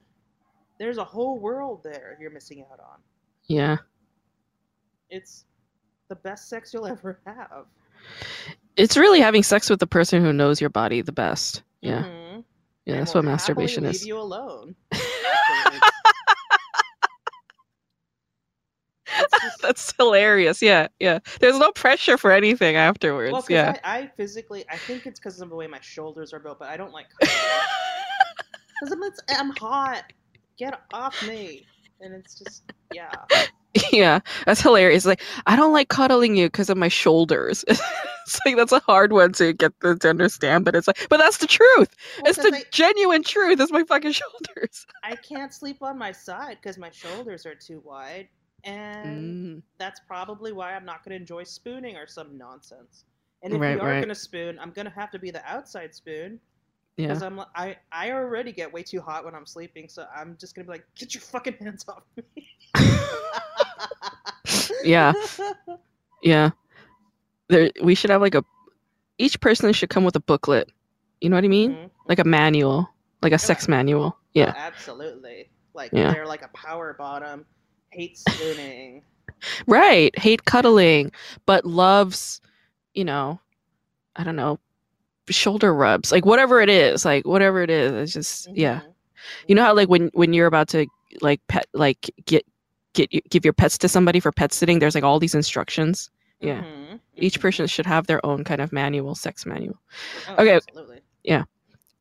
[0.79, 2.99] there's a whole world there you're missing out on.
[3.47, 3.77] Yeah.
[5.09, 5.45] It's
[6.07, 7.65] the best sex you'll ever have.
[8.77, 11.63] It's really having sex with the person who knows your body the best.
[11.81, 12.03] Yeah.
[12.03, 12.43] Mhm.
[12.85, 12.93] Yeah.
[12.93, 14.01] And That's what masturbation is.
[14.03, 14.75] Leave you alone.
[14.91, 15.81] Afterwards.
[19.05, 20.61] It's just- That's hilarious.
[20.61, 20.87] Yeah.
[20.99, 21.19] Yeah.
[21.39, 23.31] There's no pressure for anything afterwards.
[23.33, 23.77] well, yeah.
[23.83, 26.69] I, I physically, I think it's because of the way my shoulders are built, but
[26.69, 30.03] I don't like because I'm, I'm hot.
[30.57, 31.65] Get off me.
[32.01, 32.63] And it's just,
[32.93, 33.11] yeah.
[33.91, 34.19] yeah.
[34.45, 35.05] That's hilarious.
[35.05, 37.65] Like, I don't like cuddling you because of my shoulders.
[37.67, 41.17] it's like, that's a hard one to get them to understand, but it's like, but
[41.17, 41.95] that's the truth.
[42.21, 43.59] Well, it's the I, genuine truth.
[43.59, 44.85] It's my fucking shoulders.
[45.03, 48.27] I can't sleep on my side because my shoulders are too wide.
[48.63, 49.61] And Mm.
[49.77, 53.05] that's probably why I'm not going to enjoy spooning or some nonsense.
[53.43, 53.99] And if Right, we are right.
[53.99, 56.39] going to spoon, I'm going to have to be the outside spoon
[56.97, 57.07] Yeah.
[57.07, 60.37] because I'm li- I I already get way too hot when I'm sleeping, so I'm
[60.39, 62.47] just going to be like, get your fucking hands off me.
[64.83, 65.13] Yeah.
[66.21, 66.51] Yeah.
[67.49, 68.43] There we should have like a
[69.17, 70.69] each person should come with a booklet.
[71.21, 71.71] You know what I mean?
[71.71, 71.89] Mhm.
[72.07, 72.89] Like a manual,
[73.21, 74.15] like a sex manual.
[74.17, 74.53] Oh, Yeah.
[74.55, 75.49] absolutely.
[75.73, 76.11] Like Yeah.
[76.11, 77.45] they're like a power bottom,
[77.91, 79.03] hate spooning.
[79.67, 80.17] Right.
[80.17, 81.11] Hate cuddling,
[81.45, 82.41] but loves,
[82.93, 83.39] you know,
[84.15, 84.59] I don't know,
[85.29, 86.11] shoulder rubs.
[86.11, 88.81] Like whatever it is, like whatever it is, it's just yeah.
[88.81, 88.93] Mhm.
[89.47, 90.87] You know how like when when you're about to
[91.21, 92.45] like pet like get
[92.93, 96.09] get give your pets to somebody for pet sitting, there's like all these instructions.
[96.41, 96.63] Yeah.
[96.63, 96.99] Mhm.
[97.17, 97.41] Each Mhm.
[97.41, 99.79] person should have their own kind of manual, sex manual.
[100.29, 100.55] Oh, okay.
[100.55, 101.01] Absolutely.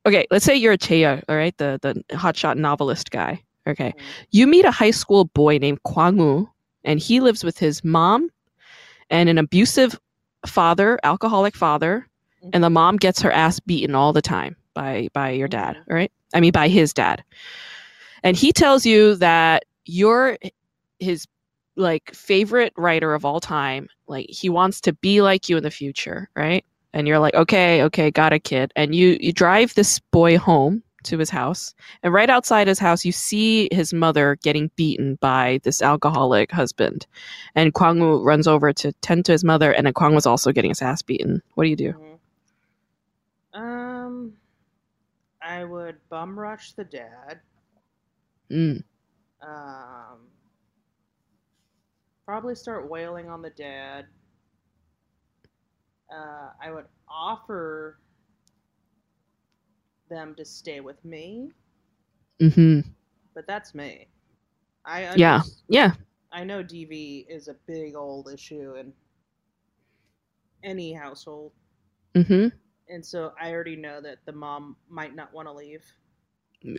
[0.07, 3.43] Okay, let's say you're a Cheya, all right, the the hotshot novelist guy.
[3.69, 3.95] Okay,
[4.31, 6.49] you meet a high school boy named Kwang Woo,
[6.85, 8.31] and he lives with his mom
[9.11, 9.99] and an abusive
[10.47, 12.07] father, alcoholic father,
[12.41, 12.51] mm-hmm.
[12.53, 16.11] and the mom gets her ass beaten all the time by by your dad, right?
[16.35, 17.23] I mean by his dad.
[18.23, 20.39] And he tells you that you're
[20.99, 21.27] his
[21.77, 23.89] like favorite writer of all time.
[24.07, 26.65] Like he wants to be like you in the future, right?
[26.93, 30.83] And you're like, "Okay, okay, got a kid." And you you drive this boy home
[31.09, 31.75] to his house.
[32.03, 37.07] And right outside his house, you see his mother getting beaten by this alcoholic husband.
[37.55, 40.53] And Kwang Woo runs over to tend to his mother, and then Kwang was also
[40.53, 41.43] getting his ass beaten.
[41.55, 41.93] What do you do?
[41.93, 42.19] Mhm.
[43.59, 44.37] Um,
[45.43, 47.41] I would bum rush the dad.
[48.51, 48.83] Mm.
[49.41, 50.19] Um,
[52.25, 54.07] probably start wailing on the dad.
[56.13, 57.99] Uh, I would offer
[60.09, 61.53] them to stay with me,
[62.41, 62.81] Mm-hmm.
[63.35, 64.09] but that's me.
[64.85, 65.43] I Yeah.
[65.69, 65.93] Yeah.
[66.33, 68.93] I know DV is a big old issue in
[70.63, 71.53] any household,
[72.15, 72.49] Mm-hmm.
[72.89, 75.85] and so I already know that the mom might not want to leave,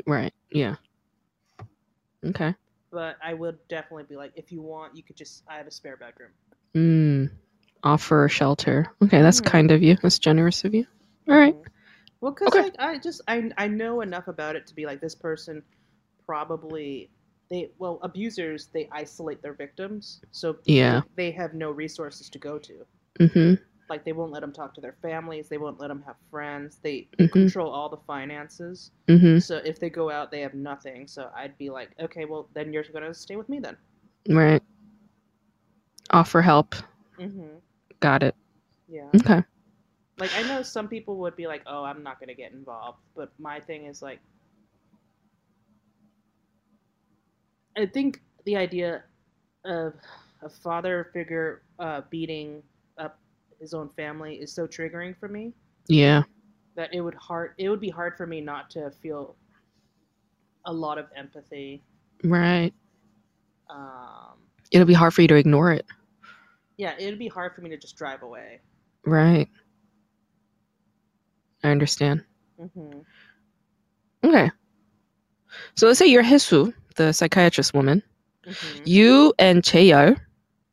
[0.05, 0.33] Right.
[0.51, 0.75] Yeah.
[2.25, 2.55] Okay.
[2.91, 5.43] but I would definitely be like, if you want, you could just.
[5.47, 6.31] I have a spare bedroom.
[6.75, 7.29] Mm.
[7.83, 8.87] Offer shelter.
[9.03, 9.45] Okay, that's Mhm.
[9.45, 9.95] kind of you.
[10.01, 10.85] That's generous of you.
[11.27, 11.55] All right.
[11.55, 11.65] Mhm.
[12.21, 12.59] Well, because Okay.
[12.59, 15.63] like I just I I know enough about it to be like this person
[16.25, 17.09] probably
[17.49, 21.01] they well abusers they isolate their victims so Yeah.
[21.15, 22.85] they have no resources to go to
[23.19, 23.53] hmm
[23.89, 26.79] like they won't let them talk to their families they won't let them have friends
[26.83, 27.29] they Mhm.
[27.31, 31.57] control all the finances hmm so if they go out they have nothing so I'd
[31.57, 33.77] be like okay well then you're gonna stay with me then
[34.29, 34.61] Right.
[36.11, 36.75] Offer help.
[37.19, 37.57] mm-hmm.
[37.99, 38.35] Got it.
[38.87, 39.43] yeah Okay.
[40.19, 43.31] Like I know some people would be like oh I'm not gonna get involved but
[43.39, 44.19] my thing is like
[47.77, 49.03] I think the idea
[49.65, 49.93] of
[50.41, 52.61] a father figure uh, beating
[52.97, 53.19] up
[53.59, 55.53] his own family is so triggering for me
[55.87, 56.23] Yeah.
[56.75, 59.35] that it would hard it would be hard for me not to feel
[60.65, 61.81] a lot of empathy.
[62.23, 62.73] Right.
[63.69, 64.37] Um,
[64.71, 65.85] It'll be hard for you to ignore it.
[66.77, 68.59] yeah, it'd be hard for me to just drive away.
[69.05, 69.47] Right.
[71.63, 72.23] I understand.
[72.57, 73.01] hmm
[74.23, 74.51] Okay.
[75.75, 78.03] So let's say you're Hisu, the psychiatrist woman.
[78.45, 80.17] hmm You and Cheyo,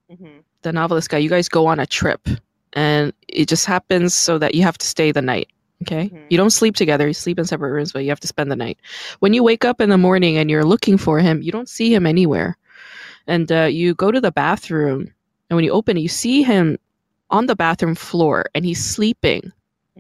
[0.09, 2.27] hmm the novelist guy, you guys go on a trip.
[2.73, 5.49] And it just happens so that you have to stay the night.
[5.83, 6.11] Okay.
[6.13, 6.27] Mhm.
[6.31, 7.07] You don't sleep together.
[7.07, 8.79] You sleep in separate rooms, but you have to spend the night.
[9.21, 11.93] When you wake up in the morning and you're looking for him, you don't see
[11.95, 12.57] him anywhere.
[13.27, 15.13] And uh, you go to the bathroom,
[15.49, 16.79] and when you open it, you see him
[17.31, 19.53] on the bathroom floor, and he's sleeping.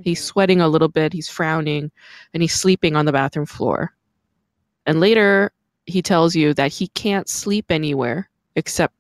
[0.02, 1.90] He's sweating a little bit, he's frowning,
[2.34, 3.94] and he's sleeping on the bathroom floor.
[4.86, 5.52] And later,
[5.86, 8.94] he tells you that he can't sleep anywhere except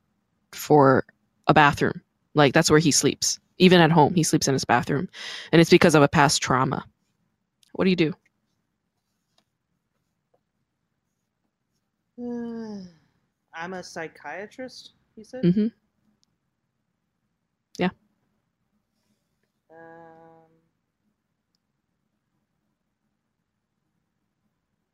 [0.52, 1.04] for
[1.46, 2.02] a bathroom.
[2.34, 3.38] Like, that's where he sleeps.
[3.58, 5.08] Even at home, he sleeps in his bathroom.
[5.52, 6.84] And it's because of a past trauma.
[7.72, 8.14] What do you do?
[12.18, 12.88] Mhm.
[13.54, 14.92] I'm a psychiatrist.
[15.14, 15.42] He said.
[15.44, 15.68] Mm-hmm.
[19.70, 20.15] Um,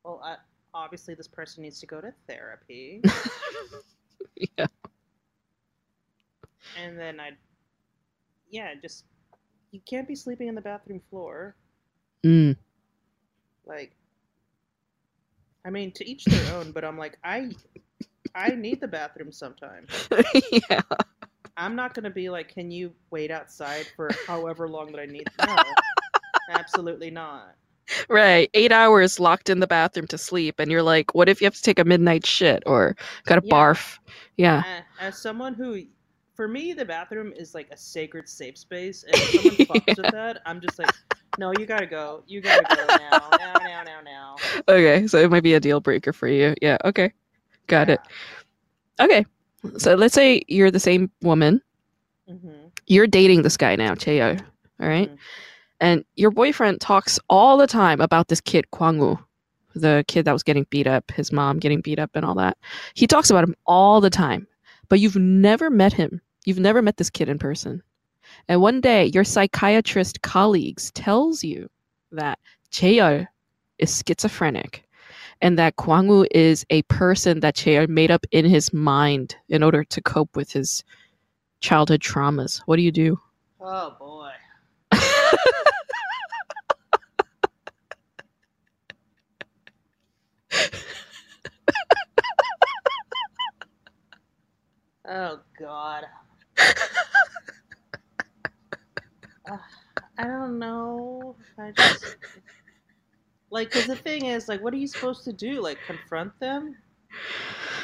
[0.05, 0.37] well, I,
[0.75, 3.03] obviously, this person needs to go to therapy,
[4.59, 4.67] yeah.
[6.81, 7.31] and then I,
[8.51, 9.05] yeah, just
[9.73, 11.57] you can't be sleeping in the bathroom floor.
[12.25, 12.57] Mm.
[13.67, 13.97] Like,
[15.65, 16.73] I mean, to each their own.
[16.73, 17.51] But I'm like, I,
[18.35, 20.09] I need the bathroom sometimes.
[20.71, 20.81] yeah.
[21.57, 25.27] I'm not gonna be like, can you wait outside for however long that I need?
[25.47, 25.57] No,
[26.51, 27.55] absolutely not.
[28.09, 28.49] Right.
[28.55, 30.57] Eight hours locked in the bathroom to sleep.
[30.59, 33.47] And you're like, what if you have to take a midnight shit or got to
[33.47, 33.53] Yeah.
[33.55, 33.99] barf?
[34.37, 34.63] Yeah.
[35.01, 35.83] A- As someone who,
[36.35, 40.11] for me, the bathroom is like a sacred safe space, and if someone fucks with
[40.13, 40.91] that, I'm just like,
[41.39, 42.23] no, you gotta go.
[42.27, 44.37] You gotta go now, now, now, now, now.
[44.69, 45.07] Okay.
[45.07, 46.55] So it might be a deal breaker for you.
[46.63, 46.77] Yeah.
[46.85, 47.13] Okay.
[47.67, 48.01] Got it.
[49.01, 49.25] Okay.
[49.79, 51.63] So let's say you're the same woman.
[52.29, 52.69] Mm-hmm.
[52.87, 54.39] You're dating this guy now, Cheo.
[54.81, 55.11] All right?
[55.11, 55.19] Mhm.
[55.83, 59.19] And your boyfriend talks all the time about this kid, Kwangwoo,
[59.75, 62.57] the kid that was getting beat up, his mom getting beat up and all that.
[62.95, 64.47] He talks about him all the time,
[64.89, 66.21] but you've never met him.
[66.45, 67.83] You've never met this kid in person.
[68.47, 71.69] And one day, your psychiatrist colleagues tells you
[72.13, 72.39] that
[72.71, 73.27] Cheol
[73.79, 74.85] is schizophrenic
[75.41, 79.83] and that Kwangwoo is a person that Cheol made up in his mind in order
[79.83, 80.85] to cope with his
[81.59, 82.63] childhood traumas.
[82.67, 83.21] What do you do?
[83.61, 84.31] Oh boy.
[95.09, 96.05] Oh God.
[99.51, 99.57] Uh,
[100.19, 101.37] I don't know.
[101.59, 102.17] I just
[103.51, 105.61] like because the thing is, like, what are you supposed to do?
[105.61, 106.77] Like, confront them?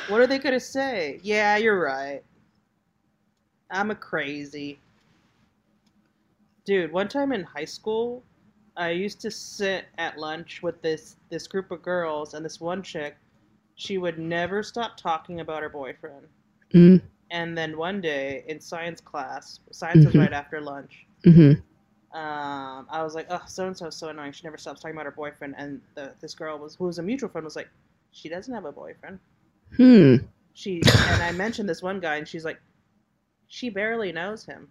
[0.09, 1.20] What are they gonna say?
[1.23, 2.23] Yeah, you're right.
[3.70, 4.78] I'm a crazy
[6.65, 6.93] dude.
[6.93, 8.23] One time in high school,
[8.77, 12.82] I used to sit at lunch with this this group of girls, and this one
[12.82, 13.16] chick,
[13.74, 16.28] she would never stop talking about her boyfriend.
[16.73, 17.01] Mm,
[17.31, 20.20] And then one day in science class, science was Mhm.
[20.20, 21.07] right after lunch.
[21.24, 21.53] hmm
[22.12, 24.32] Um, I was like, "Oh, so and so is so annoying.
[24.32, 27.03] She never stops talking about her boyfriend." And the, this girl was, who was a
[27.03, 27.69] mutual friend, was like,
[28.12, 29.19] "She doesn't have a boyfriend."
[29.77, 30.16] Hmm.
[30.55, 32.61] She and I mentioned this one guy, and she's like,
[33.49, 34.69] "She barely knows him."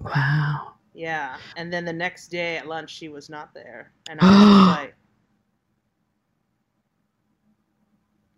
[0.00, 0.74] Wow.
[0.94, 1.38] Yeah.
[1.56, 4.94] And then the next day at lunch, she was not there, and I was like,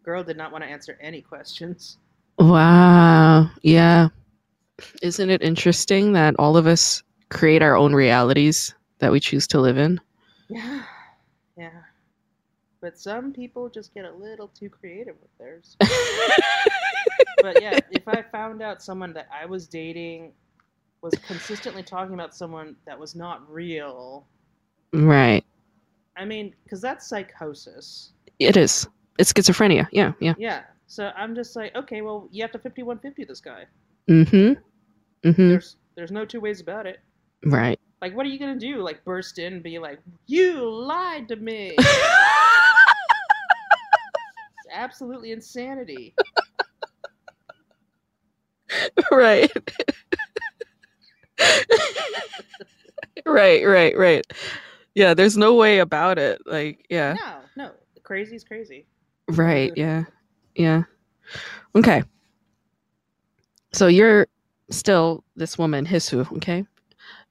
[0.03, 1.99] "Girl did not want to answer any questions."
[2.39, 3.51] Wow.
[3.63, 4.09] Yeah.
[5.03, 9.61] Isn't it interesting that all of us create our own realities that we choose to
[9.61, 10.01] live in?
[10.49, 10.83] Yeah.
[11.57, 11.83] Yeah.
[12.81, 15.77] But some people just get a little too creative with theirs.
[17.43, 20.33] but yeah, if I found out someone that I was dating
[21.01, 24.27] was consistently talking about someone that was not real,
[24.93, 25.45] right.
[26.17, 28.13] I mean, because that's psychosis.
[28.39, 28.89] It is.
[29.19, 29.87] It's schizophrenia.
[29.93, 30.13] Yeah.
[30.21, 30.35] Yeah.
[30.39, 30.63] Yeah.
[30.93, 33.65] So I'm just like, okay, well, you have to 5150 this guy.
[34.11, 34.61] Mm-hmm.
[35.27, 35.49] Mm-hmm.
[35.49, 37.01] There's there's no two ways about it.
[37.47, 37.81] Right.
[38.03, 38.83] Like, what are you gonna do?
[38.83, 41.75] Like, burst in and be like, "You lied to me."
[44.59, 46.15] It's absolutely insanity.
[49.11, 49.51] right.
[53.25, 54.27] right, right, right.
[54.95, 56.43] Yeah, there's no way about it.
[56.45, 57.15] Like, yeah.
[57.15, 57.71] No, no,
[58.03, 58.87] crazy is crazy.
[59.29, 60.05] Right, yeah.
[60.55, 60.83] Yeah.
[61.75, 62.03] Okay.
[63.73, 64.27] So you're
[64.71, 66.65] still this woman, Hisu, okay?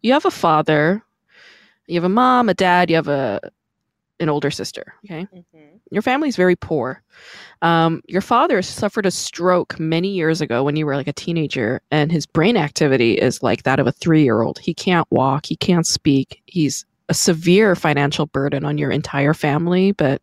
[0.01, 1.03] You have a father,
[1.87, 3.39] you have a mom, a dad, you have a
[4.19, 5.27] an older sister, okay?
[5.33, 5.59] hmm
[5.91, 7.01] Your family's very poor.
[7.61, 11.81] Um, your father suffered a stroke many years ago when you were like a teenager,
[11.91, 14.59] and his brain activity is like that of a three year old.
[14.59, 16.41] He can't walk, he can't speak.
[16.45, 20.21] He's a severe financial burden on your entire family, but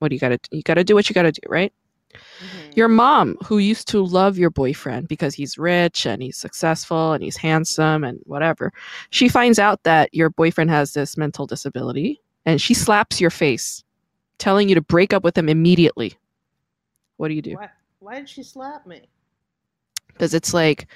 [0.00, 1.72] what do you gotta you gotta do what you gotta do, right?
[2.14, 7.12] Hmm Your mom, who used to love your boyfriend because he's rich and he's successful
[7.12, 8.72] and he's handsome and whatever,
[9.10, 13.84] she finds out that your boyfriend has this mental disability and she slaps your face,
[14.38, 16.16] telling you to break up with him immediately.
[17.16, 17.54] What do you do?
[17.54, 17.68] Why,
[17.98, 19.08] why did she slap me?
[20.08, 20.86] Because it's like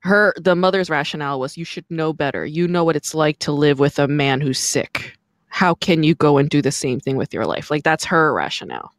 [0.00, 2.44] her, the mother's rationale was you should know better.
[2.44, 5.16] You know what it's like to live with a man who's sick.
[5.48, 7.70] How can you go and do the same thing with your life?
[7.70, 8.92] Like that's her rationale.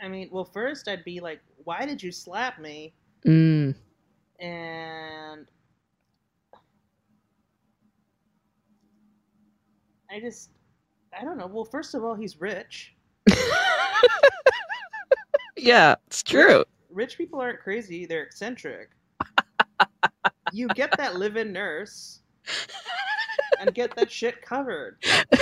[0.00, 2.94] I mean, well, first I'd be like, "Why did you slap me?"
[3.26, 3.74] Mm.
[4.40, 5.46] And
[10.10, 10.50] I just,
[11.18, 11.46] I don't know.
[11.46, 12.94] Well, first of all, he's rich.
[15.56, 16.64] yeah, it's true.
[16.90, 18.90] Rich people aren't crazy; they're eccentric.
[20.52, 22.20] you get that live-in nurse
[23.60, 24.96] and get that shit covered.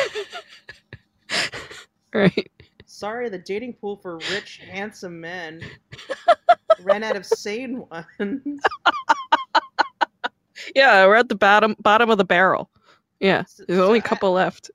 [2.14, 2.50] Right.
[2.98, 5.62] Sorry, the dating pool for rich, handsome men
[6.82, 8.60] ran out of sane ones.
[10.74, 12.68] Yeah, we're at the bottom bottom of the barrel.
[13.20, 14.70] Yeah, So- there's only a so I- couple left.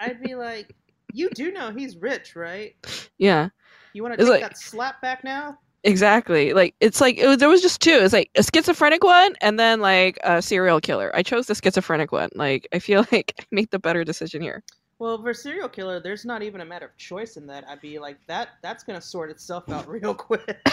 [0.00, 0.74] I'd be like,
[1.12, 2.74] "You do know he's rich, right?
[3.18, 3.48] Yeah,
[3.92, 6.52] You want to take like- that slap back now?" exactly.
[6.54, 7.90] Like it's like it was, there was just two.
[8.00, 11.10] It's like a schizophrenic one and then like a serial killer.
[11.14, 12.30] I chose the schizophrenic one.
[12.36, 14.62] Like I feel like I made the better decision here.
[14.98, 17.64] Well, for serial killer, there's not even a matter of choice in that.
[17.68, 20.56] I'd be like, "That that's gonna sort itself out real quick."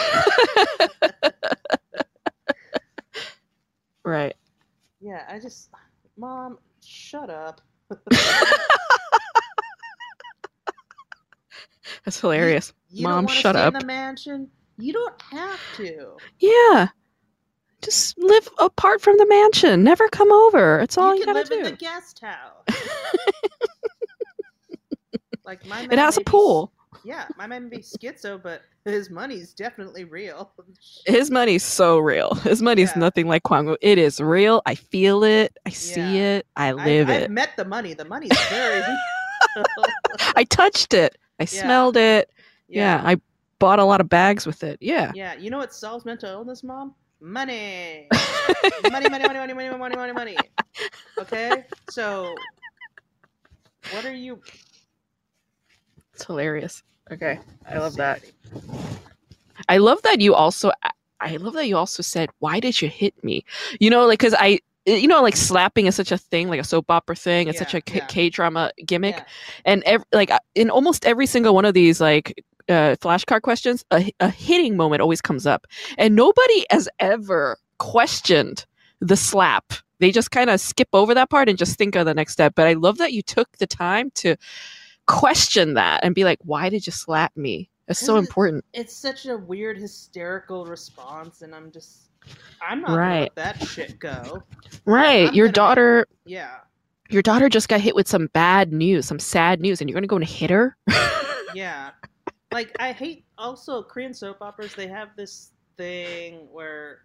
[4.04, 4.34] right.
[5.00, 5.70] yeah, I just,
[6.16, 7.60] mom, shut up.
[12.04, 12.72] That's hilarious.
[12.90, 13.74] You Mom, don't shut up.
[13.74, 16.16] In the mansion, you don't have to.
[16.40, 16.88] Yeah.
[17.82, 19.82] Just live apart from the mansion.
[19.84, 20.80] Never come over.
[20.80, 21.70] It's all you, you can gotta live in do.
[21.70, 22.64] the guest house.
[25.44, 26.72] Like my man it has a may be- pool.
[27.04, 30.52] Yeah, my man may be schizo, but his money's definitely real.
[31.06, 32.34] His money's so real.
[32.34, 32.98] His money's Yeah.
[33.00, 33.76] nothing like Kwango.
[33.80, 34.60] It is real.
[34.66, 35.56] I feel it.
[35.64, 36.36] I see Yeah.
[36.36, 36.46] it.
[36.56, 37.24] I live I've, it.
[37.24, 37.94] I've met the money.
[37.94, 38.80] The money's very
[39.56, 39.64] real.
[40.36, 41.16] I touched it.
[41.40, 41.62] I Yeah.
[41.62, 42.30] smelled it.
[42.68, 43.00] Yeah.
[43.04, 43.16] I
[43.58, 44.76] bought a lot of bags with it.
[44.82, 45.12] Yeah.
[45.14, 46.94] Yeah, you know what solves mental illness, mom?
[47.20, 48.08] Money.
[48.90, 50.36] money, money, money, money, money, money, money, money.
[51.18, 51.64] Okay?
[51.88, 52.34] So
[53.92, 54.40] what are you
[56.14, 56.82] it's hilarious.
[57.10, 57.38] Okay.
[57.68, 58.22] I love that.
[59.68, 60.72] I love that you also
[61.20, 63.44] I love that you also said, "Why did you hit me?"
[63.80, 66.64] You know, like cuz I you know like slapping is such a thing like a
[66.64, 68.06] soap opera thing it's such a K- yeah.
[68.06, 69.24] k-drama gimmick Yeah.
[69.64, 72.34] and ev- like in almost every single one of these like
[72.68, 75.68] uh, flashcard questions a, a hitting moment always comes up
[75.98, 78.66] and nobody has ever questioned
[79.00, 82.14] the slap they just kind of skip over that part and just think of the
[82.14, 84.34] next step but i love that you took the time to
[85.06, 89.26] question that and be like why did you slap me it's so important It's such
[89.26, 92.10] a weird hysterical response, and I'm just,
[92.66, 93.20] I'm not Right.
[93.22, 94.42] let that shit go.
[94.86, 96.58] right I'm your gonna- daughter Yeah,
[97.10, 100.06] your daughter just got hit with some bad news some sad news and you're gonna
[100.06, 100.76] go and hit her
[101.54, 101.90] yeah.
[102.52, 104.74] Like I hate also Korean soap operas.
[104.74, 107.00] They have this thing where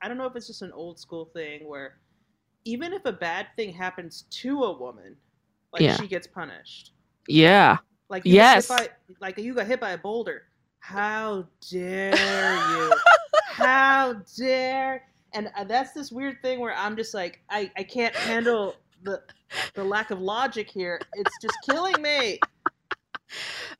[0.00, 1.98] I don't know if it's just an old school thing where
[2.64, 5.16] even if a bad thing happens to a woman,
[5.72, 5.96] like Yeah.
[5.96, 6.92] she gets punished.
[7.28, 7.78] Yeah
[8.08, 8.68] Like you got hit Yes.
[8.68, 8.88] by,
[9.20, 10.44] like you got hit by a boulder.
[10.80, 13.00] How dare you?
[13.46, 15.04] How dare?
[15.32, 19.22] And uh, that's this weird thing where I'm just like I, I can't handle the
[19.74, 21.00] the lack of logic here.
[21.14, 22.40] It's just killing me.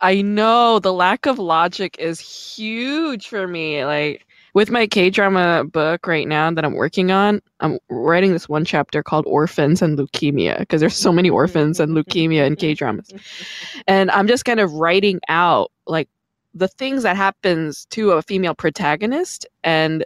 [0.00, 3.84] I know the lack of logic is huge for me.
[3.84, 8.48] Like with my K drama book right now that I'm working on, I'm writing this
[8.48, 12.74] one chapter called Orphans and Leukemia because there's so many orphans and leukemia in K
[12.74, 13.08] dramas.
[13.86, 16.08] And I'm just kind of writing out like
[16.54, 20.04] the things that happens to a female protagonist and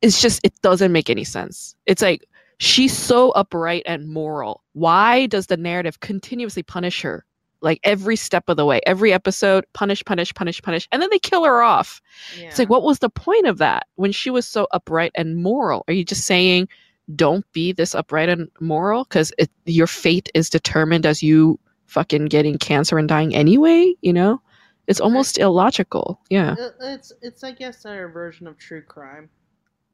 [0.00, 1.74] it's just it doesn't make any sense.
[1.86, 2.24] It's like
[2.58, 4.62] she's so upright and moral.
[4.74, 7.24] Why does the narrative continuously punish her?
[7.60, 11.18] Like every step of the way, every episode, punish, punish, punish, punish, and then they
[11.18, 12.00] kill her off.
[12.38, 12.46] Yeah.
[12.46, 15.84] It's like, what was the point of that when she was so upright and moral?
[15.88, 16.68] Are you just saying,
[17.16, 19.32] don't be this upright and moral because
[19.64, 23.94] your fate is determined as you fucking getting cancer and dying anyway?
[24.02, 24.40] You know,
[24.86, 26.20] it's almost illogical.
[26.30, 26.54] Yeah.
[26.58, 29.30] It- it's it's I guess our version of true crime.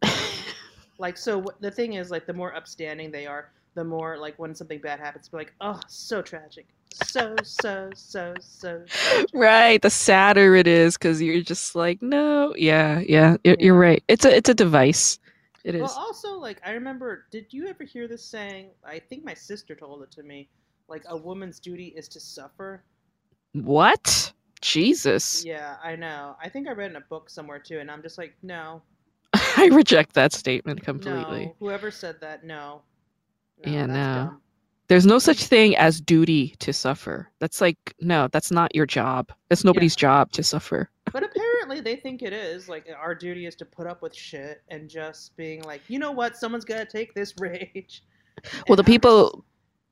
[0.99, 4.55] Like so, the thing is, like the more upstanding they are, the more like when
[4.55, 8.85] something bad happens, be like, oh, so tragic, so so so so.
[8.89, 9.81] tragic." right.
[9.83, 14.03] The sadder it is because you're just like, no, yeah, yeah, you're, you're right.
[14.09, 15.19] It's a it's a device.
[15.65, 15.83] It is.
[15.83, 18.71] Well, also, like I remember, did you ever hear this saying?
[18.85, 20.49] I think my sister told it to me.
[20.89, 22.85] Like a woman's duty is to suffer.
[23.53, 24.33] what?
[24.61, 25.45] Jesus.
[25.45, 26.37] Yeah, I know.
[26.43, 28.83] I think I read in a book somewhere too, and I'm just like, no,
[29.35, 31.47] I reject that statement completely.
[31.47, 31.57] no.
[31.59, 32.83] Whoever said that, no.
[33.59, 33.95] no Yeah, no.
[34.12, 34.43] dumb.
[34.89, 37.31] There's no such thing as duty to suffer.
[37.39, 39.32] That's like no, that's not your job.
[39.51, 40.90] It's nobody's job to suffer.
[41.12, 42.69] But apparently they think it is.
[42.69, 46.12] Like our duty is to put up with shit and just being like, you know
[46.12, 48.02] what, someone's gotta take this rage.
[48.43, 49.43] Well, And the people just-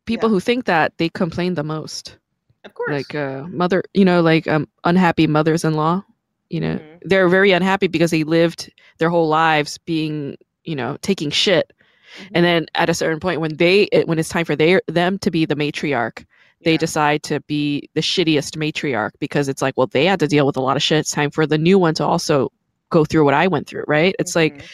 [0.06, 0.34] people yeah.
[0.34, 2.18] who think that they complain the most.
[2.64, 6.04] of course, Like uh mother, you know, like um unhappy mothers-in-law,
[6.50, 6.76] you know.
[6.76, 6.98] Mhm.
[7.02, 11.72] They're very unhappy because they lived their whole lives being, you know, taking shit.
[12.20, 12.30] Mhm.
[12.34, 15.18] And then at a certain point when they it- when it's time for their them
[15.20, 16.24] to be the matriarch,
[16.64, 16.78] they Yeah.
[16.78, 20.56] decide to be the shittiest matriarch because it's like, well, they had to deal with
[20.56, 20.98] a lot of shit.
[21.00, 22.52] It's time for the new one to also
[22.90, 24.14] go through what I went through, right?
[24.18, 24.64] It's like Mhm.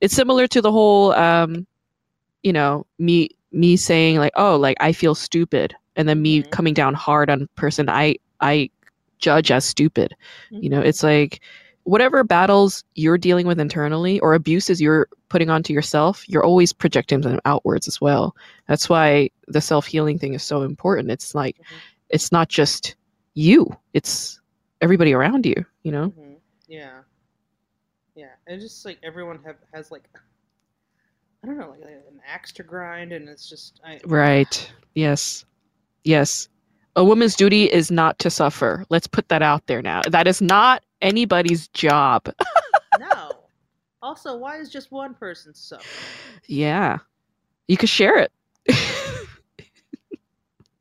[0.00, 1.66] it's similar to the whole um
[2.42, 6.50] you know, me me saying like, "Oh, like I feel stupid." And then me Mhm.
[6.50, 8.70] coming down hard on person I I
[9.18, 10.14] judge as stupid.
[10.50, 10.86] You know, Mhm.
[10.86, 11.40] it's like
[11.84, 17.20] whatever battles you're dealing with internally or abuses you're putting onto yourself, you're always projecting
[17.22, 18.34] them outwards as well.
[18.68, 21.10] That's why the self-healing thing is so important.
[21.10, 21.76] It's like Mhm.
[22.10, 22.96] it's not just
[23.34, 24.40] you, it's
[24.80, 26.10] everybody around you, you know?
[26.10, 26.36] Mhm.
[26.68, 27.02] Yeah,
[28.14, 28.32] yeah.
[28.46, 30.02] And just like everyone have has like,
[31.42, 34.00] I don't know, like an axe to grind, and it's just I.
[34.04, 34.72] Right.
[34.94, 35.44] Yes.
[36.04, 36.48] Yes.
[36.96, 38.84] A woman's duty is not to suffer.
[38.90, 40.02] Let's put that out there now.
[40.08, 42.28] That is not anybody's job.
[42.92, 43.44] No.
[44.02, 45.86] Also, why is just one person so?
[46.48, 46.98] yeah.
[47.68, 48.32] You could share it.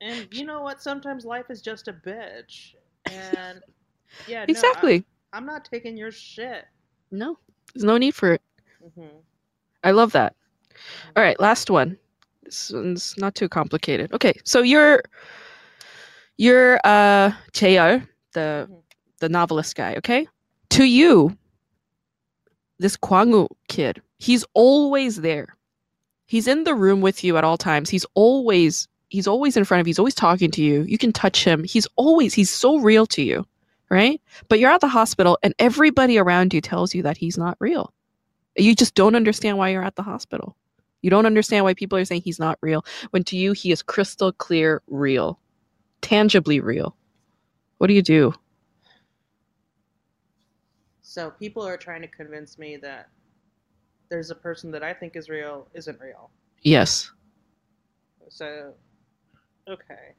[0.01, 0.81] And you know what?
[0.81, 2.73] Sometimes life is just a bitch.
[3.05, 3.61] And
[4.25, 5.05] yeah, no, I- exactly.
[5.33, 6.65] I'm not taking your shit.
[7.11, 7.37] No.
[7.73, 8.41] There's no need for it.
[8.95, 9.17] hmm
[9.83, 10.35] I love that.
[11.15, 11.97] All right, last one.
[12.43, 14.11] This one's not too complicated.
[14.13, 15.03] Okay, so you're
[16.37, 18.81] you're uh Cheo, the Mhm.
[19.19, 20.27] The novelist guy, okay?
[20.71, 21.37] To you,
[22.79, 25.55] this Kwangu kid, he's always there.
[26.25, 27.89] He's in the room with you at all times.
[27.89, 29.89] He's always he's always in front of you.
[29.89, 30.83] He's always talking to you.
[30.83, 31.63] You can touch him.
[31.63, 33.45] He's always he's so real to you,
[33.89, 34.21] right?
[34.47, 37.93] But you're at the hospital and everybody around you tells you that he's not real.
[38.55, 40.55] You just don't understand why you're at the hospital.
[41.01, 43.81] You don't understand why people are saying he's not real when to you he is
[43.81, 45.39] crystal clear real.
[46.01, 46.95] Tangibly real.
[47.79, 48.33] What do you do?
[51.09, 53.09] So people are trying to convince me that
[54.11, 56.29] there's a person that I think is real isn't real.
[56.61, 57.09] Yes.
[58.29, 58.75] So,
[59.67, 60.13] okay.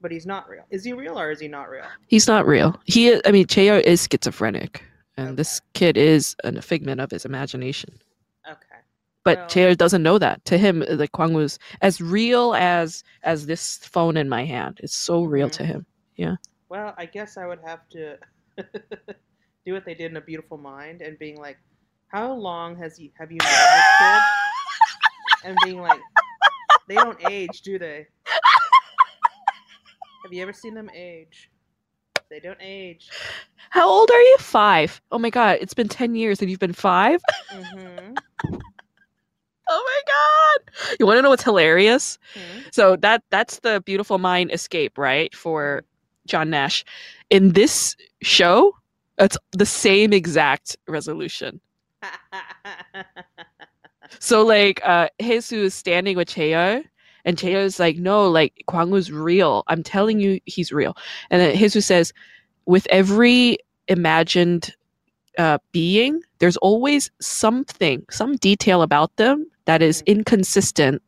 [0.00, 0.62] But he's not real.
[0.70, 1.86] Is he real or is he not real?
[2.06, 2.80] He's not real.
[2.84, 4.84] He is, I mean, Cheo is schizophrenic,
[5.16, 5.34] and Okay.
[5.34, 7.98] this kid is a figment of his imagination.
[8.48, 8.78] Okay.
[9.24, 10.44] But Well- Cheo doesn't know that.
[10.44, 14.78] To him, the Kwang was as real as as this phone in my hand.
[14.84, 15.52] It's so real Mhm.
[15.54, 15.86] to him.
[16.14, 16.36] Yeah.
[16.68, 18.18] Well, I guess I would have to
[19.68, 21.58] do what they did in A Beautiful Mind and being like,
[22.08, 24.22] how long has you have you known this kid?
[25.44, 26.00] And being like,
[26.88, 28.06] they don't age, do they?
[30.24, 31.50] Have you ever seen them age?
[32.30, 33.10] They don't age.
[33.70, 34.36] How old are you?
[34.38, 35.02] Five.
[35.12, 37.20] Oh my god, it's been ten years and you've been five.
[37.52, 38.14] Mm-hmm.
[39.70, 40.96] Oh my god!
[40.98, 42.18] You want to know what's hilarious?
[42.72, 45.34] So that that's the beautiful mind escape, right?
[45.34, 45.84] For
[46.26, 46.86] John Nash.
[47.28, 48.77] In this show,
[49.18, 51.60] it's the same exact resolution.
[54.20, 56.84] So like uh Jesus is standing with Cheo
[57.24, 59.64] and Cheo is like, no, like Kwangwoo's real.
[59.68, 60.96] I'm telling you he's real.
[61.30, 62.12] And then Jesus says,
[62.66, 63.58] with every
[63.88, 64.74] imagined
[65.38, 70.06] uh being, there's always something, some detail about them that is Mhm.
[70.06, 71.02] inconsistent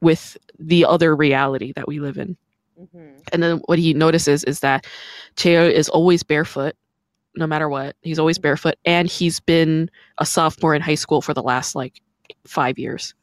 [0.00, 2.36] with the other reality that we live in.
[2.76, 4.86] hmm And then what he notices is that
[5.36, 6.74] Cheo is always barefoot,
[7.36, 7.96] no matter what.
[8.02, 12.00] He's always barefoot, and he's been a sophomore in high school for the last like
[12.46, 13.14] five years.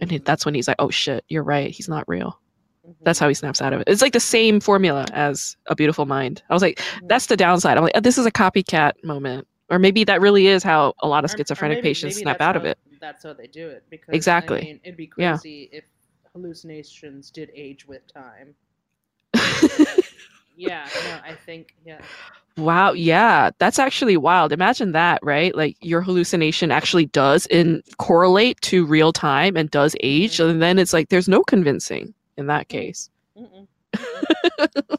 [0.00, 1.70] And he, that's when he's like, "Oh shit, you're right.
[1.70, 2.38] He's not real."
[2.86, 3.04] Mm-hmm.
[3.04, 3.88] That's how he snaps out of it.
[3.88, 6.42] It's like the same formula as A Beautiful Mind.
[6.48, 7.06] I was like, mm-hmm.
[7.08, 10.46] "That's the downside." I'm like, "Oh, "This is a copycat moment." Or maybe that really
[10.46, 12.78] is how a lot of Or- or schizophrenic maybe- patients maybe snap out of it.
[13.00, 13.84] That's how they do it.
[13.90, 14.58] Because Exactly.
[14.58, 15.32] I mean, it'd be Yeah.
[15.32, 15.84] crazy if
[16.32, 18.54] hallucinations did age with time.
[20.60, 22.00] Yeah, no, I think yeah.
[22.58, 24.52] Wow, yeah, that's actually wild.
[24.52, 25.54] Imagine that, right?
[25.54, 30.50] Like your hallucination actually does in correlate to real time and does age, Mhm.
[30.50, 33.10] and then it's like there's no convincing in that case.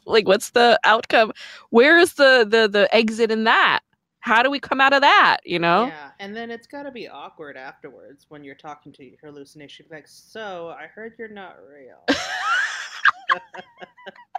[0.06, 1.32] Like, what's the outcome?
[1.70, 3.80] Where is the the the exit in that?
[4.20, 5.38] How do we come out of that?
[5.44, 5.86] You know?
[5.86, 9.86] Yeah, and then it's got to be awkward afterwards when you're talking to your hallucination.
[9.90, 12.04] Like, so I heard you're not real.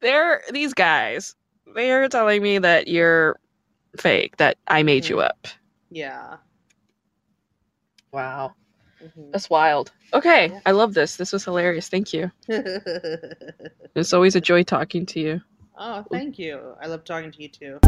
[0.00, 1.34] They're these guys.
[1.74, 3.38] They're telling me that you're
[3.98, 4.36] fake.
[4.36, 5.24] That I made you Mhm.
[5.24, 5.46] up.
[5.90, 6.36] yeah.
[8.12, 8.54] Wow,
[9.02, 9.32] Mhm.
[9.32, 9.92] that's wild.
[10.14, 10.60] Okay, Yeah.
[10.64, 11.16] I love this.
[11.16, 11.88] This was hilarious.
[11.88, 12.30] Thank you.
[13.94, 15.40] It's always a joy talking to you.
[15.76, 16.74] oh, thank you.
[16.80, 17.80] I love talking to you too.